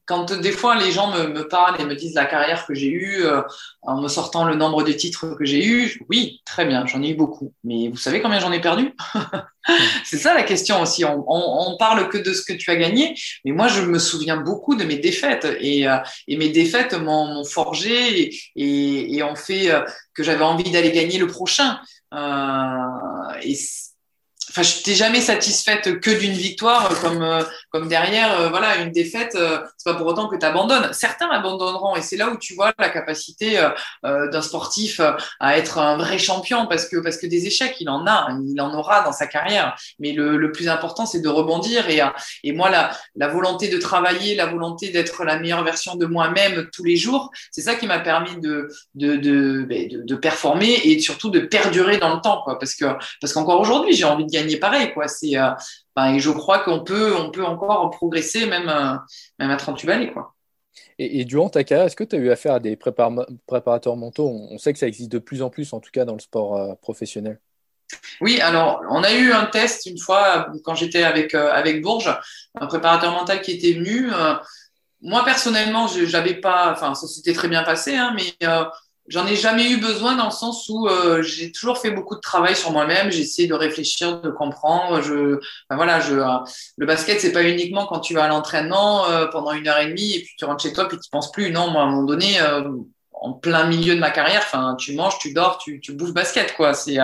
quand 0.08 0.32
des 0.32 0.52
fois 0.52 0.74
les 0.76 0.90
gens 0.90 1.12
me, 1.12 1.28
me, 1.28 1.46
parlent 1.46 1.78
et 1.80 1.84
me 1.84 1.94
disent 1.94 2.14
la 2.14 2.24
carrière 2.24 2.66
que 2.66 2.74
j'ai 2.74 2.88
eue 2.88 3.26
euh, 3.26 3.42
en 3.82 4.00
me 4.00 4.08
sortant 4.08 4.44
le 4.44 4.54
nombre 4.54 4.82
de 4.82 4.92
titres 4.92 5.36
que 5.36 5.44
j'ai 5.44 5.64
eu, 5.64 6.00
oui, 6.08 6.40
très 6.46 6.64
bien, 6.64 6.86
j'en 6.86 7.02
ai 7.02 7.10
eu 7.10 7.14
beaucoup. 7.14 7.52
Mais 7.62 7.88
vous 7.88 7.98
savez 7.98 8.22
combien 8.22 8.40
j'en 8.40 8.50
ai 8.50 8.60
perdu? 8.60 8.94
C'est 10.04 10.16
ça 10.16 10.32
la 10.32 10.44
question 10.44 10.80
aussi. 10.80 11.04
On, 11.04 11.24
on, 11.28 11.72
on, 11.72 11.76
parle 11.76 12.08
que 12.08 12.16
de 12.16 12.32
ce 12.32 12.42
que 12.42 12.54
tu 12.54 12.70
as 12.70 12.76
gagné, 12.76 13.14
mais 13.44 13.52
moi 13.52 13.68
je 13.68 13.82
me 13.82 13.98
souviens 13.98 14.38
beaucoup 14.38 14.76
de 14.76 14.84
mes 14.84 14.96
défaites 14.96 15.46
et, 15.60 15.86
euh, 15.86 15.98
et 16.26 16.38
mes 16.38 16.48
défaites 16.48 16.94
m'ont 16.94 17.44
forgé 17.44 18.32
et, 18.56 19.16
et, 19.16 19.22
ont 19.22 19.36
fait 19.36 19.70
que 20.14 20.22
j'avais 20.22 20.44
envie 20.44 20.70
d'aller 20.70 20.90
gagner 20.90 21.18
le 21.18 21.26
prochain. 21.26 21.80
Euh, 22.14 23.40
et 23.42 23.54
je 24.56 24.76
n'étais 24.76 24.94
jamais 24.94 25.20
satisfaite 25.20 26.00
que 26.00 26.10
d'une 26.10 26.32
victoire, 26.32 26.88
comme, 27.00 27.22
euh, 27.22 27.42
comme 27.70 27.88
derrière, 27.88 28.40
euh, 28.40 28.48
voilà, 28.48 28.76
une 28.76 28.92
défaite, 28.92 29.34
euh, 29.34 29.58
c'est 29.76 29.90
pas 29.90 29.96
pour 29.96 30.06
autant 30.06 30.28
que 30.28 30.36
tu 30.36 30.44
abandonnes. 30.44 30.88
Certains 30.92 31.30
abandonneront, 31.30 31.96
et 31.96 32.02
c'est 32.02 32.16
là 32.16 32.30
où 32.30 32.36
tu 32.38 32.54
vois 32.54 32.72
la 32.78 32.88
capacité 32.88 33.60
d'un 34.02 34.42
sportif 34.42 35.00
à 35.40 35.58
être 35.58 35.78
un 35.78 35.96
vrai 35.96 36.18
champion, 36.18 36.66
parce 36.66 36.86
que, 36.86 36.96
parce 36.96 37.16
que 37.16 37.26
des 37.26 37.46
échecs, 37.46 37.76
il 37.80 37.88
en 37.88 38.06
a, 38.06 38.28
il 38.46 38.60
en 38.60 38.74
aura 38.74 39.02
dans 39.02 39.12
sa 39.12 39.26
carrière. 39.26 39.76
Mais 39.98 40.12
le, 40.12 40.36
le 40.36 40.52
plus 40.52 40.68
important, 40.68 41.06
c'est 41.06 41.20
de 41.20 41.28
rebondir. 41.28 41.88
Et, 41.88 42.00
et 42.44 42.52
moi, 42.52 42.70
la, 42.70 42.90
la 43.16 43.28
volonté 43.28 43.68
de 43.68 43.78
travailler, 43.78 44.34
la 44.34 44.46
volonté 44.46 44.90
d'être 44.90 45.24
la 45.24 45.38
meilleure 45.38 45.64
version 45.64 45.94
de 45.96 46.06
moi-même 46.06 46.68
tous 46.72 46.84
les 46.84 46.96
jours, 46.96 47.30
c'est 47.50 47.62
ça 47.62 47.74
qui 47.74 47.86
m'a 47.86 47.98
permis 47.98 48.40
de, 48.40 48.68
de, 48.94 49.16
de, 49.16 49.64
ben, 49.68 49.88
de, 49.90 50.14
performer 50.14 50.80
et 50.84 50.98
surtout 51.00 51.30
de 51.30 51.40
perdurer 51.40 51.98
dans 51.98 52.14
le 52.14 52.20
temps, 52.20 52.42
quoi. 52.42 52.58
Parce 52.58 52.74
que, 52.74 52.86
parce 53.20 53.32
qu'encore 53.32 53.60
aujourd'hui, 53.60 53.94
j'ai 53.94 54.04
envie 54.04 54.24
de 54.24 54.30
gagner 54.40 54.56
pareil, 54.56 54.92
quoi. 54.92 55.08
C'est, 55.08 55.36
euh, 55.36 55.50
et 56.06 56.18
je 56.18 56.30
crois 56.30 56.60
qu'on 56.60 56.84
peut, 56.84 57.14
on 57.16 57.30
peut 57.30 57.44
encore 57.44 57.90
progresser 57.90 58.46
même, 58.46 58.68
euh, 58.68 58.96
même 59.38 59.50
à 59.50 59.56
38 59.56 59.86
balais, 59.86 60.12
quoi. 60.12 60.34
Et, 60.98 61.24
durant 61.24 61.48
ta 61.48 61.64
carrière, 61.64 61.86
est-ce 61.86 61.96
que 61.96 62.04
tu 62.04 62.16
as 62.16 62.18
eu 62.18 62.30
affaire 62.30 62.54
à 62.54 62.60
des 62.60 62.76
préparateurs 62.76 63.96
mentaux? 63.96 64.28
On, 64.28 64.58
sait 64.58 64.72
que 64.72 64.78
ça 64.78 64.86
existe 64.86 65.10
de 65.10 65.18
plus 65.18 65.42
en 65.42 65.50
plus, 65.50 65.72
en 65.72 65.80
tout 65.80 65.90
cas 65.92 66.04
dans 66.04 66.14
le 66.14 66.20
sport 66.20 66.56
euh, 66.56 66.74
professionnel. 66.74 67.40
Oui, 68.20 68.40
alors 68.40 68.82
on 68.90 69.02
a 69.02 69.12
eu 69.12 69.32
un 69.32 69.46
test 69.46 69.86
une 69.86 69.98
fois 69.98 70.48
quand 70.62 70.74
j'étais 70.74 71.04
avec, 71.04 71.34
avec 71.34 71.80
Bourges, 71.80 72.14
un 72.60 72.66
préparateur 72.66 73.12
mental 73.12 73.40
qui 73.40 73.52
était 73.52 73.72
venu. 73.72 74.10
Moi 75.00 75.24
personnellement, 75.24 75.86
j'avais 75.86 76.34
pas, 76.34 76.70
enfin 76.72 76.94
ça 76.94 77.06
s'était 77.06 77.32
très 77.32 77.48
bien 77.48 77.62
passé, 77.62 77.96
hein, 77.96 78.14
mais 78.14 78.46
J'en 79.08 79.26
ai 79.26 79.36
jamais 79.36 79.70
eu 79.70 79.78
besoin 79.78 80.16
dans 80.16 80.26
le 80.26 80.30
sens 80.30 80.68
où 80.68 80.86
euh, 80.86 81.22
j'ai 81.22 81.50
toujours 81.50 81.78
fait 81.78 81.90
beaucoup 81.90 82.14
de 82.14 82.20
travail 82.20 82.54
sur 82.54 82.72
moi-même. 82.72 83.10
J'ai 83.10 83.22
essayé 83.22 83.48
de 83.48 83.54
réfléchir, 83.54 84.20
de 84.20 84.30
comprendre. 84.30 85.00
Je, 85.00 85.40
voilà, 85.70 85.98
je, 86.00 86.14
euh, 86.14 86.38
le 86.76 86.86
basket, 86.86 87.18
c'est 87.18 87.32
pas 87.32 87.42
uniquement 87.42 87.86
quand 87.86 88.00
tu 88.00 88.12
vas 88.12 88.24
à 88.24 88.28
l'entraînement 88.28 89.08
euh, 89.08 89.26
pendant 89.26 89.52
une 89.52 89.66
heure 89.66 89.78
et 89.78 89.86
demie 89.86 90.14
et 90.14 90.20
puis 90.20 90.34
tu 90.38 90.44
rentres 90.44 90.62
chez 90.62 90.74
toi 90.74 90.88
puis 90.88 90.98
tu 90.98 91.08
penses 91.10 91.32
plus. 91.32 91.50
Non, 91.50 91.70
moi, 91.70 91.82
à 91.82 91.84
un 91.86 91.90
moment 91.90 92.04
donné, 92.04 92.38
en 93.20 93.32
plein 93.32 93.66
milieu 93.66 93.94
de 93.94 94.00
ma 94.00 94.10
carrière, 94.10 94.42
enfin, 94.44 94.76
tu 94.78 94.94
manges, 94.94 95.18
tu 95.18 95.32
dors, 95.32 95.56
tu, 95.58 95.80
tu 95.80 95.92
bouffes 95.94 96.12
basket, 96.12 96.54
quoi. 96.54 96.74
C'est 96.74 96.98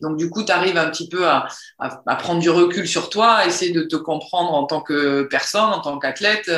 donc 0.00 0.16
du 0.16 0.30
coup, 0.30 0.42
tu 0.42 0.50
arrives 0.50 0.78
un 0.78 0.88
petit 0.88 1.08
peu 1.08 1.28
à, 1.28 1.46
à, 1.78 2.00
à, 2.06 2.16
prendre 2.16 2.40
du 2.40 2.50
recul 2.50 2.88
sur 2.88 3.10
toi, 3.10 3.32
à 3.34 3.46
essayer 3.46 3.72
de 3.72 3.82
te 3.82 3.96
comprendre 3.96 4.52
en 4.54 4.64
tant 4.64 4.80
que 4.80 5.24
personne, 5.30 5.60
en 5.60 5.80
tant 5.80 5.98
qu'athlète. 5.98 6.50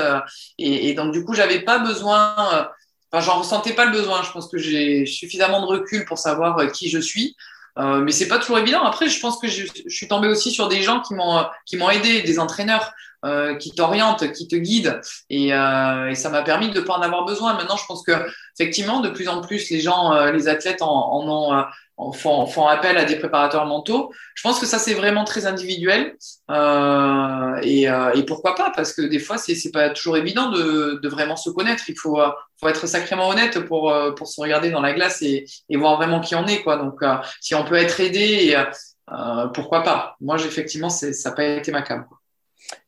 et, 0.58 0.88
et, 0.88 0.94
donc 0.94 1.12
du 1.12 1.24
coup, 1.24 1.34
j'avais 1.34 1.60
pas 1.60 1.80
besoin 1.80 2.68
Enfin, 3.12 3.24
j'en 3.24 3.38
ressentais 3.38 3.74
pas 3.74 3.84
le 3.84 3.92
besoin. 3.92 4.22
Je 4.22 4.30
pense 4.30 4.48
que 4.48 4.58
j'ai 4.58 5.06
suffisamment 5.06 5.60
de 5.60 5.66
recul 5.66 6.04
pour 6.04 6.18
savoir 6.18 6.58
euh, 6.58 6.66
qui 6.66 6.88
je 6.88 6.98
suis. 6.98 7.36
Euh, 7.78 8.00
mais 8.00 8.12
c'est 8.12 8.28
pas 8.28 8.38
toujours 8.38 8.58
évident. 8.58 8.82
Après, 8.82 9.08
je 9.08 9.18
pense 9.20 9.38
que 9.38 9.48
je, 9.48 9.66
suis 9.88 10.08
tombé 10.08 10.28
aussi 10.28 10.50
sur 10.50 10.68
des 10.68 10.82
gens 10.82 11.00
qui 11.00 11.14
m'ont 11.14 11.44
qui 11.64 11.76
m'ont 11.76 11.88
aidé, 11.88 12.22
des 12.22 12.38
entraîneurs 12.38 12.92
euh, 13.24 13.54
qui 13.54 13.70
t'orientent, 13.70 14.32
qui 14.32 14.48
te 14.48 14.56
guident, 14.56 15.00
et, 15.30 15.54
euh, 15.54 16.08
et 16.08 16.16
ça 16.16 16.28
m'a 16.28 16.42
permis 16.42 16.70
de 16.70 16.80
pas 16.80 16.94
en 16.94 17.02
avoir 17.02 17.24
besoin. 17.24 17.54
Maintenant, 17.54 17.76
je 17.76 17.86
pense 17.86 18.02
que 18.02 18.10
effectivement, 18.58 18.98
de 18.98 19.10
plus 19.10 19.28
en 19.28 19.40
plus, 19.40 19.70
les 19.70 19.80
gens, 19.80 20.12
euh, 20.12 20.32
les 20.32 20.48
athlètes 20.48 20.82
en, 20.82 20.88
en 20.88 21.28
ont 21.28 21.64
font, 22.10 22.46
font, 22.46 22.66
appel 22.66 22.96
à 22.96 23.04
des 23.04 23.16
préparateurs 23.16 23.66
mentaux. 23.66 24.12
Je 24.34 24.42
pense 24.42 24.58
que 24.58 24.66
ça, 24.66 24.78
c'est 24.78 24.94
vraiment 24.94 25.24
très 25.24 25.46
individuel. 25.46 26.16
Euh, 26.50 27.60
et, 27.62 27.88
euh, 27.88 28.12
et, 28.14 28.24
pourquoi 28.24 28.56
pas? 28.56 28.72
Parce 28.74 28.92
que 28.92 29.02
des 29.02 29.20
fois, 29.20 29.38
c'est 29.38 29.54
n'est 29.64 29.70
pas 29.70 29.90
toujours 29.90 30.16
évident 30.16 30.50
de, 30.50 31.08
vraiment 31.08 31.36
se 31.36 31.50
connaître. 31.50 31.84
Il 31.88 31.98
faut, 31.98 32.18
faut 32.62 32.68
être 32.68 32.86
sacrément 32.86 33.28
honnête 33.28 33.58
pour, 33.66 33.90
euh, 33.90 34.14
se 34.24 34.40
regarder 34.40 34.70
dans 34.70 34.80
la 34.80 34.92
glace 34.92 35.20
et, 35.22 35.44
voir 35.76 35.96
vraiment 35.96 36.20
qui 36.20 36.34
on 36.34 36.46
est. 36.46 36.62
Quoi. 36.62 36.76
Donc, 36.76 37.02
euh, 37.02 37.16
si 37.40 37.54
on 37.54 37.64
peut 37.64 37.74
être 37.74 38.00
aidé, 38.00 38.56
euh, 39.12 39.46
pourquoi 39.48 39.82
pas? 39.82 40.16
Moi, 40.20 40.36
effectivement, 40.36 40.88
ça 40.88 41.08
n'a 41.08 41.34
pas 41.34 41.44
été 41.44 41.72
ma 41.72 41.82
cam. 41.82 42.06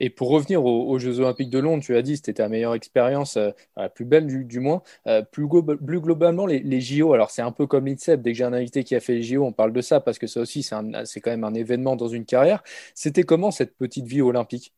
Et 0.01 0.11
pour 0.11 0.30
revenir 0.30 0.64
aux, 0.64 0.99
Jeux 0.99 1.20
Olympiques 1.20 1.51
de 1.51 1.59
Londres, 1.59 1.82
tu 1.82 1.97
as 1.97 2.03
dit 2.03 2.16
c'était 2.16 2.35
ta 2.35 2.49
meilleure 2.49 2.74
expérience, 2.74 3.37
euh, 3.37 3.51
la 3.76 3.89
plus 3.89 4.05
belle 4.05 4.26
du, 4.26 4.61
moins. 4.61 4.82
Euh, 5.07 5.22
plus, 5.22 5.47
globalement, 5.47 6.47
les, 6.47 6.80
JO, 6.80 7.12
alors 7.12 7.30
c'est 7.30 7.43
un 7.43 7.53
peu 7.53 7.66
comme 7.66 7.87
l'INSEP, 7.87 8.22
dès 8.22 8.32
que 8.32 8.39
j'ai 8.39 8.45
un 8.45 8.53
invité 8.53 8.85
qui 8.85 8.95
a 8.95 9.01
fait 9.01 9.14
les 9.14 9.22
JO, 9.22 9.45
on 9.45 9.53
parle 9.53 9.72
de 9.72 9.80
ça 9.80 10.01
parce 10.01 10.18
que 10.18 10.26
ça 10.26 10.41
aussi, 10.41 10.62
c'est 10.62 11.20
quand 11.20 11.30
même 11.30 11.45
un 11.45 11.55
événement 11.55 11.97
dans 11.97 12.09
une 12.09 12.24
carrière. 12.24 12.62
C'était 12.95 13.24
comment 13.24 13.51
cette 13.51 13.76
petite 13.76 14.07
vie 14.07 14.22
olympique? 14.22 14.72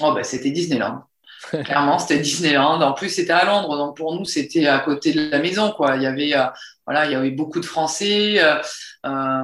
Oh, 0.00 0.12
bah, 0.12 0.22
C'était 0.22 0.50
Disneyland. 0.50 1.02
Clairement, 1.50 1.98
c'était 1.98 2.18
Disneyland. 2.18 2.80
En 2.80 2.92
plus, 2.92 3.10
c'était 3.10 3.32
à 3.32 3.44
Londres, 3.44 3.76
donc 3.76 3.96
pour 3.96 4.14
nous, 4.14 4.24
c'était 4.24 4.66
à 4.66 4.80
côté 4.80 5.12
de 5.12 5.30
la 5.30 5.38
maison. 5.38 5.72
Quoi. 5.72 5.96
Il 5.96 6.02
y 6.02 6.06
avait, 6.06 6.34
euh, 6.34 6.46
voilà, 6.86 7.06
il 7.06 7.12
y 7.12 7.14
avait 7.14 7.30
beaucoup 7.30 7.60
de 7.60 7.66
Français. 7.66 8.40
Euh, 9.06 9.42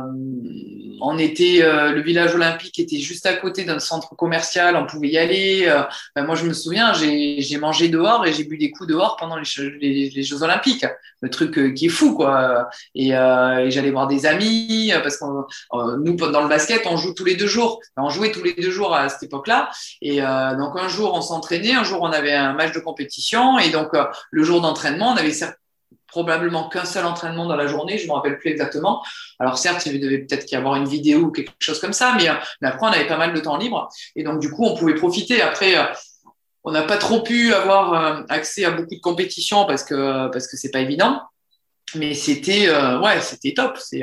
on 1.00 1.18
était, 1.18 1.62
euh, 1.62 1.92
le 1.92 2.00
village 2.02 2.34
olympique 2.34 2.78
était 2.78 2.98
juste 2.98 3.26
à 3.26 3.34
côté 3.34 3.64
d'un 3.64 3.78
centre 3.78 4.14
commercial, 4.16 4.76
on 4.76 4.86
pouvait 4.86 5.08
y 5.08 5.18
aller. 5.18 5.64
Euh, 5.66 5.82
ben 6.16 6.24
moi, 6.24 6.34
je 6.34 6.44
me 6.44 6.52
souviens, 6.52 6.92
j'ai 6.92 7.58
mangé 7.58 7.88
dehors 7.88 8.26
et 8.26 8.32
j'ai 8.32 8.44
bu 8.44 8.56
des 8.56 8.70
coups 8.70 8.88
dehors 8.88 9.16
pendant 9.16 9.36
les, 9.36 10.10
les, 10.10 10.22
Jeux 10.22 10.42
olympiques. 10.42 10.86
Le 11.20 11.30
truc 11.30 11.74
qui 11.74 11.86
est 11.86 11.90
fou, 11.90 12.14
quoi. 12.14 12.68
Et, 12.94 13.10
et 13.10 13.70
j'allais 13.70 13.90
voir 13.90 14.08
des 14.08 14.26
amis 14.26 14.92
parce 15.02 15.16
que 15.18 15.24
nous, 15.98 16.14
dans 16.16 16.42
le 16.42 16.48
basket, 16.48 16.82
on 16.86 16.96
joue 16.96 17.14
tous 17.14 17.24
les 17.24 17.36
deux 17.36 17.46
jours. 17.46 17.80
On 17.96 18.08
jouait 18.08 18.32
tous 18.32 18.42
les 18.42 18.54
deux 18.54 18.70
jours 18.70 18.94
à 18.94 19.08
cette 19.08 19.22
époque-là. 19.24 19.70
Et 20.00 20.20
donc 20.20 20.76
un 20.76 20.88
jour, 20.88 21.14
on 21.14 21.20
s'entraînait, 21.20 21.74
un 21.74 21.84
jour, 21.84 22.02
on 22.02 22.10
avait 22.10 22.34
un 22.34 22.54
match 22.54 22.72
de 22.72 22.80
compétition. 22.80 23.58
Et 23.58 23.70
donc 23.70 23.90
le 24.30 24.42
jour 24.42 24.60
d'entraînement, 24.60 25.12
on 25.12 25.16
avait 25.16 25.32
probablement 26.12 26.68
qu'un 26.68 26.84
seul 26.84 27.06
entraînement 27.06 27.46
dans 27.46 27.56
la 27.56 27.66
journée, 27.66 27.96
je 27.96 28.04
ne 28.04 28.08
me 28.08 28.12
rappelle 28.12 28.38
plus 28.38 28.50
exactement. 28.50 29.02
Alors 29.38 29.56
certes, 29.56 29.86
il 29.86 29.98
devait 29.98 30.18
peut-être 30.18 30.50
y 30.52 30.56
avoir 30.56 30.76
une 30.76 30.84
vidéo 30.84 31.20
ou 31.20 31.30
quelque 31.30 31.52
chose 31.58 31.80
comme 31.80 31.94
ça, 31.94 32.14
mais, 32.18 32.28
euh, 32.28 32.34
après, 32.62 32.86
on 32.86 32.90
avait 32.90 33.06
pas 33.06 33.16
mal 33.16 33.32
de 33.32 33.40
temps 33.40 33.56
libre. 33.56 33.88
Et 34.14 34.22
donc, 34.22 34.38
du 34.38 34.50
coup, 34.50 34.66
on 34.66 34.76
pouvait 34.76 34.94
profiter. 34.94 35.40
Après, 35.40 35.78
euh, 35.78 35.84
on 36.64 36.70
n'a 36.70 36.82
pas 36.82 36.98
trop 36.98 37.22
pu 37.22 37.54
avoir 37.54 37.94
euh, 37.94 38.22
accès 38.28 38.66
à 38.66 38.72
beaucoup 38.72 38.94
de 38.94 39.00
compétitions 39.00 39.64
parce 39.64 39.82
que 39.84 40.28
parce 40.28 40.46
que 40.46 40.70
pas 40.70 40.80
évident. 40.80 41.22
Mais 41.94 42.14
c'était 42.14 42.70
ouais, 42.70 43.20
top. 43.54 43.78
C'est 43.78 44.02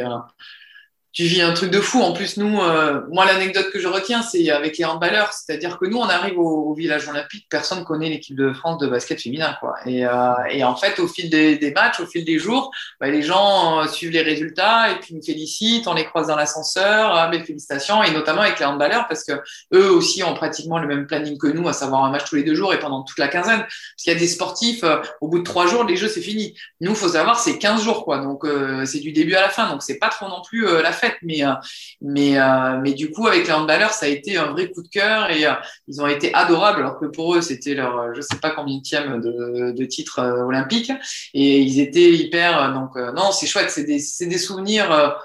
tu 1.11 1.23
vis 1.23 1.41
un 1.41 1.53
truc 1.53 1.71
de 1.71 1.79
fou. 1.79 2.01
En 2.01 2.13
plus, 2.13 2.37
nous, 2.37 2.61
euh, 2.61 3.01
moi, 3.09 3.25
l'anecdote 3.25 3.71
que 3.71 3.79
je 3.79 3.87
retiens, 3.87 4.21
c'est 4.21 4.49
avec 4.51 4.77
les 4.77 4.85
handballeurs. 4.85 5.33
C'est-à-dire 5.33 5.79
que 5.79 5.85
nous, 5.85 5.97
on 5.97 6.07
arrive 6.07 6.37
au, 6.37 6.73
village 6.75 7.07
olympique, 7.09 7.47
personne 7.49 7.83
connaît 7.83 8.09
l'équipe 8.09 8.37
de 8.37 8.53
France 8.53 8.77
de 8.77 8.87
basket 8.87 9.19
féminin, 9.19 9.57
quoi. 9.59 9.75
Et, 9.85 10.05
euh, 10.05 10.33
et 10.49 10.63
en 10.63 10.75
fait, 10.75 10.99
au 10.99 11.07
fil 11.07 11.29
des, 11.29 11.57
des, 11.57 11.71
matchs, 11.71 11.99
au 11.99 12.05
fil 12.05 12.23
des 12.23 12.37
jours, 12.37 12.71
bah, 13.01 13.09
les 13.09 13.23
gens 13.23 13.81
euh, 13.81 13.87
suivent 13.87 14.11
les 14.11 14.21
résultats 14.21 14.91
et 14.91 14.99
puis 14.99 15.15
nous 15.15 15.21
félicitent, 15.21 15.87
on 15.87 15.93
les 15.93 16.05
croise 16.05 16.27
dans 16.27 16.35
l'ascenseur, 16.35 17.13
ah, 17.13 17.27
mes 17.27 17.43
félicitations, 17.43 18.03
et 18.03 18.11
notamment 18.11 18.41
avec 18.41 18.59
les 18.59 18.65
handballeurs, 18.65 19.07
parce 19.09 19.23
que 19.23 19.33
eux 19.73 19.91
aussi 19.91 20.23
ont 20.23 20.35
pratiquement 20.35 20.77
le 20.77 20.87
même 20.87 21.07
planning 21.07 21.37
que 21.37 21.47
nous, 21.47 21.67
à 21.67 21.73
savoir 21.73 22.05
un 22.05 22.11
match 22.11 22.25
tous 22.29 22.35
les 22.35 22.43
deux 22.43 22.55
jours 22.55 22.73
et 22.73 22.79
pendant 22.79 23.03
toute 23.03 23.17
la 23.17 23.27
quinzaine. 23.27 23.59
Parce 23.61 24.03
qu'il 24.03 24.13
y 24.13 24.15
a 24.15 24.19
des 24.19 24.27
sportifs, 24.27 24.83
euh, 24.83 25.01
au 25.21 25.27
bout 25.27 25.39
de 25.39 25.43
trois 25.43 25.67
jours, 25.67 25.83
les 25.83 25.97
jeux, 25.97 26.07
c'est 26.07 26.21
fini. 26.21 26.55
Nous, 26.79 26.95
faut 26.95 27.09
savoir, 27.09 27.39
c'est 27.39 27.57
15 27.57 27.83
jours, 27.83 28.05
quoi. 28.05 28.19
Donc, 28.19 28.45
c'est 28.85 28.99
du 28.99 29.11
début 29.11 29.35
à 29.35 29.41
la 29.41 29.49
fin. 29.49 29.69
Donc, 29.69 29.81
c'est 29.81 29.97
pas 29.97 30.09
trop 30.09 30.27
non 30.27 30.41
plus 30.41 30.65
la 30.65 30.91
Mais, 31.21 31.43
euh, 31.43 31.53
mais, 32.01 32.39
euh, 32.39 32.79
mais 32.81 32.93
du 32.93 33.11
coup, 33.11 33.27
avec 33.27 33.45
les 33.45 33.53
handballeurs, 33.53 33.91
ça 33.91 34.05
a 34.05 34.09
été 34.09 34.37
un 34.37 34.51
vrai 34.51 34.71
coup 34.71 34.81
de 34.81 34.87
cœur 34.87 35.29
et 35.29 35.45
euh, 35.45 35.53
ils 35.87 36.01
ont 36.01 36.07
été 36.07 36.33
adorables, 36.33 36.79
alors 36.79 36.99
que 36.99 37.05
pour 37.05 37.35
eux, 37.35 37.41
c'était 37.41 37.73
leur, 37.73 38.13
je 38.15 38.21
sais 38.21 38.37
pas 38.41 38.51
combien 38.51 38.79
de, 38.79 39.71
de 39.71 39.85
titres 39.85 40.21
olympiques. 40.21 40.91
Et 41.33 41.61
ils 41.61 41.79
étaient 41.79 42.11
hyper. 42.11 42.73
Donc, 42.73 42.95
non, 43.15 43.31
c'est 43.31 43.47
chouette. 43.47 43.69
C'est 43.69 43.83
des, 43.83 44.01
des, 44.27 44.37
souvenirs 44.37 45.17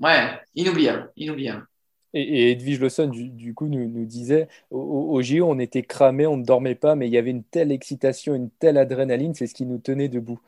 ouais, 0.00 0.40
inoubliables. 0.54 1.10
inoubliables. 1.16 1.66
Et, 2.14 2.52
Edwige 2.52 2.80
Lawson, 2.80 3.06
du, 3.08 3.54
coup, 3.54 3.68
nous, 3.68 4.04
disait 4.04 4.48
au, 4.70 4.78
au, 4.78 5.22
JO, 5.22 5.46
on 5.48 5.58
était 5.58 5.82
cramés, 5.82 6.26
on 6.26 6.36
ne 6.36 6.44
dormait 6.44 6.74
pas, 6.74 6.94
mais 6.94 7.06
il 7.06 7.12
y 7.12 7.18
avait 7.18 7.30
une 7.30 7.44
telle 7.44 7.72
excitation, 7.72 8.34
une 8.34 8.50
telle 8.50 8.78
adrénaline, 8.78 9.34
c'est 9.34 9.46
ce 9.46 9.54
qui 9.54 9.66
nous 9.66 9.78
tenait 9.78 10.08
debout. 10.08 10.40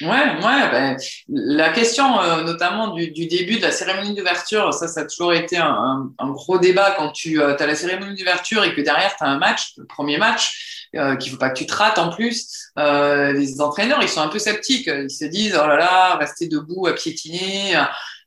Ouais, 0.00 0.08
ouais. 0.08 0.70
Ben, 0.70 0.96
la 1.28 1.70
question, 1.70 2.20
euh, 2.20 2.42
notamment 2.42 2.88
du, 2.94 3.10
du, 3.10 3.26
début 3.26 3.56
de 3.56 3.62
la 3.62 3.70
cérémonie 3.70 4.14
d'ouverture, 4.14 4.72
ça, 4.72 4.88
ça 4.88 5.00
a 5.00 5.04
toujours 5.04 5.34
été 5.34 5.58
un, 5.58 6.10
un, 6.18 6.30
gros 6.30 6.58
débat 6.58 6.94
quand 6.96 7.12
tu 7.12 7.40
euh, 7.40 7.54
as 7.54 7.66
la 7.66 7.74
cérémonie 7.74 8.16
d'ouverture 8.16 8.64
et 8.64 8.74
que 8.74 8.80
derrière 8.80 9.14
tu 9.16 9.24
as 9.24 9.26
un 9.26 9.38
match, 9.38 9.74
le 9.76 9.84
premier 9.84 10.16
match, 10.16 10.86
euh, 10.96 11.16
qu'il 11.16 11.30
faut 11.30 11.38
pas 11.38 11.50
que 11.50 11.58
tu 11.58 11.66
te 11.66 11.74
rates 11.74 11.98
en 11.98 12.08
plus. 12.08 12.70
Euh, 12.78 13.32
les 13.32 13.60
entraîneurs, 13.60 14.02
ils 14.02 14.08
sont 14.08 14.22
un 14.22 14.28
peu 14.28 14.38
sceptiques. 14.38 14.86
Ils 14.86 15.10
se 15.10 15.26
disent, 15.26 15.58
oh 15.62 15.66
là 15.66 15.76
là, 15.76 16.16
rester 16.16 16.48
debout 16.48 16.86
à 16.86 16.94
piétiner 16.94 17.76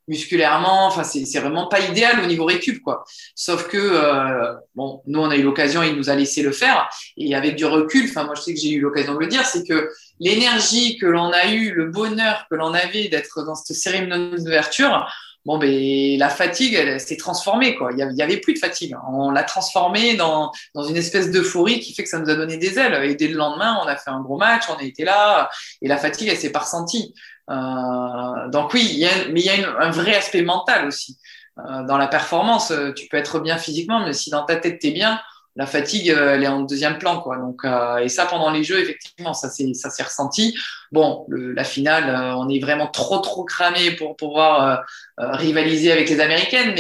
musculairement. 0.07 0.87
Enfin, 0.87 1.03
c'est 1.03 1.39
vraiment 1.39 1.67
pas 1.67 1.79
idéal 1.79 2.19
au 2.21 2.25
niveau 2.25 2.45
récup, 2.45 2.81
quoi. 2.81 3.03
Sauf 3.35 3.67
que, 3.67 3.77
euh, 3.77 4.53
bon, 4.75 5.01
nous, 5.07 5.19
on 5.19 5.29
a 5.29 5.35
eu 5.35 5.43
l'occasion, 5.43 5.83
il 5.83 5.95
nous 5.95 6.09
a 6.09 6.15
laissé 6.15 6.41
le 6.41 6.51
faire. 6.51 6.89
Et 7.17 7.35
avec 7.35 7.55
du 7.55 7.65
recul, 7.65 8.05
enfin, 8.09 8.23
moi, 8.25 8.35
je 8.35 8.41
sais 8.41 8.53
que 8.53 8.59
j'ai 8.59 8.71
eu 8.71 8.81
l'occasion 8.81 9.13
de 9.15 9.19
le 9.19 9.27
dire, 9.27 9.45
c'est 9.45 9.65
que 9.65 9.89
l'énergie 10.19 10.97
que 10.97 11.05
l'on 11.05 11.31
a 11.31 11.47
eu, 11.47 11.71
le 11.73 11.89
bonheur 11.89 12.45
que 12.49 12.55
l'on 12.55 12.73
avait 12.73 13.07
d'être 13.07 13.43
dans 13.43 13.55
cette 13.55 13.75
cérémonie 13.75 14.43
d'ouverture, 14.43 15.07
bon, 15.45 15.57
ben, 15.57 16.17
la 16.17 16.29
fatigue, 16.29 16.73
elle, 16.73 16.99
s'est 16.99 17.17
transformée, 17.17 17.75
quoi. 17.75 17.91
Il 17.91 18.15
y 18.15 18.21
avait 18.21 18.37
plus 18.37 18.53
de 18.53 18.59
fatigue. 18.59 18.95
On 19.11 19.31
l'a 19.31 19.43
transformée 19.43 20.15
dans, 20.15 20.51
dans 20.73 20.83
une 20.83 20.95
espèce 20.95 21.31
d'euphorie 21.31 21.79
qui 21.79 21.93
fait 21.93 22.03
que 22.03 22.09
ça 22.09 22.19
nous 22.19 22.29
a 22.29 22.35
donné 22.35 22.57
des 22.57 22.79
ailes. 22.79 23.03
Et 23.03 23.15
dès 23.15 23.27
le 23.27 23.35
lendemain, 23.35 23.79
on 23.83 23.87
a 23.87 23.95
fait 23.95 24.09
un 24.09 24.21
gros 24.21 24.37
match, 24.37 24.63
on 24.69 24.75
a 24.75 24.83
été 24.83 25.03
là, 25.03 25.49
et 25.81 25.87
la 25.87 25.97
fatigue, 25.97 26.29
elle 26.29 26.37
s'est 26.37 26.51
pas 26.51 26.59
ressentie. 26.59 27.13
Euh, 27.49 28.49
donc 28.49 28.73
oui, 28.73 28.83
y 28.83 29.05
a, 29.05 29.09
mais 29.31 29.41
il 29.41 29.45
y 29.45 29.49
a 29.49 29.79
un 29.79 29.91
vrai 29.91 30.15
aspect 30.15 30.43
mental 30.43 30.87
aussi. 30.87 31.17
Euh, 31.59 31.83
dans 31.83 31.97
la 31.97 32.07
performance, 32.07 32.73
tu 32.95 33.07
peux 33.07 33.17
être 33.17 33.39
bien 33.39 33.57
physiquement, 33.57 33.99
mais 34.05 34.13
si 34.13 34.29
dans 34.29 34.43
ta 34.43 34.55
tête 34.55 34.79
t'es 34.79 34.91
bien, 34.91 35.19
la 35.55 35.65
fatigue, 35.65 36.07
elle 36.07 36.43
est 36.43 36.47
en 36.47 36.61
deuxième 36.61 36.97
plan, 36.97 37.21
quoi. 37.21 37.37
Donc, 37.37 37.61
et 38.01 38.09
ça 38.09 38.25
pendant 38.25 38.51
les 38.51 38.63
jeux, 38.63 38.79
effectivement, 38.79 39.33
ça 39.33 39.49
s'est 39.49 40.03
ressenti. 40.03 40.57
Bon, 40.91 41.25
la 41.29 41.63
finale, 41.63 42.35
on 42.37 42.49
est 42.49 42.59
vraiment 42.59 42.87
trop 42.87 43.19
trop 43.19 43.43
cramé 43.43 43.91
pour 43.91 44.15
pouvoir 44.15 44.83
rivaliser 45.17 45.91
avec 45.91 46.09
les 46.09 46.19
Américaines, 46.19 46.73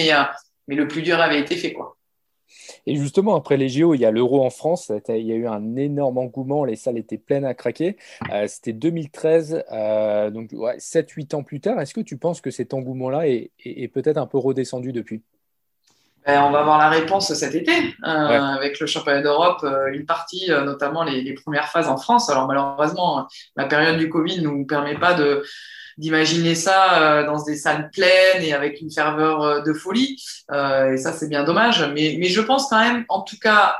mais 0.67 0.75
le 0.75 0.87
plus 0.87 1.03
dur 1.03 1.19
avait 1.19 1.39
été 1.39 1.55
fait, 1.55 1.73
quoi. 1.73 1.97
Et 2.85 2.95
justement, 2.95 3.35
après 3.35 3.57
les 3.57 3.69
JO, 3.69 3.93
il 3.93 4.01
y 4.01 4.05
a 4.05 4.11
l'Euro 4.11 4.43
en 4.43 4.49
France. 4.49 4.91
Il 5.09 5.25
y 5.25 5.31
a 5.31 5.35
eu 5.35 5.47
un 5.47 5.75
énorme 5.75 6.17
engouement. 6.17 6.65
Les 6.65 6.75
salles 6.75 6.97
étaient 6.97 7.17
pleines 7.17 7.45
à 7.45 7.53
craquer. 7.53 7.97
Euh, 8.31 8.45
c'était 8.47 8.73
2013, 8.73 9.63
euh, 9.71 10.29
donc 10.29 10.51
7-8 10.51 11.35
ans 11.35 11.43
plus 11.43 11.61
tard. 11.61 11.79
Est-ce 11.79 11.93
que 11.93 12.01
tu 12.01 12.17
penses 12.17 12.41
que 12.41 12.51
cet 12.51 12.73
engouement-là 12.73 13.27
est, 13.27 13.87
peut-être 13.93 14.17
un 14.17 14.27
peu 14.27 14.37
redescendu 14.37 14.91
depuis? 14.91 15.23
Ben, 16.25 16.41
on 16.43 16.51
va 16.51 16.59
avoir 16.59 16.77
la 16.77 16.89
réponse 16.89 17.33
cet 17.33 17.53
été 17.53 17.71
euh, 18.05 18.07
avec 18.07 18.79
le 18.79 18.87
championnat 18.87 19.21
d'Europe, 19.21 19.59
euh, 19.63 19.91
une 19.91 20.05
partie, 20.05 20.51
euh, 20.51 20.63
notamment 20.63 21.03
les, 21.03 21.21
les, 21.21 21.33
premières 21.33 21.67
phases 21.67 21.89
en 21.89 21.97
France. 21.97 22.29
Alors 22.29 22.47
malheureusement, 22.47 23.27
la 23.57 23.65
période 23.65 23.97
du 23.97 24.09
Covid 24.09 24.41
ne 24.41 24.47
nous 24.47 24.65
permet 24.65 24.97
pas 24.97 25.13
de 25.13 25.43
d'imaginer 25.97 26.55
ça 26.55 27.21
dans 27.21 27.43
des 27.43 27.55
salles 27.55 27.91
pleines 27.91 28.41
et 28.41 28.51
avec 28.51 28.81
une 28.81 28.89
ferveur 28.89 29.61
de 29.61 29.73
folie. 29.73 30.19
et 30.51 30.97
ça, 30.97 31.13
c'est 31.13 31.29
bien 31.29 31.43
dommage. 31.43 31.87
Mais, 31.93 32.17
mais 32.19 32.29
je 32.29 32.41
pense 32.41 32.67
quand 32.67 32.79
même, 32.79 33.05
en 33.09 33.21
tout 33.21 33.37
cas, 33.37 33.75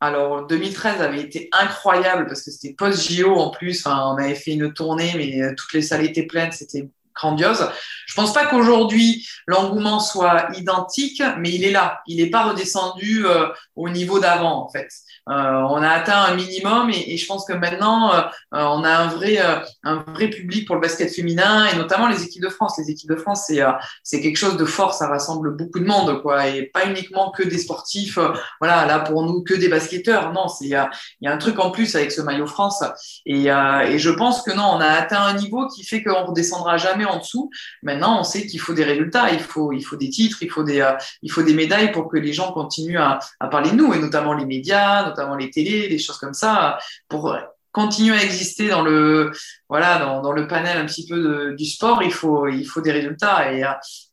alors 0.00 0.48
2013 0.48 1.00
avait 1.00 1.20
été 1.20 1.48
incroyable 1.52 2.26
parce 2.26 2.42
que 2.42 2.50
c'était 2.50 2.74
post-JO 2.74 3.36
en 3.36 3.50
plus. 3.50 3.86
Enfin, 3.86 4.02
on 4.12 4.16
avait 4.20 4.34
fait 4.34 4.54
une 4.54 4.72
tournée, 4.72 5.12
mais 5.14 5.54
toutes 5.54 5.74
les 5.74 5.82
salles 5.82 6.04
étaient 6.04 6.26
pleines. 6.26 6.50
C'était 6.50 6.88
grandiose. 7.18 7.68
Je 8.06 8.14
pense 8.14 8.32
pas 8.32 8.46
qu'aujourd'hui 8.46 9.28
l'engouement 9.46 10.00
soit 10.00 10.48
identique, 10.56 11.22
mais 11.38 11.50
il 11.50 11.64
est 11.64 11.70
là. 11.70 12.00
Il 12.06 12.22
n'est 12.22 12.30
pas 12.30 12.44
redescendu 12.44 13.26
euh, 13.26 13.48
au 13.76 13.88
niveau 13.88 14.18
d'avant 14.18 14.64
en 14.64 14.68
fait. 14.68 14.88
Euh, 15.30 15.62
on 15.70 15.82
a 15.82 15.88
atteint 15.88 16.20
un 16.22 16.34
minimum 16.34 16.90
et, 16.90 17.16
je 17.16 17.26
pense 17.26 17.44
que 17.44 17.52
maintenant 17.52 18.14
euh, 18.14 18.22
on 18.52 18.84
a 18.84 18.90
un 18.90 19.08
vrai 19.08 19.38
un 19.84 20.04
vrai 20.14 20.28
public 20.28 20.66
pour 20.66 20.76
le 20.76 20.80
basket 20.80 21.12
féminin 21.14 21.66
et 21.66 21.76
notamment 21.76 22.08
les 22.08 22.22
équipes 22.24 22.42
de 22.42 22.48
France. 22.48 22.78
Les 22.78 22.90
équipes 22.90 23.10
de 23.10 23.16
France 23.16 23.44
c'est 23.46 23.60
c'est 24.02 24.20
quelque 24.20 24.36
chose 24.36 24.56
de 24.56 24.64
fort, 24.64 24.94
ça 24.94 25.08
rassemble 25.08 25.56
beaucoup 25.56 25.80
de 25.80 25.86
monde 25.86 26.22
quoi 26.22 26.46
et 26.48 26.62
pas 26.62 26.86
uniquement 26.86 27.30
que 27.30 27.42
des 27.42 27.58
sportifs. 27.58 28.18
voilà 28.60 28.86
là 28.86 29.00
pour 29.00 29.22
nous 29.22 29.42
que 29.42 29.54
des 29.54 29.68
basketteurs. 29.68 30.32
Non, 30.32 30.48
c'est 30.48 30.64
il 30.64 30.70
y 30.70 30.74
a, 30.74 30.90
un 31.24 31.38
truc 31.38 31.58
en 31.58 31.70
plus 31.70 31.94
avec 31.94 32.12
ce 32.12 32.20
maillot 32.20 32.46
France 32.46 32.82
et, 33.26 33.46
et 33.46 33.98
je 33.98 34.10
pense 34.10 34.42
que 34.42 34.52
non, 34.52 34.64
on 34.74 34.80
a 34.80 34.86
atteint 34.86 35.22
un 35.22 35.34
niveau 35.34 35.68
qui 35.68 35.84
fait 35.84 36.02
qu'on 36.02 36.24
redescendra 36.24 36.76
jamais 36.76 37.04
en 37.04 37.18
dessous. 37.18 37.50
Maintenant, 37.82 38.20
on 38.20 38.24
sait 38.24 38.46
qu'il 38.46 38.60
faut 38.60 38.74
des 38.74 38.84
résultats, 38.84 39.30
il 39.30 39.40
faut, 39.40 39.72
il 39.72 39.82
faut 39.82 39.96
des 39.96 40.10
titres, 40.10 40.38
il 40.42 40.50
faut 40.50 40.62
des, 40.62 40.80
euh, 40.80 40.92
il 41.22 41.30
faut 41.30 41.42
des 41.42 41.54
médailles 41.54 41.92
pour 41.92 42.08
que 42.08 42.16
les 42.16 42.32
gens 42.32 42.52
continuent 42.52 42.98
à, 42.98 43.18
à, 43.40 43.48
parler 43.48 43.70
de 43.70 43.76
nous, 43.76 43.92
et 43.94 43.98
notamment 43.98 44.34
les 44.34 44.46
médias, 44.46 45.04
les 45.36 45.50
télés, 45.50 45.88
des 45.88 45.98
choses 45.98 46.18
comme 46.18 46.34
ça, 46.34 46.78
pour 47.08 47.36
continuer 47.72 48.16
à 48.16 48.24
exister 48.24 48.68
dans 48.68 48.82
le, 48.82 49.30
voilà, 49.68 49.98
dans, 49.98 50.32
le 50.32 50.46
panel 50.46 50.78
un 50.78 50.86
petit 50.86 51.06
peu 51.06 51.54
du 51.54 51.64
sport, 51.64 52.02
il 52.02 52.12
faut, 52.12 52.48
il 52.48 52.64
faut 52.64 52.80
des 52.80 52.92
résultats 52.92 53.52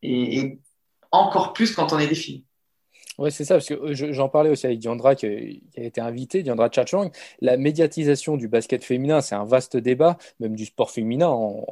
et, 0.04 0.60
encore 1.12 1.54
plus 1.54 1.74
quand 1.74 1.94
on 1.94 2.00
est 2.00 2.08
des 2.08 2.16
filles. 2.16 2.44
Oui, 3.18 3.32
c'est 3.32 3.46
ça, 3.46 3.56
parce 3.56 3.68
que 3.68 3.74
euh, 3.74 4.12
j'en 4.12 4.28
parlais 4.28 4.50
aussi 4.50 4.66
avec 4.66 4.80
Diandra 4.80 5.16
qui, 5.16 5.26
a 5.26 5.82
été 5.82 6.02
invité, 6.02 6.44
Diandra 6.44 6.70
Chachang. 6.70 7.12
La 7.40 7.56
médiatisation 7.56 8.36
du 8.36 8.50
basket 8.50 8.84
féminin, 8.84 9.22
c'est 9.22 9.36
un 9.36 9.46
vaste 9.46 9.78
débat, 9.78 10.18
même 10.42 10.54
du 10.54 10.66
sport 10.66 10.92
féminin 10.92 11.30
en, 11.30 11.66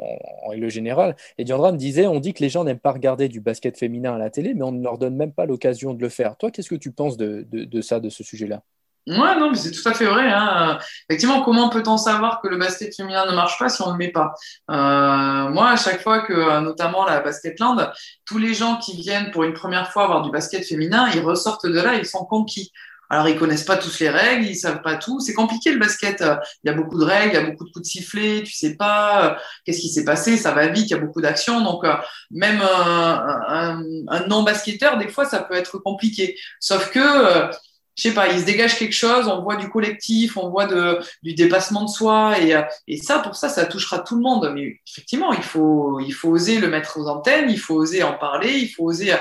règle 0.48 0.70
générale. 0.70 1.18
Et 1.38 1.44
Diandra 1.44 1.74
me 1.74 1.78
disait, 1.78 2.08
on 2.08 2.22
dit 2.22 2.34
que 2.34 2.42
les 2.42 2.50
gens 2.50 2.64
n'aiment 2.64 2.80
pas 2.80 2.94
regarder 2.94 3.28
du 3.28 3.42
basket 3.42 3.78
féminin 3.78 4.16
à 4.16 4.18
la 4.18 4.30
télé, 4.30 4.54
mais 4.54 4.64
on 4.64 4.72
ne 4.72 4.82
leur 4.82 4.98
donne 4.98 5.18
même 5.18 5.34
pas 5.34 5.46
l'occasion 5.46 5.94
de 5.94 6.02
le 6.02 6.10
faire. 6.10 6.38
Toi, 6.38 6.50
qu'est-ce 6.50 6.70
que 6.70 6.76
tu 6.76 6.92
penses 6.92 7.18
de 7.18 7.82
ça, 7.82 8.00
de 8.00 8.10
ce 8.10 8.24
sujet-là? 8.24 8.64
Ouais, 9.06 9.36
non, 9.38 9.52
mais 9.52 9.58
c'est 9.58 9.72
tout 9.72 9.88
à 9.90 9.94
fait 9.94 10.06
vrai. 10.06 10.32
Hein. 10.32 10.80
Effectivement, 11.10 11.42
comment 11.44 11.68
peut-on 11.70 11.98
savoir 11.98 12.40
que 12.42 12.48
le 12.48 12.58
basket 12.58 12.96
féminin 12.96 13.26
ne 13.26 13.36
marche 13.36 13.60
pas 13.60 13.68
si 13.68 13.82
on 13.82 13.88
ne 13.88 13.92
le 13.94 13.98
met 13.98 14.12
pas? 14.12 14.34
Euh, 14.72 15.50
Moi, 15.50 15.70
à 15.72 15.76
chaque 15.76 16.02
fois 16.02 16.22
que, 16.22 16.32
euh, 16.32 16.62
notamment 16.62 17.04
la 17.06 17.20
Basketland, 17.20 17.92
tous 18.26 18.38
les 18.38 18.54
gens 18.54 18.78
qui 18.78 18.96
viennent 18.96 19.32
pour 19.32 19.44
une 19.44 19.52
première 19.54 19.92
fois 19.92 20.08
voir 20.08 20.22
du 20.22 20.32
basket 20.32 20.66
féminin, 20.66 21.10
ils 21.14 21.20
ressortent 21.20 21.66
de 21.66 21.82
là, 21.82 21.96
ils 21.96 22.06
sont 22.06 22.24
conquis. 22.24 22.72
Alors, 23.10 23.28
ils 23.28 23.38
connaissent 23.38 23.66
pas 23.66 23.76
tous 23.76 24.00
les 24.00 24.10
règles, 24.10 24.46
ils 24.46 24.56
savent 24.56 24.82
pas 24.82 24.96
tout. 24.96 25.20
C'est 25.20 25.34
compliqué 25.34 25.72
le 25.74 25.80
basket. 25.80 26.24
Il 26.64 26.70
y 26.70 26.74
a 26.74 26.74
beaucoup 26.74 26.98
de 26.98 27.04
règles, 27.04 27.32
il 27.34 27.34
y 27.36 27.38
a 27.38 27.46
beaucoup 27.46 27.66
de 27.66 27.72
coups 27.72 27.84
de 27.86 27.90
sifflet. 27.92 28.42
Tu 28.44 28.54
sais 28.54 28.76
pas 28.78 29.26
euh, 29.34 29.36
qu'est-ce 29.66 29.82
qui 29.82 29.90
s'est 29.90 30.06
passé. 30.06 30.38
Ça 30.38 30.52
va 30.54 30.68
vite, 30.68 30.86
il 30.90 30.92
y 30.92 30.96
a 30.96 31.00
beaucoup 31.00 31.22
d'actions. 31.22 31.62
Donc, 31.62 31.84
euh, 31.84 31.94
même 32.32 32.62
un, 32.62 33.42
un, 33.50 33.84
un 34.08 34.28
non-basketteur, 34.28 34.98
des 34.98 35.10
fois, 35.10 35.26
ça 35.26 35.42
peut 35.44 35.56
être 35.56 35.78
compliqué. 35.80 36.38
Sauf 36.62 36.90
que 36.90 37.52
je 37.96 38.02
sais 38.04 38.14
pas, 38.14 38.32
il 38.32 38.40
se 38.40 38.46
dégage 38.46 38.78
quelque 38.78 38.96
chose, 38.96 39.28
on 39.28 39.42
voit 39.44 39.56
du 39.56 39.70
collectif, 39.70 40.36
on 40.38 40.50
voit 40.50 40.66
de, 40.66 41.00
du 41.22 41.34
dépassement 41.36 41.84
de 41.84 41.90
soi, 41.90 42.40
et, 42.40 42.56
et 42.88 42.98
ça, 42.98 43.20
pour 43.20 43.36
ça, 43.36 43.50
ça 43.50 43.66
touchera 43.66 44.00
tout 44.00 44.16
le 44.16 44.22
monde. 44.22 44.52
Mais 44.56 44.80
effectivement, 44.88 45.32
il 45.32 45.44
faut, 45.44 46.00
il 46.00 46.12
faut 46.12 46.30
oser 46.30 46.60
le 46.60 46.70
mettre 46.70 47.00
aux 47.00 47.08
antennes, 47.08 47.50
il 47.50 47.60
faut 47.60 47.76
oser 47.76 48.02
en 48.02 48.14
parler, 48.14 48.54
il 48.60 48.70
faut 48.70 48.86
oser. 48.86 49.14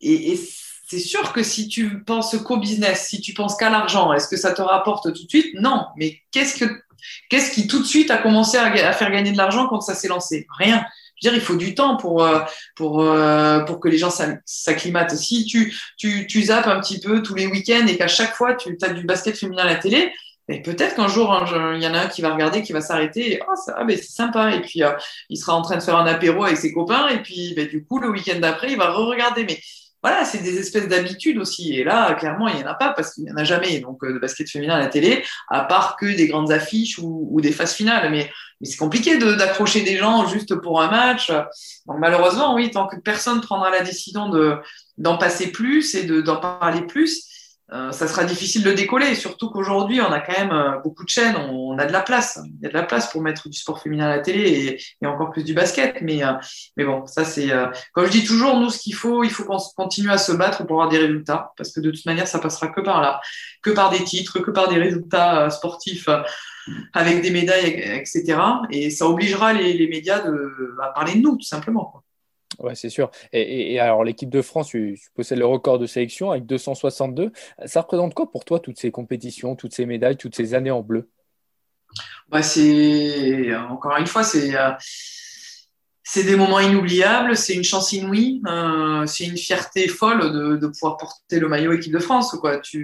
Et, 0.00 0.32
et 0.32 0.40
c'est 0.88 0.98
sûr 0.98 1.32
que 1.32 1.42
si 1.42 1.68
tu 1.68 2.02
penses 2.04 2.36
qu'au 2.38 2.56
business, 2.56 3.08
si 3.08 3.20
tu 3.20 3.34
penses 3.34 3.56
qu'à 3.56 3.70
l'argent, 3.70 4.12
est-ce 4.12 4.28
que 4.28 4.36
ça 4.36 4.52
te 4.52 4.62
rapporte 4.62 5.12
tout 5.14 5.24
de 5.24 5.28
suite? 5.28 5.54
Non. 5.54 5.86
Mais 5.96 6.18
qu'est-ce 6.30 6.58
que, 6.58 6.82
qu'est-ce 7.28 7.50
qui 7.50 7.66
tout 7.66 7.80
de 7.80 7.86
suite 7.86 8.10
a 8.10 8.18
commencé 8.18 8.56
à 8.56 8.92
faire 8.92 9.10
gagner 9.10 9.32
de 9.32 9.38
l'argent 9.38 9.68
quand 9.68 9.80
ça 9.80 9.94
s'est 9.94 10.08
lancé? 10.08 10.46
Rien 10.58 10.84
dire, 11.22 11.34
il 11.34 11.40
faut 11.40 11.56
du 11.56 11.74
temps 11.74 11.96
pour, 11.96 12.24
euh, 12.24 12.40
pour, 12.76 13.02
euh, 13.02 13.60
pour 13.60 13.80
que 13.80 13.88
les 13.88 13.98
gens 13.98 14.10
s'acclimatent. 14.44 15.16
Si 15.16 15.46
tu, 15.46 15.74
tu, 15.96 16.26
tu 16.26 16.42
zappes 16.42 16.66
un 16.66 16.80
petit 16.80 17.00
peu 17.00 17.22
tous 17.22 17.34
les 17.34 17.46
week-ends 17.46 17.86
et 17.86 17.96
qu'à 17.96 18.08
chaque 18.08 18.34
fois 18.34 18.54
tu 18.54 18.76
as 18.82 18.88
du 18.90 19.04
basket 19.04 19.36
féminin 19.36 19.62
à 19.62 19.66
la 19.66 19.76
télé, 19.76 20.12
et 20.48 20.60
peut-être 20.60 20.96
qu'un 20.96 21.08
jour, 21.08 21.44
il 21.76 21.82
y 21.82 21.86
en 21.86 21.94
a 21.94 22.00
un 22.00 22.08
qui 22.08 22.20
va 22.20 22.34
regarder, 22.34 22.62
qui 22.62 22.72
va 22.72 22.80
s'arrêter, 22.80 23.34
et 23.34 23.40
oh, 23.48 23.52
ça, 23.54 23.74
ah, 23.78 23.84
ben, 23.84 23.96
c'est 23.96 24.10
sympa. 24.10 24.54
Et 24.54 24.60
puis, 24.60 24.82
euh, 24.82 24.90
il 25.28 25.36
sera 25.36 25.54
en 25.54 25.62
train 25.62 25.76
de 25.76 25.82
faire 25.82 25.96
un 25.96 26.06
apéro 26.06 26.44
avec 26.44 26.58
ses 26.58 26.72
copains, 26.72 27.08
et 27.08 27.22
puis, 27.22 27.54
ben, 27.54 27.68
du 27.68 27.84
coup, 27.84 28.00
le 28.00 28.10
week-end 28.10 28.38
d'après, 28.40 28.72
il 28.72 28.76
va 28.76 28.90
re-regarder. 28.90 29.44
Mais 29.44 29.60
voilà, 30.02 30.24
c'est 30.24 30.42
des 30.42 30.58
espèces 30.58 30.88
d'habitudes 30.88 31.38
aussi. 31.38 31.78
Et 31.78 31.84
là, 31.84 32.14
clairement, 32.14 32.48
il 32.48 32.56
n'y 32.56 32.64
en 32.64 32.66
a 32.66 32.74
pas 32.74 32.92
parce 32.92 33.14
qu'il 33.14 33.24
n'y 33.24 33.30
en 33.30 33.36
a 33.36 33.44
jamais. 33.44 33.78
Donc, 33.78 34.04
de 34.04 34.18
basket 34.18 34.50
féminin 34.50 34.74
à 34.74 34.80
la 34.80 34.88
télé, 34.88 35.24
à 35.48 35.60
part 35.62 35.96
que 35.96 36.06
des 36.06 36.26
grandes 36.26 36.50
affiches 36.50 36.98
ou, 36.98 37.28
ou 37.30 37.40
des 37.40 37.52
phases 37.52 37.74
finales. 37.74 38.10
Mais 38.10 38.28
mais 38.62 38.68
c'est 38.68 38.76
compliqué 38.76 39.18
d'accrocher 39.18 39.82
des 39.82 39.96
gens 39.96 40.26
juste 40.28 40.54
pour 40.54 40.80
un 40.80 40.88
match. 40.88 41.30
Donc 41.86 41.96
malheureusement, 41.98 42.54
oui, 42.54 42.70
tant 42.70 42.86
que 42.86 42.96
personne 42.96 43.40
prendra 43.40 43.70
la 43.70 43.82
décision 43.82 44.30
d'en 44.98 45.18
passer 45.18 45.50
plus 45.50 45.96
et 45.96 46.04
d'en 46.04 46.36
parler 46.36 46.82
plus, 46.82 47.26
euh, 47.72 47.90
ça 47.90 48.06
sera 48.06 48.24
difficile 48.24 48.62
de 48.64 48.72
décoller. 48.72 49.14
Surtout 49.14 49.48
qu'aujourd'hui, 49.48 50.00
on 50.02 50.12
a 50.12 50.20
quand 50.20 50.38
même 50.38 50.52
euh, 50.52 50.78
beaucoup 50.84 51.04
de 51.04 51.08
chaînes, 51.08 51.36
on, 51.36 51.78
a 51.78 51.86
de 51.86 51.92
la 51.92 52.02
place. 52.02 52.38
Il 52.44 52.62
y 52.62 52.66
a 52.66 52.68
de 52.68 52.74
la 52.74 52.82
place 52.82 53.10
pour 53.10 53.22
mettre 53.22 53.48
du 53.48 53.58
sport 53.58 53.80
féminin 53.80 54.06
à 54.06 54.16
la 54.16 54.18
télé 54.18 54.78
et, 55.00 55.06
encore 55.06 55.30
plus 55.30 55.42
du 55.42 55.54
basket. 55.54 56.02
Mais, 56.02 56.22
euh, 56.22 56.32
mais 56.76 56.84
bon, 56.84 57.06
ça 57.06 57.24
c'est, 57.24 57.50
comme 57.92 58.06
je 58.06 58.10
dis 58.10 58.24
toujours, 58.24 58.58
nous, 58.60 58.68
ce 58.68 58.78
qu'il 58.78 58.94
faut, 58.94 59.24
il 59.24 59.30
faut 59.30 59.44
qu'on 59.44 59.58
continue 59.74 60.10
à 60.10 60.18
se 60.18 60.32
battre 60.32 60.66
pour 60.66 60.82
avoir 60.82 60.90
des 60.90 60.98
résultats, 60.98 61.52
parce 61.56 61.72
que 61.72 61.80
de 61.80 61.90
toute 61.90 62.04
manière, 62.04 62.28
ça 62.28 62.38
passera 62.38 62.68
que 62.68 62.82
par 62.82 63.00
là, 63.00 63.20
que 63.62 63.70
par 63.70 63.90
des 63.90 64.04
titres, 64.04 64.40
que 64.40 64.50
par 64.50 64.68
des 64.68 64.78
résultats 64.78 65.48
sportifs 65.48 66.08
avec 66.92 67.22
des 67.22 67.30
médailles, 67.30 67.82
etc. 67.96 68.38
Et 68.70 68.90
ça 68.90 69.08
obligera 69.08 69.54
les, 69.54 69.88
médias 69.88 70.20
de, 70.20 70.76
à 70.82 70.88
parler 70.88 71.14
de 71.14 71.20
nous, 71.20 71.36
tout 71.36 71.46
simplement. 71.46 72.02
Oui, 72.62 72.72
c'est 72.74 72.90
sûr. 72.90 73.10
Et, 73.32 73.78
alors, 73.80 74.04
l'équipe 74.04 74.30
de 74.30 74.42
France, 74.42 74.68
tu, 74.68 74.98
possèdes 75.14 75.38
le 75.38 75.46
record 75.46 75.78
de 75.78 75.86
sélection 75.86 76.30
avec 76.30 76.46
262. 76.46 77.32
Ça 77.66 77.80
représente 77.82 78.14
quoi 78.14 78.30
pour 78.30 78.44
toi, 78.44 78.60
toutes 78.60 78.78
ces 78.78 78.90
compétitions, 78.90 79.56
toutes 79.56 79.74
ces 79.74 79.86
médailles, 79.86 80.16
toutes 80.16 80.36
ces 80.36 80.54
années 80.54 80.70
en 80.70 80.82
bleu? 80.82 81.08
Bah, 82.28 82.42
c'est 82.42 83.54
Encore 83.54 83.96
une 83.96 84.06
fois, 84.06 84.22
c'est. 84.22 84.56
Euh, 84.56 84.70
c'est 86.04 86.24
des 86.24 86.36
moments 86.36 86.60
inoubliables, 86.60 87.36
c'est 87.36 87.54
une 87.54 87.64
chance 87.64 87.92
inouïe, 87.92 88.42
euh, 88.46 89.06
c'est 89.06 89.24
une 89.24 89.38
fierté 89.38 89.88
folle 89.88 90.32
de, 90.32 90.56
de, 90.56 90.66
pouvoir 90.66 90.96
porter 90.96 91.38
le 91.38 91.48
maillot 91.48 91.72
équipe 91.72 91.92
de 91.92 92.00
France. 92.00 92.36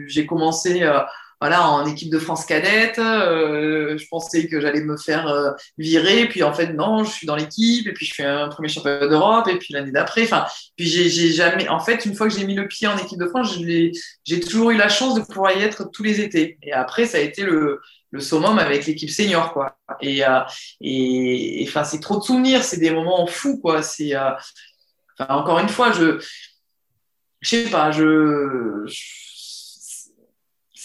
J'ai 0.07 0.25
commencé 0.25 0.83
euh, 0.83 1.01
voilà, 1.41 1.71
en 1.71 1.87
équipe 1.87 2.11
de 2.11 2.19
France 2.19 2.45
cadette. 2.45 2.99
Euh, 2.99 3.97
je 3.97 4.07
pensais 4.09 4.49
que 4.49 4.61
j'allais 4.61 4.83
me 4.83 4.97
faire 4.97 5.29
euh, 5.29 5.53
virer, 5.79 6.27
puis 6.27 6.43
en 6.43 6.53
fait 6.53 6.73
non, 6.73 7.05
je 7.05 7.11
suis 7.11 7.27
dans 7.27 7.37
l'équipe, 7.37 7.87
et 7.87 7.93
puis 7.93 8.07
je 8.07 8.15
fais 8.15 8.25
un 8.25 8.49
premier 8.49 8.69
championnat 8.69 9.07
d'Europe, 9.07 9.49
et 9.49 9.57
puis 9.59 9.73
l'année 9.73 9.93
d'après, 9.93 10.25
enfin, 10.25 10.47
puis 10.77 10.87
j'ai 10.87 11.33
jamais, 11.33 11.69
en 11.69 11.81
fait, 11.81 12.05
une 12.07 12.15
fois 12.15 12.29
que 12.29 12.35
j'ai 12.35 12.45
mis 12.45 12.55
le 12.55 12.67
pied 12.67 12.89
en 12.89 12.97
équipe 12.99 13.19
de 13.19 13.27
France, 13.27 13.57
j'ai 13.59 14.41
toujours 14.41 14.71
eu 14.71 14.77
la 14.77 14.89
chance 14.89 15.15
de 15.15 15.21
pouvoir 15.21 15.53
y 15.57 15.63
être 15.63 15.91
tous 15.93 16.03
les 16.03 16.21
étés. 16.21 16.59
Et 16.63 16.73
après, 16.73 17.07
ça 17.07 17.19
a 17.19 17.21
été 17.21 17.43
le, 17.43 17.81
le 18.11 18.21
summum 18.21 18.59
avec 18.59 18.87
l'équipe 18.87 19.11
senior, 19.11 19.53
quoi. 19.53 19.79
Et, 20.01 20.25
euh, 20.25 20.41
et, 20.81 21.65
enfin, 21.69 21.85
c'est 21.85 22.01
trop 22.01 22.19
de 22.19 22.25
souvenirs, 22.25 22.65
c'est 22.65 22.79
des 22.79 22.91
moments 22.91 23.27
fous, 23.27 23.59
quoi. 23.61 23.83
C'est, 23.83 24.15
euh, 24.17 24.31
encore 25.29 25.59
une 25.59 25.69
fois, 25.69 25.93
je, 25.93 26.19
je 27.41 27.49
sais 27.49 27.71
pas, 27.71 27.91
je 27.91 28.87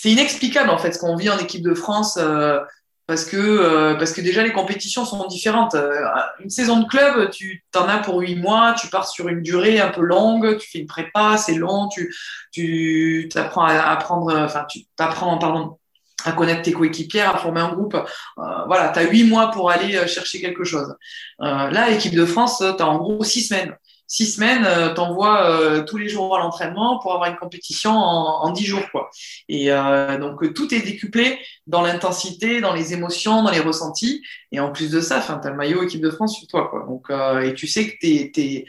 c'est 0.03 0.11
inexplicable 0.11 0.69
en 0.69 0.77
fait 0.77 0.91
ce 0.91 0.99
qu'on 0.99 1.15
vit 1.15 1.29
en 1.29 1.37
équipe 1.37 1.63
de 1.63 1.73
France 1.73 2.17
euh, 2.19 2.59
parce 3.07 3.23
que 3.23 3.37
euh, 3.37 3.95
parce 3.95 4.11
que 4.11 4.19
déjà 4.19 4.43
les 4.43 4.51
compétitions 4.51 5.05
sont 5.05 5.25
différentes. 5.27 5.75
Euh, 5.75 5.97
une 6.41 6.49
saison 6.49 6.81
de 6.81 6.87
club, 6.89 7.29
tu 7.29 7.63
t'en 7.71 7.87
as 7.87 7.99
pour 7.99 8.19
huit 8.19 8.35
mois, 8.35 8.75
tu 8.77 8.87
pars 8.87 9.07
sur 9.07 9.29
une 9.29 9.41
durée 9.41 9.79
un 9.79 9.91
peu 9.91 10.01
longue, 10.01 10.57
tu 10.57 10.69
fais 10.69 10.79
une 10.79 10.87
prépa, 10.87 11.37
c'est 11.37 11.55
long, 11.55 11.87
tu 11.87 12.13
tu 12.51 13.29
apprends 13.35 13.63
à 13.63 13.75
apprendre, 13.79 14.37
enfin 14.37 14.65
tu 14.69 14.81
t'apprends 14.97 15.37
pardon 15.37 15.79
à 16.25 16.33
connaître 16.33 16.63
tes 16.63 16.73
coéquipières, 16.73 17.33
à 17.33 17.37
former 17.37 17.61
un 17.61 17.71
groupe. 17.71 17.95
voilà, 18.35 18.89
tu 18.89 18.99
as 18.99 19.03
huit 19.03 19.23
mois 19.23 19.51
pour 19.51 19.71
aller 19.71 20.05
chercher 20.05 20.41
quelque 20.41 20.65
chose. 20.65 20.93
là, 21.39 21.89
l'équipe 21.89 22.15
de 22.15 22.25
France, 22.25 22.57
tu 22.57 22.83
as 22.83 22.87
en 22.87 22.97
gros 22.97 23.23
six 23.23 23.43
semaines 23.43 23.73
six 24.13 24.27
semaines, 24.35 24.63
euh, 24.63 24.93
t'envoies 24.93 25.49
euh, 25.49 25.83
tous 25.83 25.97
les 25.97 26.07
jours 26.07 26.35
à 26.35 26.39
l'entraînement 26.39 26.99
pour 26.99 27.15
avoir 27.15 27.31
une 27.31 27.35
compétition 27.35 27.93
en, 27.93 28.43
en 28.43 28.51
dix 28.51 28.63
jours, 28.63 28.83
quoi. 28.91 29.09
Et 29.49 29.71
euh, 29.71 30.19
donc 30.19 30.53
tout 30.53 30.71
est 30.71 30.81
décuplé 30.81 31.39
dans 31.65 31.81
l'intensité, 31.81 32.61
dans 32.61 32.73
les 32.75 32.93
émotions, 32.93 33.41
dans 33.41 33.49
les 33.49 33.59
ressentis. 33.59 34.21
Et 34.51 34.59
en 34.59 34.71
plus 34.71 34.91
de 34.91 35.01
ça, 35.01 35.17
enfin, 35.17 35.39
t'as 35.41 35.49
le 35.49 35.55
maillot 35.55 35.81
équipe 35.81 36.01
de 36.01 36.11
France 36.11 36.37
sur 36.37 36.47
toi, 36.47 36.67
quoi. 36.69 36.85
Donc 36.87 37.07
et 37.43 37.55
tu 37.55 37.65
sais 37.65 37.89
que 37.89 37.95
t'es 37.99 38.31
t'es 38.31 38.65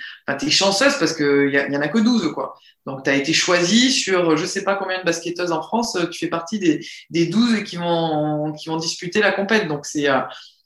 es 0.46 0.50
chanceuse 0.50 0.96
parce 0.98 1.12
que 1.12 1.50
y, 1.50 1.72
y 1.72 1.76
en 1.76 1.82
a 1.82 1.88
que 1.88 1.98
12, 1.98 2.32
quoi. 2.32 2.54
Donc, 2.86 3.02
tu 3.02 3.10
as 3.10 3.14
été 3.14 3.32
choisi 3.32 3.90
sur 3.90 4.36
je 4.36 4.44
sais 4.46 4.62
pas 4.64 4.76
combien 4.76 4.98
de 4.98 5.04
basketteuses 5.04 5.52
en 5.52 5.62
France, 5.62 5.96
tu 6.10 6.18
fais 6.18 6.28
partie 6.28 6.58
des, 6.58 6.86
des 7.10 7.26
12 7.26 7.64
qui 7.64 7.76
vont, 7.76 8.52
qui 8.52 8.68
vont 8.68 8.76
disputer 8.76 9.20
la 9.20 9.32
compète. 9.32 9.68
Donc, 9.68 9.86
c'est 9.86 10.06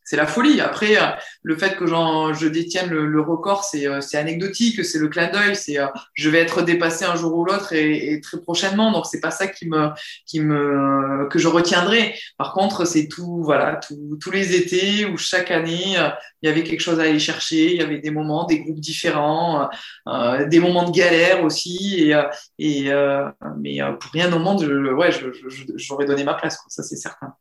c'est 0.09 0.17
la 0.17 0.27
folie. 0.27 0.63
Après, 0.63 0.97
euh, 0.97 1.11
le 1.43 1.55
fait 1.55 1.77
que 1.77 1.85
je 1.87 2.47
détienne 2.47 2.89
le, 2.89 3.21
record, 3.21 3.63
euh, 3.75 4.01
c'est 4.01 4.17
anecdotique, 4.17 4.83
c'est 4.83 4.99
le 4.99 5.09
clin 5.09 5.31
d'œil, 5.31 5.55
c'est 5.55 5.79
euh, 5.79 5.87
je 6.15 6.31
vais 6.31 6.39
être 6.39 6.63
dépassé 6.63 7.05
un 7.05 7.15
jour 7.15 7.37
ou 7.37 7.45
l'autre 7.45 7.75
et, 7.75 8.19
très 8.23 8.41
prochainement. 8.41 8.91
Donc 8.91 9.05
c'est 9.05 9.21
pas 9.21 9.31
ça 9.31 9.47
qui 9.47 9.69
me, 9.69 9.91
qui 10.25 10.41
me, 10.41 11.29
que 11.29 11.39
je 11.39 11.47
retiendrai. 11.47 12.15
Par 12.39 12.55
contre, 12.55 12.87
c'est 12.87 13.07
tout, 13.07 13.43
voilà, 13.43 13.79
tous 14.19 14.31
les 14.31 14.57
étés 14.57 15.05
où 15.05 15.19
chaque 15.19 15.51
année 15.51 15.97
il 16.41 16.49
y 16.49 16.51
avait 16.51 16.63
quelque 16.65 16.81
chose 16.81 17.01
à 17.01 17.03
aller 17.03 17.19
chercher, 17.19 17.73
il 17.73 17.77
y 17.79 17.83
avait 17.83 17.99
des 17.99 18.11
moments, 18.11 18.47
des 18.47 18.61
groupes 18.61 18.81
différents, 18.81 19.69
des 20.49 20.61
moments 20.61 20.89
de 20.89 20.93
galère 20.97 21.45
aussi. 21.45 22.11
Et, 22.11 22.19
et 22.59 22.91
mais 23.59 23.79
pour 24.01 24.11
rien 24.13 24.33
au 24.33 24.39
monde, 24.39 24.63
ouais, 24.63 25.11
j'aurais 25.77 26.07
donné 26.07 26.25
ma 26.25 26.35
place, 26.35 26.59
ça 26.69 26.83
c'est 26.83 26.97
certain. 26.97 27.35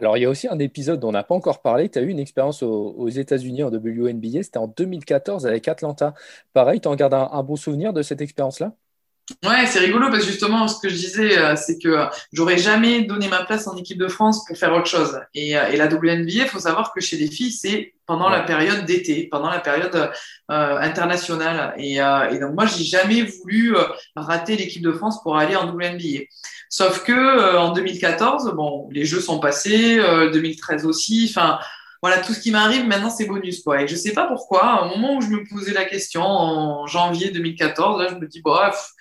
Alors, 0.00 0.16
il 0.16 0.22
y 0.22 0.24
a 0.26 0.30
aussi 0.30 0.46
un 0.48 0.58
épisode 0.60 1.00
dont 1.00 1.08
on 1.08 1.12
n'a 1.12 1.24
pas 1.24 1.34
encore 1.34 1.60
parlé. 1.60 1.88
Tu 1.90 1.98
as 1.98 2.02
eu 2.02 2.08
une 2.08 2.18
expérience 2.20 2.62
aux, 2.62 3.08
États-Unis 3.08 3.62
en 3.64 3.68
WNBA. 3.70 4.42
C'était 4.44 4.58
en 4.58 4.68
2014 4.68 5.46
avec 5.46 5.66
Atlanta. 5.66 6.14
Pareil, 6.52 6.80
tu 6.80 6.88
en 6.88 6.94
gardes 6.94 7.14
un, 7.14 7.42
bon 7.42 7.56
souvenir 7.56 7.92
de 7.92 8.02
cette 8.02 8.20
expérience-là? 8.20 8.74
Ouais, 9.44 9.66
c'est 9.66 9.80
rigolo 9.80 10.08
parce 10.10 10.24
que 10.24 10.30
justement, 10.30 10.66
ce 10.68 10.80
que 10.80 10.88
je 10.88 10.94
disais, 10.94 11.38
euh, 11.38 11.54
c'est 11.54 11.78
que 11.78 12.06
j'aurais 12.32 12.56
jamais 12.56 13.02
donné 13.02 13.28
ma 13.28 13.44
place 13.44 13.66
en 13.66 13.76
équipe 13.76 13.98
de 13.98 14.08
France 14.08 14.44
pour 14.46 14.56
faire 14.56 14.72
autre 14.72 14.86
chose. 14.86 15.20
Et, 15.34 15.56
euh, 15.56 15.68
et 15.68 15.76
la 15.76 15.86
WNBA, 15.86 16.44
il 16.44 16.48
faut 16.48 16.58
savoir 16.58 16.94
que 16.94 17.00
chez 17.00 17.18
les 17.18 17.30
filles, 17.30 17.52
c'est 17.52 17.92
pendant 18.06 18.30
la 18.30 18.40
période 18.40 18.86
d'été, 18.86 19.28
pendant 19.30 19.50
la 19.50 19.60
période 19.60 19.94
euh, 20.50 20.78
internationale. 20.78 21.74
Et, 21.76 21.96
et, 21.96 22.38
donc 22.38 22.54
moi, 22.54 22.64
j'ai 22.64 22.84
jamais 22.84 23.22
voulu 23.22 23.76
rater 24.16 24.56
l'équipe 24.56 24.82
de 24.82 24.92
France 24.92 25.22
pour 25.22 25.36
aller 25.36 25.56
en 25.56 25.68
WNBA. 25.68 26.24
Sauf 26.70 27.04
que 27.04 27.56
en 27.56 27.72
2014, 27.72 28.54
bon, 28.54 28.88
les 28.90 29.04
Jeux 29.04 29.20
sont 29.20 29.40
passés, 29.40 29.98
2013 30.32 30.86
aussi. 30.86 31.26
Enfin, 31.28 31.58
voilà, 32.00 32.18
tout 32.22 32.32
ce 32.32 32.40
qui 32.40 32.50
m'arrive 32.50 32.86
maintenant, 32.86 33.10
c'est 33.10 33.26
bonus, 33.26 33.62
quoi. 33.62 33.82
Et 33.82 33.88
je 33.88 33.96
sais 33.96 34.12
pas 34.12 34.26
pourquoi, 34.26 34.84
au 34.84 34.96
moment 34.96 35.16
où 35.16 35.20
je 35.20 35.28
me 35.28 35.44
posais 35.48 35.72
la 35.72 35.84
question, 35.84 36.22
en 36.22 36.86
janvier 36.86 37.30
2014, 37.30 38.00
là, 38.00 38.08
je 38.08 38.14
me 38.14 38.26
dis, 38.26 38.40
bref, 38.40 38.92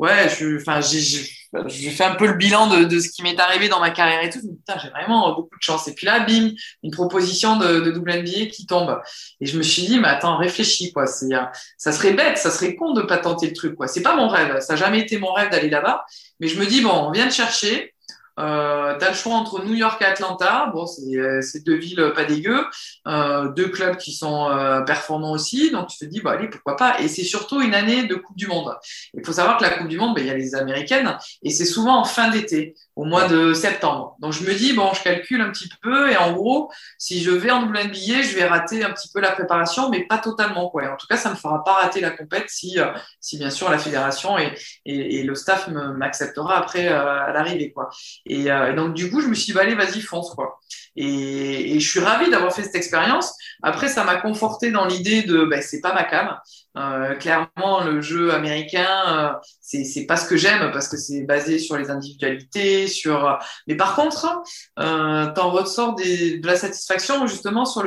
ouais, 0.00 0.28
je, 0.30 0.56
enfin, 0.56 0.80
j'ai 0.80 1.90
fait 1.90 2.04
un 2.04 2.14
peu 2.14 2.26
le 2.26 2.32
bilan 2.34 2.68
de, 2.68 2.84
de 2.84 2.98
ce 2.98 3.10
qui 3.10 3.22
m'est 3.22 3.38
arrivé 3.38 3.68
dans 3.68 3.80
ma 3.80 3.90
carrière 3.90 4.22
et 4.24 4.30
tout. 4.30 4.40
Putain, 4.40 4.78
j'ai 4.82 4.88
vraiment 4.88 5.34
beaucoup 5.34 5.56
de 5.56 5.62
chance. 5.62 5.86
Et 5.88 5.94
puis 5.94 6.06
là, 6.06 6.20
bim, 6.20 6.52
une 6.82 6.90
proposition 6.90 7.58
de, 7.58 7.80
de 7.80 7.90
double 7.90 8.12
NBA 8.12 8.46
qui 8.46 8.66
tombe. 8.66 8.98
Et 9.40 9.46
je 9.46 9.58
me 9.58 9.62
suis 9.62 9.82
dit, 9.82 9.98
mais 9.98 10.08
attends, 10.08 10.38
réfléchis, 10.38 10.90
quoi. 10.92 11.06
C'est, 11.06 11.28
ça 11.76 11.92
serait 11.92 12.14
bête, 12.14 12.38
ça 12.38 12.50
serait 12.50 12.76
con 12.76 12.94
de 12.94 13.02
pas 13.02 13.18
tenter 13.18 13.48
le 13.48 13.52
truc, 13.52 13.74
quoi. 13.74 13.88
C'est 13.88 14.02
pas 14.02 14.16
mon 14.16 14.28
rêve. 14.28 14.58
Ça 14.60 14.72
n'a 14.72 14.78
jamais 14.78 15.00
été 15.00 15.18
mon 15.18 15.32
rêve 15.34 15.50
d'aller 15.50 15.68
là-bas. 15.68 16.06
Mais 16.40 16.48
je 16.48 16.58
me 16.58 16.64
dis, 16.64 16.80
bon, 16.80 16.92
on 16.92 17.10
vient 17.10 17.26
de 17.26 17.32
chercher. 17.32 17.94
Euh, 18.40 18.98
tu 18.98 19.06
le 19.06 19.14
choix 19.14 19.34
entre 19.34 19.62
New 19.64 19.74
York 19.74 20.00
et 20.00 20.04
Atlanta. 20.04 20.70
Bon, 20.72 20.86
c'est 20.86 21.16
euh, 21.16 21.40
deux 21.64 21.76
villes 21.76 22.12
pas 22.14 22.24
dégueu, 22.24 22.64
euh, 23.06 23.48
deux 23.48 23.68
clubs 23.68 23.96
qui 23.96 24.12
sont 24.12 24.48
euh, 24.50 24.80
performants 24.82 25.32
aussi. 25.32 25.70
Donc 25.70 25.88
tu 25.88 25.98
te 25.98 26.04
dis, 26.04 26.20
bah 26.20 26.32
allez, 26.32 26.48
pourquoi 26.48 26.76
pas. 26.76 27.00
Et 27.00 27.08
c'est 27.08 27.24
surtout 27.24 27.60
une 27.60 27.74
année 27.74 28.04
de 28.04 28.14
Coupe 28.14 28.36
du 28.36 28.46
Monde. 28.46 28.74
Il 29.14 29.24
faut 29.24 29.32
savoir 29.32 29.58
que 29.58 29.64
la 29.64 29.70
Coupe 29.70 29.88
du 29.88 29.98
Monde, 29.98 30.14
ben, 30.14 30.22
il 30.22 30.26
y 30.26 30.30
a 30.30 30.34
les 30.34 30.54
Américaines 30.54 31.16
et 31.42 31.50
c'est 31.50 31.64
souvent 31.64 31.98
en 31.98 32.04
fin 32.04 32.30
d'été 32.30 32.74
au 32.96 33.04
mois 33.04 33.28
de 33.28 33.52
septembre. 33.52 34.16
Donc 34.20 34.32
je 34.32 34.44
me 34.44 34.54
dis, 34.54 34.72
bon, 34.72 34.92
je 34.94 35.02
calcule 35.02 35.40
un 35.40 35.50
petit 35.50 35.68
peu 35.82 36.10
et 36.10 36.16
en 36.16 36.32
gros, 36.32 36.70
si 36.98 37.22
je 37.22 37.30
vais 37.30 37.50
en 37.50 37.64
WNBA, 37.64 38.22
je 38.22 38.34
vais 38.34 38.46
rater 38.46 38.84
un 38.84 38.90
petit 38.90 39.08
peu 39.12 39.20
la 39.20 39.32
préparation, 39.32 39.90
mais 39.90 40.06
pas 40.06 40.18
totalement. 40.18 40.68
Quoi. 40.70 40.84
en 40.92 40.96
tout 40.96 41.06
cas, 41.06 41.16
ça 41.16 41.28
ne 41.30 41.34
me 41.34 41.38
fera 41.38 41.62
pas 41.64 41.74
rater 41.74 42.00
la 42.00 42.10
compète 42.10 42.46
si, 42.48 42.78
si 43.20 43.38
bien 43.38 43.50
sûr 43.50 43.70
la 43.70 43.78
fédération 43.78 44.38
et, 44.38 44.54
et, 44.84 45.20
et 45.20 45.22
le 45.22 45.34
staff 45.34 45.68
m'acceptera 45.68 46.58
après 46.58 46.88
à 46.88 47.32
l'arrivée. 47.32 47.72
Quoi. 47.72 47.90
Et, 48.30 48.48
euh, 48.48 48.70
et, 48.70 48.74
donc 48.76 48.94
du 48.94 49.10
coup, 49.10 49.20
je 49.20 49.26
me 49.26 49.34
suis 49.34 49.46
dit, 49.46 49.52
bah, 49.52 49.62
allez, 49.62 49.74
vas-y, 49.74 50.00
fonce. 50.00 50.32
Quoi. 50.34 50.60
Et, 50.94 51.80
je 51.80 51.88
suis 51.88 51.98
ravi 51.98 52.30
d'avoir 52.30 52.54
fait 52.54 52.62
cette 52.62 52.76
expérience. 52.76 53.34
Après, 53.60 53.88
ça 53.88 54.04
m'a 54.04 54.16
conforté 54.16 54.70
dans 54.70 54.86
l'idée 54.86 55.22
de, 55.22 55.44
bah, 55.44 55.60
c'est 55.62 55.80
pas 55.80 55.92
ma 55.92 56.04
cam. 56.04 56.38
Euh, 56.76 57.16
clairement, 57.16 57.82
le 57.84 58.00
jeu 58.00 58.32
américain, 58.32 58.86
euh, 59.08 59.32
c'est 59.60 60.06
pas 60.06 60.16
ce 60.16 60.28
que 60.28 60.36
j'aime 60.36 60.70
parce 60.72 60.88
que 60.88 60.96
c'est 60.96 61.22
basé 61.22 61.58
sur 61.58 61.76
les 61.76 61.90
individualités, 61.90 62.86
sur. 62.86 63.36
Mais 63.66 63.74
par 63.74 63.96
contre, 63.96 64.42
euh, 64.78 65.26
t'en 65.34 65.50
ressors 65.50 65.96
de 65.96 66.46
la 66.46 66.54
satisfaction 66.54 67.26
justement 67.26 67.64
sur 67.64 67.84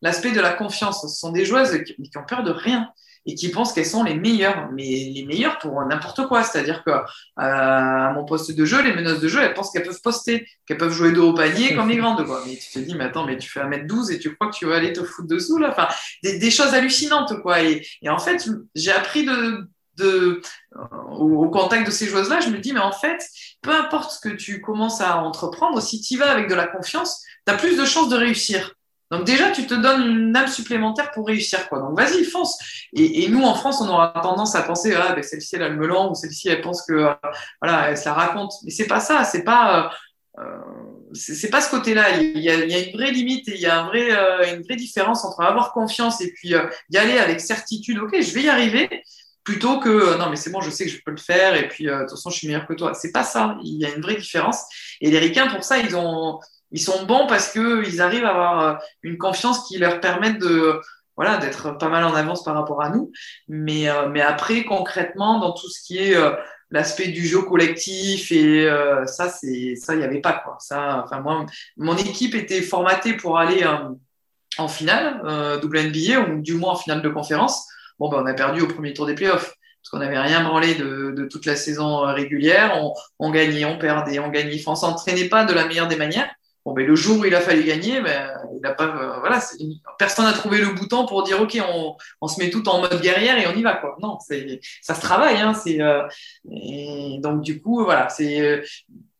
l'aspect 0.00 0.32
de 0.32 0.40
la 0.40 0.54
confiance. 0.54 1.02
Ce 1.02 1.08
sont 1.08 1.32
des 1.32 1.44
joueuses 1.44 1.82
qui 1.84 2.16
ont 2.16 2.24
peur 2.26 2.42
de 2.42 2.50
rien 2.50 2.88
et 3.26 3.34
qui 3.34 3.50
pensent 3.50 3.72
qu'elles 3.72 3.86
sont 3.86 4.04
les 4.04 4.14
meilleures, 4.14 4.70
mais 4.72 5.10
les 5.14 5.24
meilleures 5.26 5.58
pour 5.58 5.84
n'importe 5.84 6.26
quoi. 6.26 6.42
C'est-à-dire 6.42 6.82
que 6.84 6.90
euh, 6.90 7.02
à 7.36 8.12
mon 8.14 8.24
poste 8.24 8.52
de 8.52 8.64
jeu, 8.64 8.82
les 8.82 8.94
meneuses 8.94 9.20
de 9.20 9.28
jeu, 9.28 9.40
elles 9.40 9.54
pensent 9.54 9.70
qu'elles 9.70 9.84
peuvent 9.84 10.02
poster, 10.02 10.46
qu'elles 10.66 10.78
peuvent 10.78 10.92
jouer 10.92 11.12
de 11.12 11.20
haut 11.20 11.34
panier 11.34 11.74
comme 11.74 11.88
les 11.88 11.96
grandes. 11.96 12.24
Quoi. 12.26 12.42
Mais 12.46 12.56
tu 12.56 12.70
te 12.70 12.78
dis, 12.78 12.94
mais 12.94 13.04
attends, 13.04 13.26
mais 13.26 13.38
tu 13.38 13.48
fais 13.48 13.60
1m12 13.60 14.12
et 14.12 14.18
tu 14.18 14.34
crois 14.34 14.50
que 14.50 14.56
tu 14.56 14.66
vas 14.66 14.76
aller 14.76 14.92
te 14.92 15.02
foutre 15.02 15.28
dessous 15.28 15.58
là. 15.58 15.70
Enfin, 15.70 15.88
des, 16.22 16.38
des 16.38 16.50
choses 16.50 16.74
hallucinantes 16.74 17.40
quoi. 17.42 17.62
Et, 17.62 17.86
et 18.02 18.08
en 18.08 18.18
fait, 18.18 18.48
j'ai 18.74 18.92
appris 18.92 19.24
de, 19.24 19.68
de, 19.96 20.40
au, 21.10 21.48
contact 21.48 21.86
de 21.86 21.90
ces 21.90 22.06
joueuses-là, 22.06 22.40
je 22.40 22.50
me 22.50 22.58
dis, 22.58 22.72
mais 22.72 22.80
en 22.80 22.92
fait, 22.92 23.26
peu 23.62 23.70
importe 23.70 24.12
ce 24.12 24.20
que 24.20 24.34
tu 24.34 24.60
commences 24.60 25.00
à 25.00 25.22
entreprendre, 25.22 25.80
si 25.80 26.00
tu 26.00 26.14
y 26.14 26.16
vas 26.16 26.30
avec 26.30 26.48
de 26.48 26.54
la 26.54 26.66
confiance, 26.66 27.22
tu 27.46 27.52
as 27.52 27.56
plus 27.56 27.76
de 27.76 27.84
chances 27.84 28.08
de 28.08 28.16
réussir. 28.16 28.74
Donc 29.16 29.26
déjà, 29.26 29.50
tu 29.50 29.66
te 29.66 29.74
donnes 29.74 30.02
une 30.02 30.36
âme 30.36 30.48
supplémentaire 30.48 31.10
pour 31.12 31.26
réussir. 31.26 31.68
Quoi. 31.68 31.80
Donc 31.80 31.98
vas-y, 31.98 32.24
fonce. 32.24 32.58
Et, 32.92 33.28
nous, 33.28 33.42
en 33.42 33.54
France, 33.54 33.80
on 33.80 33.88
aura 33.88 34.08
tendance 34.22 34.54
à 34.54 34.62
penser, 34.62 34.94
ah, 34.94 35.14
ben, 35.14 35.22
celle-ci, 35.22 35.56
elle 35.56 35.62
a 35.62 35.68
le 35.68 35.76
melon, 35.76 36.10
ou 36.10 36.14
celle-ci, 36.14 36.48
elle 36.48 36.60
pense 36.60 36.84
que, 36.86 36.92
euh, 36.92 37.14
voilà, 37.62 37.90
elle 37.90 37.98
se 37.98 38.06
la 38.06 38.14
raconte. 38.14 38.52
Mais 38.64 38.70
c'est 38.70 38.86
pas 38.86 39.00
ça, 39.00 39.24
c'est 39.24 39.44
pas... 39.44 39.90
Euh, 40.38 40.42
euh 40.42 41.48
pas 41.52 41.60
ce 41.60 41.70
côté-là. 41.70 42.18
Il, 42.18 42.40
y, 42.40 42.50
a, 42.50 42.54
une 42.56 42.96
vraie 42.96 43.12
limite 43.12 43.48
et 43.48 43.54
il 43.54 43.60
y 43.60 43.66
a 43.66 43.88
une 44.52 44.62
vraie 44.62 44.74
différence 44.74 45.24
entre 45.24 45.42
avoir 45.42 45.72
confiance 45.72 46.20
et 46.20 46.32
puis 46.32 46.54
y 46.90 46.96
aller 46.96 47.18
avec 47.18 47.40
certitude. 47.40 48.00
Ok, 48.00 48.20
je 48.20 48.34
vais 48.34 48.42
y 48.42 48.48
arriver, 48.48 48.88
plutôt 49.44 49.78
que 49.78 50.18
non 50.18 50.30
mais 50.30 50.36
c'est 50.36 50.50
bon, 50.50 50.60
je 50.60 50.70
sais 50.70 50.86
que 50.86 50.90
je 50.90 51.00
peux 51.04 51.12
le 51.12 51.18
faire 51.18 51.54
et 51.54 51.68
puis 51.68 51.84
de 51.84 52.00
toute 52.00 52.10
façon 52.10 52.30
je 52.30 52.38
suis 52.38 52.46
meilleur 52.48 52.66
que 52.66 52.72
toi. 52.72 52.94
C'est 52.94 53.12
pas 53.12 53.22
ça. 53.22 53.56
Il 53.62 53.80
y 53.80 53.86
a 53.86 53.94
une 53.94 54.02
vraie 54.02 54.16
différence. 54.16 54.64
Et 55.00 55.10
les 55.10 55.18
ricains 55.18 55.46
pour 55.46 55.62
ça 55.62 55.78
ils 55.78 55.94
ont 55.94 56.40
ils 56.74 56.80
sont 56.80 57.06
bons 57.06 57.26
parce 57.26 57.52
qu'ils 57.52 58.02
arrivent 58.02 58.24
à 58.24 58.30
avoir 58.30 58.60
euh, 58.60 58.74
une 59.02 59.16
confiance 59.16 59.66
qui 59.66 59.78
leur 59.78 60.00
permet 60.00 60.34
de 60.34 60.80
voilà 61.16 61.38
d'être 61.38 61.78
pas 61.78 61.88
mal 61.88 62.02
en 62.02 62.14
avance 62.14 62.42
par 62.42 62.54
rapport 62.54 62.82
à 62.82 62.90
nous. 62.90 63.12
Mais, 63.48 63.88
euh, 63.88 64.08
mais 64.08 64.20
après, 64.20 64.64
concrètement, 64.64 65.38
dans 65.38 65.52
tout 65.52 65.70
ce 65.70 65.80
qui 65.82 65.98
est 65.98 66.16
euh, 66.16 66.32
l'aspect 66.70 67.06
du 67.06 67.24
jeu 67.24 67.42
collectif 67.42 68.32
et 68.32 68.68
ça, 69.06 69.28
c'est 69.28 69.76
ça, 69.76 69.94
il 69.94 69.98
n'y 69.98 70.04
avait 70.04 70.20
pas 70.20 70.32
quoi. 70.32 70.56
Ça, 70.58 71.02
enfin 71.04 71.20
moi, 71.20 71.46
mon 71.76 71.96
équipe 71.96 72.34
était 72.34 72.60
formatée 72.62 73.14
pour 73.14 73.38
aller 73.38 73.64
en 74.58 74.68
finale 74.68 75.20
euh, 75.24 75.60
WNBA 75.60 76.20
ou 76.20 76.40
du 76.40 76.54
moins 76.54 76.72
en 76.72 76.76
finale 76.76 77.02
de 77.02 77.08
conférence. 77.08 77.66
Bon, 78.00 78.08
ben, 78.08 78.22
on 78.22 78.26
a 78.26 78.34
perdu 78.34 78.62
au 78.62 78.66
premier 78.66 78.92
tour 78.92 79.06
des 79.06 79.14
playoffs 79.14 79.54
parce 79.82 79.90
qu'on 79.90 79.98
n'avait 79.98 80.18
rien 80.18 80.42
branlé 80.42 80.74
de, 80.74 81.28
toute 81.30 81.46
la 81.46 81.54
saison 81.54 82.00
régulière. 82.00 82.82
On, 83.18 83.30
gagnait, 83.30 83.64
on 83.64 83.78
perdait, 83.78 84.18
on 84.18 84.30
gagnait. 84.30 84.60
On 84.66 84.74
s'entraînait 84.74 85.28
pas 85.28 85.44
de 85.44 85.52
la 85.52 85.66
meilleure 85.66 85.88
des 85.88 85.96
manières. 85.96 86.28
Bon, 86.64 86.72
ben, 86.72 86.86
le 86.86 86.96
jour 86.96 87.20
où 87.20 87.24
il 87.26 87.34
a 87.34 87.42
fallu 87.42 87.62
gagner, 87.62 88.00
ben, 88.00 88.30
il 88.58 88.66
a 88.66 88.72
pas, 88.72 88.84
euh, 88.84 89.20
voilà, 89.20 89.38
personne 89.98 90.24
n'a 90.24 90.32
trouvé 90.32 90.58
le 90.58 90.72
bouton 90.72 91.04
pour 91.06 91.22
dire 91.22 91.40
ok, 91.42 91.60
on, 91.68 91.94
on, 92.22 92.28
se 92.28 92.40
met 92.40 92.48
tout 92.48 92.66
en 92.70 92.80
mode 92.80 93.02
guerrière 93.02 93.36
et 93.38 93.46
on 93.46 93.54
y 93.54 93.62
va 93.62 93.74
quoi. 93.74 93.96
Non, 94.00 94.18
ça 94.18 94.94
se 94.94 95.00
travaille, 95.00 95.36
hein, 95.40 95.52
euh, 95.68 96.08
donc 97.18 97.42
du 97.42 97.60
coup, 97.60 97.84
voilà, 97.84 98.08
c'est 98.08 98.40
euh, 98.40 98.62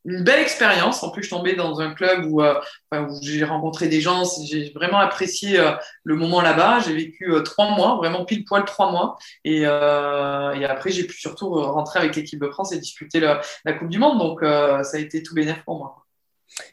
une 0.07 0.25
belle 0.25 0.41
expérience. 0.41 1.03
En 1.03 1.11
plus, 1.11 1.25
je 1.25 1.31
tombais 1.31 1.55
dans 1.55 1.81
un 1.81 1.93
club 1.93 2.25
où, 2.25 2.43
euh, 2.43 2.55
où 2.95 3.19
j'ai 3.23 3.45
rencontré 3.45 3.89
des 3.89 4.01
gens, 4.01 4.23
j'ai 4.47 4.71
vraiment 4.75 4.99
apprécié 4.99 5.63
le 6.03 6.17
moment 6.17 6.41
là-bas. 6.41 6.81
J'ai 6.81 6.95
vécu 6.95 7.31
trois 7.45 7.71
mois, 7.77 7.97
vraiment 7.97 8.25
pile 8.25 8.45
poil 8.47 8.65
trois 8.65 8.91
mois, 8.91 9.19
et, 9.45 9.63
et 9.63 9.67
après 9.67 10.91
j'ai 10.91 11.05
pu 11.05 11.19
surtout 11.19 11.51
rentrer 11.51 12.01
avec 12.01 12.17
l'équipe 12.17 12.41
de 12.41 12.49
France 12.51 12.73
et 12.73 12.79
disputer 12.79 13.21
la, 13.21 13.41
Coupe 13.79 13.89
du 13.89 13.99
Monde. 13.99 14.19
Donc 14.19 14.41
ça 14.43 14.97
a 14.97 14.99
été 14.99 15.23
tout 15.23 15.35
bénéf 15.35 15.63
pour 15.65 15.79
moi. 15.79 16.04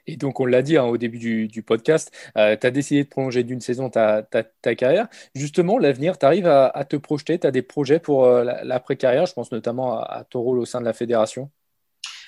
Et 0.07 0.17
donc, 0.17 0.39
on 0.39 0.45
l'a 0.45 0.61
dit 0.61 0.77
hein, 0.77 0.83
au 0.85 0.97
début 0.97 1.47
du, 1.47 1.63
podcast, 1.63 2.11
euh, 2.37 2.55
tu 2.59 2.67
as 2.67 2.71
décidé 2.71 3.03
de 3.03 3.09
prolonger 3.09 3.43
d'une 3.43 3.61
saison 3.61 3.89
ta, 3.89 4.23
carrière. 4.75 5.07
Justement, 5.35 5.77
l'avenir, 5.77 6.17
tu 6.17 6.25
arrives 6.25 6.47
à, 6.47 6.85
te 6.85 6.95
projeter 6.95 7.39
Tu 7.39 7.47
as 7.47 7.51
des 7.51 7.61
projets 7.61 7.99
pour 7.99 8.25
euh, 8.25 8.43
l'après-carrière 8.63 9.25
Je 9.25 9.33
pense 9.33 9.51
notamment 9.51 9.99
à, 9.99 10.23
ton 10.29 10.41
rôle 10.41 10.59
au 10.59 10.65
sein 10.65 10.79
de 10.79 10.85
la 10.85 10.93
fédération? 10.93 11.51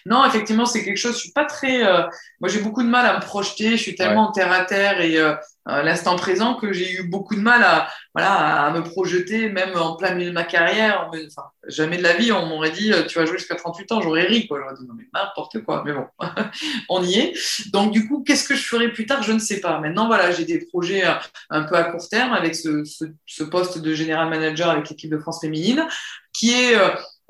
Non, 0.06 0.26
effectivement, 0.26 0.66
c'est 0.66 0.84
quelque 0.84 0.97
chose. 0.97 1.14
Je 1.14 1.22
suis 1.22 1.32
pas 1.32 1.45
très. 1.45 1.86
Euh, 1.86 2.04
moi, 2.41 2.49
j'ai 2.49 2.60
beaucoup 2.60 2.84
de 2.84 2.89
mal 2.89 3.06
à 3.06 3.16
me 3.16 3.22
projeter. 3.22 3.72
Je 3.72 3.82
suis 3.82 3.95
tellement 3.95 4.32
terre 4.32 4.51
à 4.51 4.66
terre 4.66 4.99
et 4.99 5.18
euh, 5.18 5.34
à 5.66 5.82
l'instant 5.82 6.18
présent 6.18 6.56
que 6.56 6.74
j'ai 6.74 6.91
eu 6.91 7.04
beaucoup 7.04 7.36
de 7.36 7.39
mal 7.39 7.64
à, 7.64 7.88
voilà, 8.14 8.66
à 8.66 8.72
me 8.72 8.84
projeter, 8.84 9.47
même 9.49 9.78
en 9.78 9.95
plein 9.95 10.14
milieu 10.14 10.30
de 10.30 10.34
ma 10.34 10.43
carrière. 10.43 11.10
Enfin, 11.10 11.47
jamais 11.68 11.97
de 11.97 12.04
la 12.04 12.14
vie, 12.14 12.34
on 12.34 12.45
m'aurait 12.47 12.72
dit, 12.72 12.91
tu 13.08 13.18
vas 13.18 13.26
jouer 13.26 13.38
jusqu'à 13.38 13.56
38 13.56 13.91
ans. 13.93 14.01
J'aurais 14.01 14.24
ri, 14.24 14.45
quoi. 14.45 14.60
J'aurais 14.62 14.76
dit, 14.76 14.86
non, 14.86 14.93
mais 14.97 15.08
n'importe 15.14 15.64
quoi. 15.64 15.84
Mais 15.86 15.93
bon, 15.93 16.06
on 16.89 17.01
y 17.01 17.20
est. 17.20 17.72
Donc, 17.72 17.91
du 17.91 18.08
coup, 18.10 18.24
qu'est-ce 18.26 18.47
que 18.47 18.56
je 18.56 18.66
ferai 18.68 18.91
plus 18.91 19.06
tard 19.06 19.24
Je 19.24 19.32
ne 19.32 19.39
sais 19.39 19.62
pas. 19.62 19.80
Maintenant, 19.80 20.08
voilà, 20.08 20.32
j'ai 20.32 20.43
des 20.43 20.66
projets 20.66 21.06
euh, 21.06 21.14
un 21.49 21.64
peu 21.64 21.76
à 21.76 21.86
court 21.86 22.10
terme 22.10 22.34
avec 22.34 22.56
ce, 22.56 22.84
ce, 22.84 23.06
ce 23.26 23.43
poste 23.45 23.78
de 23.78 23.93
général 23.93 24.30
manager 24.30 24.70
avec 24.70 24.89
l'équipe 24.89 25.10
de 25.10 25.18
France 25.18 25.39
féminine, 25.39 25.88
qui 26.34 26.51
est 26.51 26.76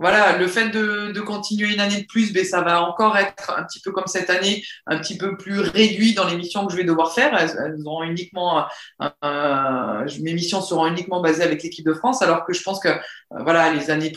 voilà, 0.03 0.35
le 0.35 0.47
fait 0.47 0.67
de, 0.67 1.17
continuer 1.21 1.73
une 1.73 1.79
année 1.79 2.01
de 2.01 2.05
plus, 2.05 2.33
ben, 2.33 2.43
ça 2.43 2.59
va 2.59 2.83
encore 2.83 3.15
être 3.15 3.53
un 3.57 3.63
petit 3.63 3.79
peu 3.79 3.93
comme 3.93 4.07
cette 4.07 4.29
année, 4.29 4.61
un 4.85 4.97
petit 4.97 5.17
peu 5.17 5.37
plus 5.37 5.61
réduit 5.61 6.13
dans 6.13 6.27
les 6.27 6.35
missions 6.35 6.65
que 6.65 6.73
je 6.73 6.77
vais 6.77 6.83
devoir 6.83 7.13
faire. 7.13 7.33
Elles, 7.33 7.77
uniquement, 8.05 8.65
euh, 9.01 10.05
mes 10.19 10.33
missions 10.33 10.59
seront 10.59 10.87
uniquement 10.87 11.21
basées 11.21 11.43
avec 11.43 11.63
l'équipe 11.63 11.85
de 11.85 11.93
France, 11.93 12.21
alors 12.21 12.43
que 12.43 12.51
je 12.51 12.61
pense 12.63 12.81
que 12.81 12.89
euh, 12.89 12.99
voilà, 13.31 13.71
les 13.71 13.91
années 13.91 14.11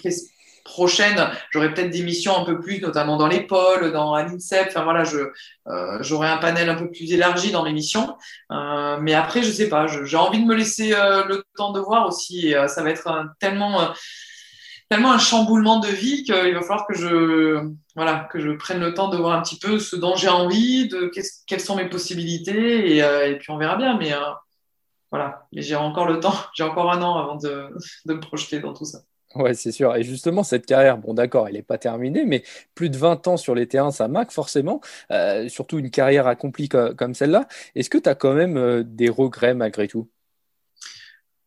prochaines, 0.65 1.31
j'aurai 1.53 1.73
peut-être 1.73 1.91
des 1.91 2.03
missions 2.03 2.37
un 2.37 2.45
peu 2.45 2.59
plus, 2.59 2.81
notamment 2.81 3.17
dans 3.17 3.29
les 3.29 3.43
pôles, 3.43 3.93
dans 3.93 4.17
l'INSEP. 4.17 4.67
Enfin 4.71 4.83
voilà, 4.83 5.05
je 5.05 5.19
euh, 5.69 5.99
j'aurai 6.01 6.27
un 6.27 6.39
panel 6.39 6.69
un 6.69 6.75
peu 6.75 6.91
plus 6.91 7.13
élargi 7.13 7.53
dans 7.53 7.63
mes 7.63 7.73
missions. 7.73 8.17
mais 8.51 9.15
après, 9.15 9.41
je 9.41 9.53
sais 9.53 9.69
pas, 9.69 9.87
j'ai 9.87 10.17
envie 10.17 10.41
de 10.41 10.47
me 10.47 10.57
laisser 10.57 10.91
le 10.91 11.45
temps 11.57 11.71
de 11.71 11.79
voir 11.79 12.09
aussi. 12.09 12.55
Ça 12.67 12.83
va 12.83 12.91
être 12.91 13.09
tellement 13.39 13.95
tellement 14.89 15.13
un 15.13 15.19
chamboulement 15.19 15.81
de 15.81 15.89
vie 15.89 16.23
qu'il 16.23 16.55
va 16.55 16.61
falloir 16.61 16.87
que 16.87 16.95
je, 16.95 17.69
voilà, 17.95 18.29
que 18.31 18.39
je 18.39 18.51
prenne 18.51 18.81
le 18.81 18.95
temps 18.95 19.09
de 19.09 19.17
voir 19.17 19.37
un 19.37 19.43
petit 19.43 19.59
peu 19.59 19.79
ce 19.79 19.97
dont 19.97 20.15
j'ai 20.17 20.29
envie, 20.29 20.89
de 20.89 21.11
quelles 21.47 21.61
sont 21.61 21.77
mes 21.77 21.89
possibilités, 21.89 22.97
et, 22.97 23.03
euh, 23.03 23.31
et, 23.31 23.37
puis 23.39 23.51
on 23.51 23.57
verra 23.57 23.77
bien. 23.77 23.99
Mais 23.99 24.13
euh, 24.13 24.19
voilà, 25.11 25.47
mais 25.53 25.63
j'ai 25.63 25.77
encore 25.77 26.07
le 26.07 26.21
temps, 26.21 26.35
j'ai 26.55 26.63
encore 26.63 26.93
un 26.93 27.03
an 27.03 27.17
avant 27.17 27.37
de, 27.37 27.69
de 28.07 28.15
me 28.15 28.21
projeter 28.21 28.61
dans 28.61 28.75
tout 28.75 28.85
ça. 28.85 29.01
Ouais, 29.35 29.55
c'est 29.55 29.73
sûr. 29.73 29.95
Et 29.97 30.03
justement, 30.03 30.45
cette 30.45 30.65
carrière, 30.65 30.97
bon, 30.97 31.13
d'accord, 31.13 31.47
elle 31.49 31.55
n'est 31.55 31.63
pas 31.63 31.79
terminée, 31.79 32.25
mais 32.25 32.43
plus 32.75 32.89
de 32.89 32.97
20 32.97 33.27
ans 33.27 33.37
sur 33.37 33.55
les 33.55 33.67
terrains, 33.67 33.91
ça 33.91 34.09
marque 34.09 34.31
forcément, 34.31 34.81
euh, 35.11 35.49
surtout 35.49 35.79
une 35.79 35.91
carrière 35.91 36.27
accomplie 36.27 36.69
comme 36.69 37.13
celle-là. 37.13 37.47
Est-ce 37.75 37.91
que 37.91 37.99
tu 37.99 38.09
as 38.09 38.15
quand 38.15 38.33
même 38.33 38.83
des 38.85 39.11
regrets 39.11 39.53
malgré 39.53 39.89
tout? 39.89 40.09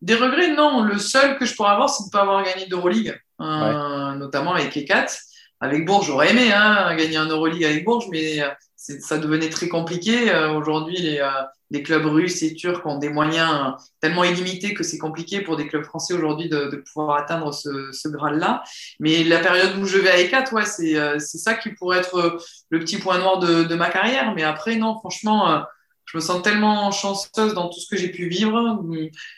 Des 0.02 0.16
regrets, 0.16 0.54
non. 0.54 0.84
Le 0.84 0.98
seul 0.98 1.38
que 1.38 1.46
je 1.46 1.56
pourrais 1.56 1.72
avoir, 1.72 1.90
c'est 1.90 2.04
de 2.04 2.08
ne 2.08 2.12
pas 2.12 2.22
avoir 2.22 2.44
gagné 2.44 2.68
d'Euroleague. 2.68 3.20
Euh, 3.42 4.16
notamment 4.16 4.54
avec 4.54 4.76
E4. 4.76 5.18
Avec 5.62 5.86
Bourges, 5.86 6.08
j'aurais 6.08 6.32
aimé 6.32 6.52
hein, 6.54 6.96
gagner 6.96 7.18
un 7.18 7.28
Euroleague 7.28 7.66
avec 7.66 7.84
Bourges, 7.84 8.08
mais 8.10 8.42
euh, 8.42 8.48
ça 8.76 9.18
devenait 9.18 9.50
très 9.50 9.68
compliqué. 9.68 10.32
Euh, 10.32 10.54
aujourd'hui, 10.54 10.96
les, 10.98 11.22
les, 11.70 11.84
clubs 11.84 12.06
russes 12.06 12.42
et 12.44 12.54
turcs 12.54 12.86
ont 12.86 12.98
des 12.98 13.10
moyens 13.10 13.74
tellement 14.00 14.24
illimités 14.24 14.74
que 14.74 14.84
c'est 14.84 14.98
compliqué 14.98 15.42
pour 15.42 15.58
des 15.58 15.68
clubs 15.68 15.84
français 15.84 16.14
aujourd'hui 16.14 16.48
de, 16.48 16.70
de, 16.70 16.78
pouvoir 16.78 17.18
atteindre 17.18 17.54
ce, 17.54 17.92
ce 17.92 18.08
Graal-là. 18.08 18.64
Mais 19.02 19.26
la 19.26 19.40
période 19.40 19.78
où 19.78 19.86
je 19.86 19.98
vais 19.98 20.10
à 20.10 20.18
E4, 20.18 20.54
ouais, 20.54 20.66
c'est 20.66 21.20
ça 21.20 21.56
qui 21.56 21.72
pourrait 21.72 22.00
être 22.00 22.40
le 22.70 22.80
petit 22.80 22.98
point 22.98 23.18
noir 23.18 23.40
de, 23.40 23.64
de 23.64 23.76
ma 23.76 23.90
carrière. 23.90 24.34
Mais 24.34 24.44
après, 24.44 24.78
non, 24.78 24.98
franchement 24.98 25.66
je 26.12 26.18
me 26.18 26.22
sens 26.22 26.42
tellement 26.42 26.92
chanceuse 26.92 27.54
dans 27.54 27.70
tout 27.70 27.80
ce 27.80 27.88
que 27.88 27.96
j'ai 27.96 28.10
pu 28.10 28.28
vivre. 28.28 28.84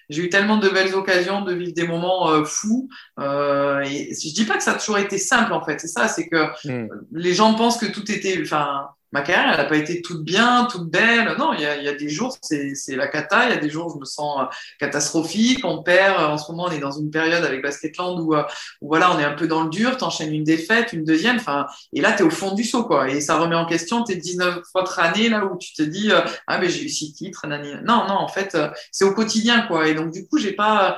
J'ai 0.09 0.23
eu 0.23 0.29
tellement 0.29 0.55
de 0.55 0.69
belles 0.69 0.95
occasions 0.95 1.41
de 1.41 1.53
vivre 1.53 1.73
des 1.73 1.85
moments 1.85 2.29
euh, 2.29 2.45
fous. 2.45 2.87
Euh, 3.19 3.81
et 3.81 4.13
je 4.13 4.33
dis 4.33 4.45
pas 4.45 4.55
que 4.55 4.63
ça 4.63 4.71
a 4.71 4.77
toujours 4.77 4.97
été 4.97 5.17
simple 5.17 5.51
en 5.51 5.65
fait. 5.65 5.79
C'est 5.81 5.87
ça, 5.87 6.07
c'est 6.07 6.29
que 6.29 6.45
hmm. 6.65 6.87
les 7.11 7.33
gens 7.33 7.55
pensent 7.55 7.77
que 7.77 7.87
tout 7.87 8.09
était, 8.09 8.39
enfin, 8.41 8.87
ma 9.11 9.21
carrière, 9.21 9.51
elle 9.51 9.57
n'a 9.57 9.65
pas 9.65 9.77
été 9.77 10.01
toute 10.01 10.23
bien, 10.23 10.67
toute 10.71 10.89
belle. 10.89 11.35
Non, 11.37 11.53
il 11.53 11.61
y 11.61 11.65
a, 11.65 11.93
des 11.93 12.09
jours, 12.09 12.37
c'est 12.41 12.95
la 12.95 13.07
cata. 13.07 13.45
Il 13.45 13.51
y 13.51 13.57
a 13.57 13.59
des 13.59 13.69
jours 13.69 13.91
je 13.93 13.99
me 13.99 14.05
sens 14.05 14.41
euh, 14.41 14.45
catastrophique. 14.79 15.65
On 15.65 15.83
perd. 15.83 16.19
Euh, 16.19 16.27
en 16.27 16.37
ce 16.37 16.51
moment, 16.51 16.65
on 16.69 16.71
est 16.71 16.79
dans 16.79 16.91
une 16.91 17.11
période 17.11 17.43
avec 17.43 17.61
Basketland 17.61 18.19
où, 18.19 18.33
euh, 18.33 18.43
où 18.81 18.87
voilà, 18.87 19.13
on 19.13 19.19
est 19.19 19.23
un 19.23 19.33
peu 19.33 19.47
dans 19.47 19.63
le 19.63 19.69
dur. 19.69 19.97
T'enchaînes 19.97 20.33
une 20.33 20.43
défaite, 20.43 20.93
une 20.93 21.03
deuxième. 21.03 21.37
Enfin, 21.37 21.67
et 21.93 22.01
là, 22.01 22.13
tu 22.13 22.23
es 22.23 22.25
au 22.25 22.29
fond 22.29 22.53
du 22.53 22.63
saut, 22.63 22.85
quoi. 22.85 23.09
Et 23.09 23.19
ça 23.21 23.37
remet 23.37 23.55
en 23.55 23.65
question 23.65 24.03
tes 24.03 24.15
19 24.15 24.59
autres 24.73 24.99
années 24.99 25.29
là 25.29 25.45
où 25.45 25.57
tu 25.57 25.73
te 25.73 25.83
dis, 25.83 26.11
ah, 26.47 26.57
mais 26.57 26.69
j'ai 26.69 26.83
eu 26.83 26.89
six 26.89 27.13
titres. 27.13 27.45
Non, 27.47 28.07
non, 28.07 28.15
en 28.15 28.27
fait, 28.27 28.57
c'est 28.91 29.05
au 29.05 29.13
quotidien, 29.13 29.63
quoi. 29.67 29.87
Et 29.87 29.93
donc, 29.93 30.11
du 30.11 30.25
coup, 30.27 30.37
j'ai 30.37 30.53
pas, 30.53 30.97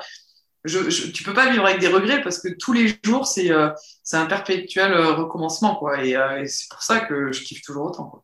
je, 0.66 0.89
je, 0.89 1.11
tu 1.11 1.24
peux 1.24 1.34
pas 1.34 1.51
vivre 1.51 1.66
avec 1.66 1.80
des 1.80 1.88
regrets 1.88 2.22
parce 2.22 2.39
que 2.39 2.47
tous 2.47 2.74
les 2.74 2.97
jours, 3.03 3.28
c'est 3.28 3.51
euh, 3.51 3.70
un 4.14 4.26
perpétuel 4.26 4.93
euh, 4.93 5.14
recommencement. 5.14 5.76
Quoi. 5.76 5.99
Euh, 5.99 6.41
et, 6.41 6.47
c'est 6.47 6.70
pour 6.70 6.82
ça 6.82 7.01
que 7.01 7.32
je 7.32 7.41
kiffe 7.41 7.61
toujours 7.61 7.86
autant. 7.86 8.05
Quoi. 8.05 8.24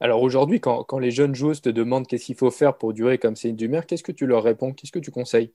Alors 0.00 0.22
aujourd'hui, 0.22 0.60
quand, 0.60 0.84
quand, 0.84 0.98
les 0.98 1.10
jeunes 1.10 1.34
joueuses 1.34 1.60
te 1.60 1.68
demandent 1.68 2.06
qu'est-ce 2.06 2.26
qu'il 2.26 2.36
faut 2.36 2.50
faire 2.50 2.78
pour 2.78 2.94
durer 2.94 3.18
comme 3.18 3.36
c'est 3.36 3.48
une 3.50 3.56
Dumer, 3.56 3.80
qu'est-ce 3.86 4.02
que 4.02 4.12
tu 4.12 4.26
leur 4.26 4.42
réponds? 4.42 4.72
Qu'est-ce 4.72 4.92
que 4.92 4.98
tu 4.98 5.10
conseilles? 5.10 5.52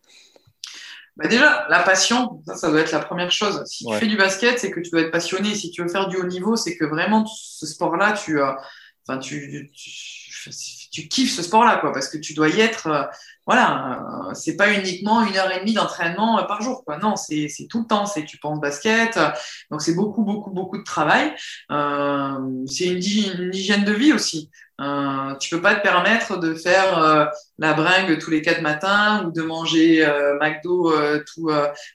Bah 1.15 1.27
déjà, 1.27 1.67
la 1.69 1.79
passion, 1.81 2.41
ça, 2.45 2.55
ça 2.55 2.71
doit 2.71 2.81
être 2.81 2.91
la 2.91 2.99
première 2.99 3.31
chose. 3.31 3.63
Si 3.65 3.85
tu 3.85 3.93
fais 3.95 4.07
du 4.07 4.17
basket, 4.17 4.57
c'est 4.59 4.71
que 4.71 4.79
tu 4.79 4.89
dois 4.89 5.01
être 5.01 5.11
passionné. 5.11 5.53
Si 5.53 5.71
tu 5.71 5.83
veux 5.83 5.87
faire 5.87 6.07
du 6.07 6.17
haut 6.17 6.25
niveau, 6.25 6.55
c'est 6.55 6.75
que 6.75 6.85
vraiment, 6.85 7.25
ce 7.25 7.67
sport-là, 7.67 8.13
tu, 8.13 8.39
tu, 9.21 9.71
tu, 9.71 10.22
tu, 10.91 11.07
kiffes 11.07 11.35
ce 11.35 11.43
sport-là, 11.43 11.77
quoi, 11.77 11.91
parce 11.91 12.09
que 12.09 12.17
tu 12.17 12.33
dois 12.33 12.49
y 12.49 12.59
être 12.59 13.09
voilà, 13.45 13.99
euh, 14.29 14.33
c'est 14.33 14.55
pas 14.55 14.73
uniquement 14.73 15.25
une 15.25 15.35
heure 15.35 15.51
et 15.51 15.59
demie 15.59 15.73
d'entraînement 15.73 16.39
euh, 16.39 16.43
par 16.43 16.61
jour, 16.61 16.83
quoi. 16.85 16.97
Non, 16.97 17.15
c'est 17.17 17.49
tout 17.69 17.81
le 17.81 17.85
temps. 17.85 18.05
C'est 18.05 18.23
tu 18.23 18.37
penses 18.37 18.59
basket, 18.61 19.19
donc 19.69 19.81
c'est 19.81 19.95
beaucoup, 19.95 20.23
beaucoup, 20.23 20.51
beaucoup 20.51 20.77
de 20.77 20.83
travail. 20.83 21.33
Euh, 21.71 22.63
c'est 22.67 22.85
une, 22.85 23.51
hygiène 23.53 23.83
de 23.83 23.91
vie 23.91 24.13
aussi. 24.13 24.49
Euh, 24.83 25.35
tu 25.35 25.55
peux 25.55 25.61
pas 25.61 25.75
te 25.75 25.81
permettre 25.81 26.37
de 26.37 26.53
faire 26.53 26.97
euh, 26.97 27.25
la 27.57 27.73
bringue 27.73 28.17
tous 28.19 28.31
les 28.31 28.41
quatre 28.41 28.61
matins 28.61 29.25
ou 29.25 29.31
de 29.31 29.41
manger 29.41 30.05
euh, 30.05 30.37
McDo 30.39 30.93
tout, 31.33 31.49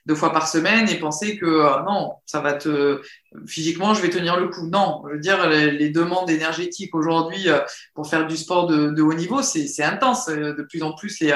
deux 0.05 0.15
fois 0.15 0.31
par 0.31 0.47
semaine 0.47 0.89
et 0.89 0.95
penser 0.95 1.37
que 1.37 1.83
non, 1.85 2.13
ça 2.25 2.41
va 2.41 2.53
te 2.53 3.01
physiquement 3.45 3.93
je 3.93 4.01
vais 4.01 4.09
tenir 4.09 4.39
le 4.39 4.47
coup. 4.47 4.67
Non, 4.67 5.03
je 5.07 5.13
veux 5.13 5.19
dire 5.19 5.47
les, 5.49 5.89
demandes 5.89 6.29
énergétiques 6.29 6.95
aujourd'hui 6.95 7.47
pour 7.93 8.07
faire 8.07 8.27
du 8.27 8.37
sport 8.37 8.67
de, 8.67 8.89
de 8.89 9.01
haut 9.01 9.13
niveau, 9.13 9.41
c'est 9.41 9.83
intense. 9.83 10.27
De 10.27 10.65
plus 10.69 10.83
en 10.83 10.93
plus 10.93 11.19
les 11.19 11.33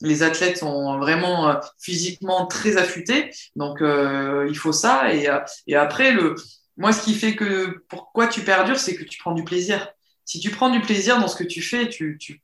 les 0.00 0.22
athlètes 0.22 0.58
sont 0.58 0.98
vraiment 0.98 1.58
physiquement 1.80 2.46
très 2.46 2.76
affûtés, 2.76 3.30
donc 3.56 3.78
il 3.80 4.56
faut 4.56 4.72
ça 4.72 5.12
et, 5.14 5.28
et 5.66 5.76
après 5.76 6.12
le 6.12 6.34
moi, 6.76 6.92
ce 6.92 7.02
qui 7.02 7.14
fait 7.14 7.36
que 7.36 7.84
pourquoi 7.88 8.26
tu 8.26 8.40
perdures, 8.40 8.78
c'est 8.78 8.96
que 8.96 9.04
tu 9.04 9.18
prends 9.18 9.32
du 9.32 9.44
plaisir 9.44 9.88
si 10.24 10.40
tu 10.40 10.50
prends 10.50 10.70
du 10.70 10.80
plaisir 10.80 11.20
dans 11.20 11.28
ce 11.28 11.36
que 11.36 11.44
tu 11.44 11.62
fais, 11.62 11.88
tu, 11.88 12.18
tu 12.18 12.42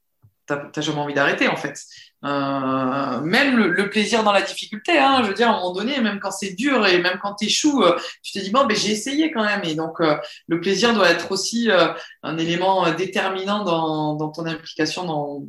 n'as 0.50 0.82
jamais 0.82 0.98
envie 0.98 1.14
d'arrêter 1.14 1.48
en 1.48 1.56
fait. 1.56 1.78
Euh, 2.24 3.20
même 3.20 3.56
le, 3.56 3.90
plaisir 3.90 4.24
dans 4.24 4.32
la 4.32 4.42
difficulté, 4.42 4.98
hein, 4.98 5.22
je 5.22 5.28
veux 5.28 5.34
dire, 5.34 5.48
à 5.48 5.52
un 5.52 5.56
moment 5.56 5.72
donné, 5.72 6.00
même 6.00 6.18
quand 6.18 6.32
c'est 6.32 6.54
dur 6.54 6.84
et 6.86 6.98
même 6.98 7.18
quand 7.22 7.34
tu 7.34 7.46
échoues, 7.46 7.82
euh, 7.84 7.96
tu 8.22 8.32
te 8.32 8.38
dis, 8.40 8.50
bon, 8.50 8.66
ben, 8.66 8.76
j'ai 8.76 8.90
essayé 8.90 9.30
quand 9.30 9.44
même. 9.44 9.62
Et 9.64 9.74
donc, 9.74 10.00
euh, 10.00 10.16
le 10.48 10.60
plaisir 10.60 10.94
doit 10.94 11.10
être 11.10 11.30
aussi 11.30 11.68
un 12.22 12.38
élément 12.38 12.90
déterminant 12.92 13.62
dans, 13.62 14.14
dans 14.14 14.30
ton 14.30 14.46
implication 14.46 15.04
dans, 15.04 15.44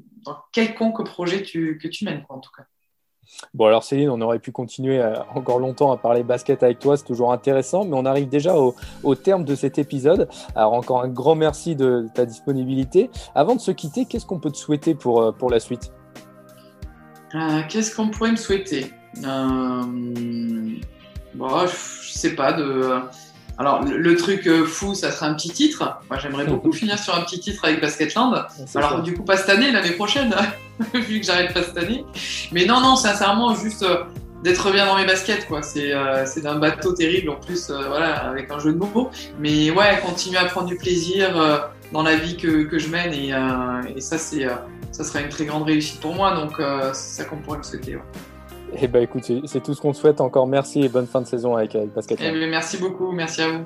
quelconque 0.52 1.04
projet 1.06 1.42
que 1.42 1.88
tu 1.88 2.06
mènes, 2.06 2.24
quoi, 2.24 2.36
en 2.36 2.40
tout 2.40 2.52
cas. 2.56 2.64
Bon, 3.54 3.66
alors 3.66 3.84
Céline, 3.84 4.10
on 4.10 4.22
aurait 4.22 4.40
pu 4.40 4.52
continuer 4.52 5.00
euh, 5.00 5.16
encore 5.34 5.60
longtemps 5.60 5.92
à 5.92 5.98
parler 5.98 6.24
basket 6.24 6.64
avec 6.64 6.80
toi, 6.80 6.98
c'est 6.98 7.06
toujours 7.06 7.32
intéressant, 7.32 7.86
mais 7.86 7.96
on 7.96 8.06
arrive 8.06 8.28
déjà 8.28 8.56
au, 8.56 9.16
terme 9.16 9.44
de 9.44 9.56
cet 9.56 9.78
épisode. 9.78 10.28
Alors 10.56 10.74
encore 10.74 11.02
un 11.02 11.08
grand 11.08 11.36
merci 11.36 11.76
de, 11.76 12.08
ta 12.14 12.26
disponibilité. 12.26 13.10
Avant 13.36 13.56
de 13.56 13.62
se 13.62 13.72
quitter, 13.72 14.06
qu'est-ce 14.06 14.26
qu'on 14.26 14.40
peut 14.40 14.52
te 14.52 14.58
souhaiter 14.58 14.96
pour, 14.96 15.22
euh, 15.22 15.32
pour 15.32 15.50
la 15.50 15.60
suite? 15.60 15.92
Euh, 17.36 17.62
Qu'est-ce 17.70 17.96
qu'on 17.96 18.10
pourrait 18.10 18.32
me 18.32 18.38
souhaiter? 18.38 18.92
Euh, 19.24 19.84
bon, 21.36 21.68
Je 21.68 22.12
sais 22.12 22.36
pas, 22.36 22.54
de 22.54 23.02
alors, 23.58 23.84
le, 23.84 24.16
truc 24.16 24.50
fou, 24.64 24.96
ça 24.96 25.12
sera 25.12 25.26
un 25.26 25.34
petit 25.34 25.50
titre. 25.50 26.00
Moi, 26.10 26.18
j'aimerais 26.18 26.46
beaucoup 26.46 26.72
finir 26.82 26.98
sur 26.98 27.14
un 27.14 27.22
petit 27.24 27.42
titre 27.42 27.66
avec 27.66 27.82
Basketland. 27.82 28.46
Alors, 28.74 29.02
du 29.02 29.14
coup, 29.14 29.24
pas 29.24 29.36
cette 29.36 29.50
année, 29.50 29.70
l'année 29.70 29.92
prochaine, 29.92 30.34
vu 30.94 31.20
que 31.20 31.26
j'arrête 31.26 31.54
pas 31.54 31.64
cette 31.64 31.78
année. 31.78 32.06
Mais 32.52 32.66
non, 32.66 32.82
non, 32.82 32.96
sincèrement, 32.96 33.54
juste 33.56 33.84
euh, 33.84 34.04
d'être 34.44 34.72
bien 34.72 34.86
dans 34.86 34.98
mes 34.98 35.06
baskets, 35.06 35.48
quoi. 35.48 35.62
C'est 35.62 35.94
euh, 35.94 36.26
d'un 36.44 36.60
bateau 36.60 36.94
terrible, 36.94 37.30
en 37.30 37.36
plus, 37.36 37.70
voilà, 37.70 38.30
avec 38.30 38.52
un 38.52 38.60
jeu 38.60 38.74
de 38.74 38.78
mots. 38.78 39.10
Mais 39.40 39.72
ouais, 39.72 40.00
continuer 40.06 40.38
à 40.38 40.46
prendre 40.46 40.68
du 40.68 40.76
plaisir 40.76 41.62
dans 41.92 42.04
la 42.04 42.16
vie 42.16 42.38
que, 42.38 42.64
que 42.64 42.80
je 42.80 42.90
mène. 42.90 43.14
Et, 43.14 43.34
et 43.96 44.02
ça, 44.02 44.18
c'est 44.18 44.48
ça 44.92 45.04
serait 45.04 45.24
une 45.24 45.30
très 45.30 45.46
grande 45.46 45.64
réussite 45.64 46.00
pour 46.00 46.16
moi. 46.16 46.36
Donc, 46.36 46.62
c'est 46.94 47.22
ça 47.22 47.26
qu'on 47.26 47.38
pourrait 47.38 47.60
me 47.60 47.64
souhaiter. 47.64 47.98
Eh 48.80 48.88
ben 48.88 49.02
écoute, 49.02 49.30
c'est 49.46 49.64
tout 49.64 49.74
ce 49.74 49.82
qu'on 49.82 49.92
te 49.92 49.98
souhaite. 49.98 50.22
Encore 50.22 50.48
merci 50.48 50.82
et 50.82 50.90
bonne 50.90 51.08
fin 51.08 51.22
de 51.22 51.28
saison 51.28 51.56
avec, 51.56 51.76
avec 51.76 51.94
Basket. 51.94 52.20
Eh 52.22 52.32
ben, 52.32 52.50
merci 52.50 52.78
beaucoup, 52.78 53.12
merci 53.12 53.42
à 53.42 53.50
vous. 53.50 53.66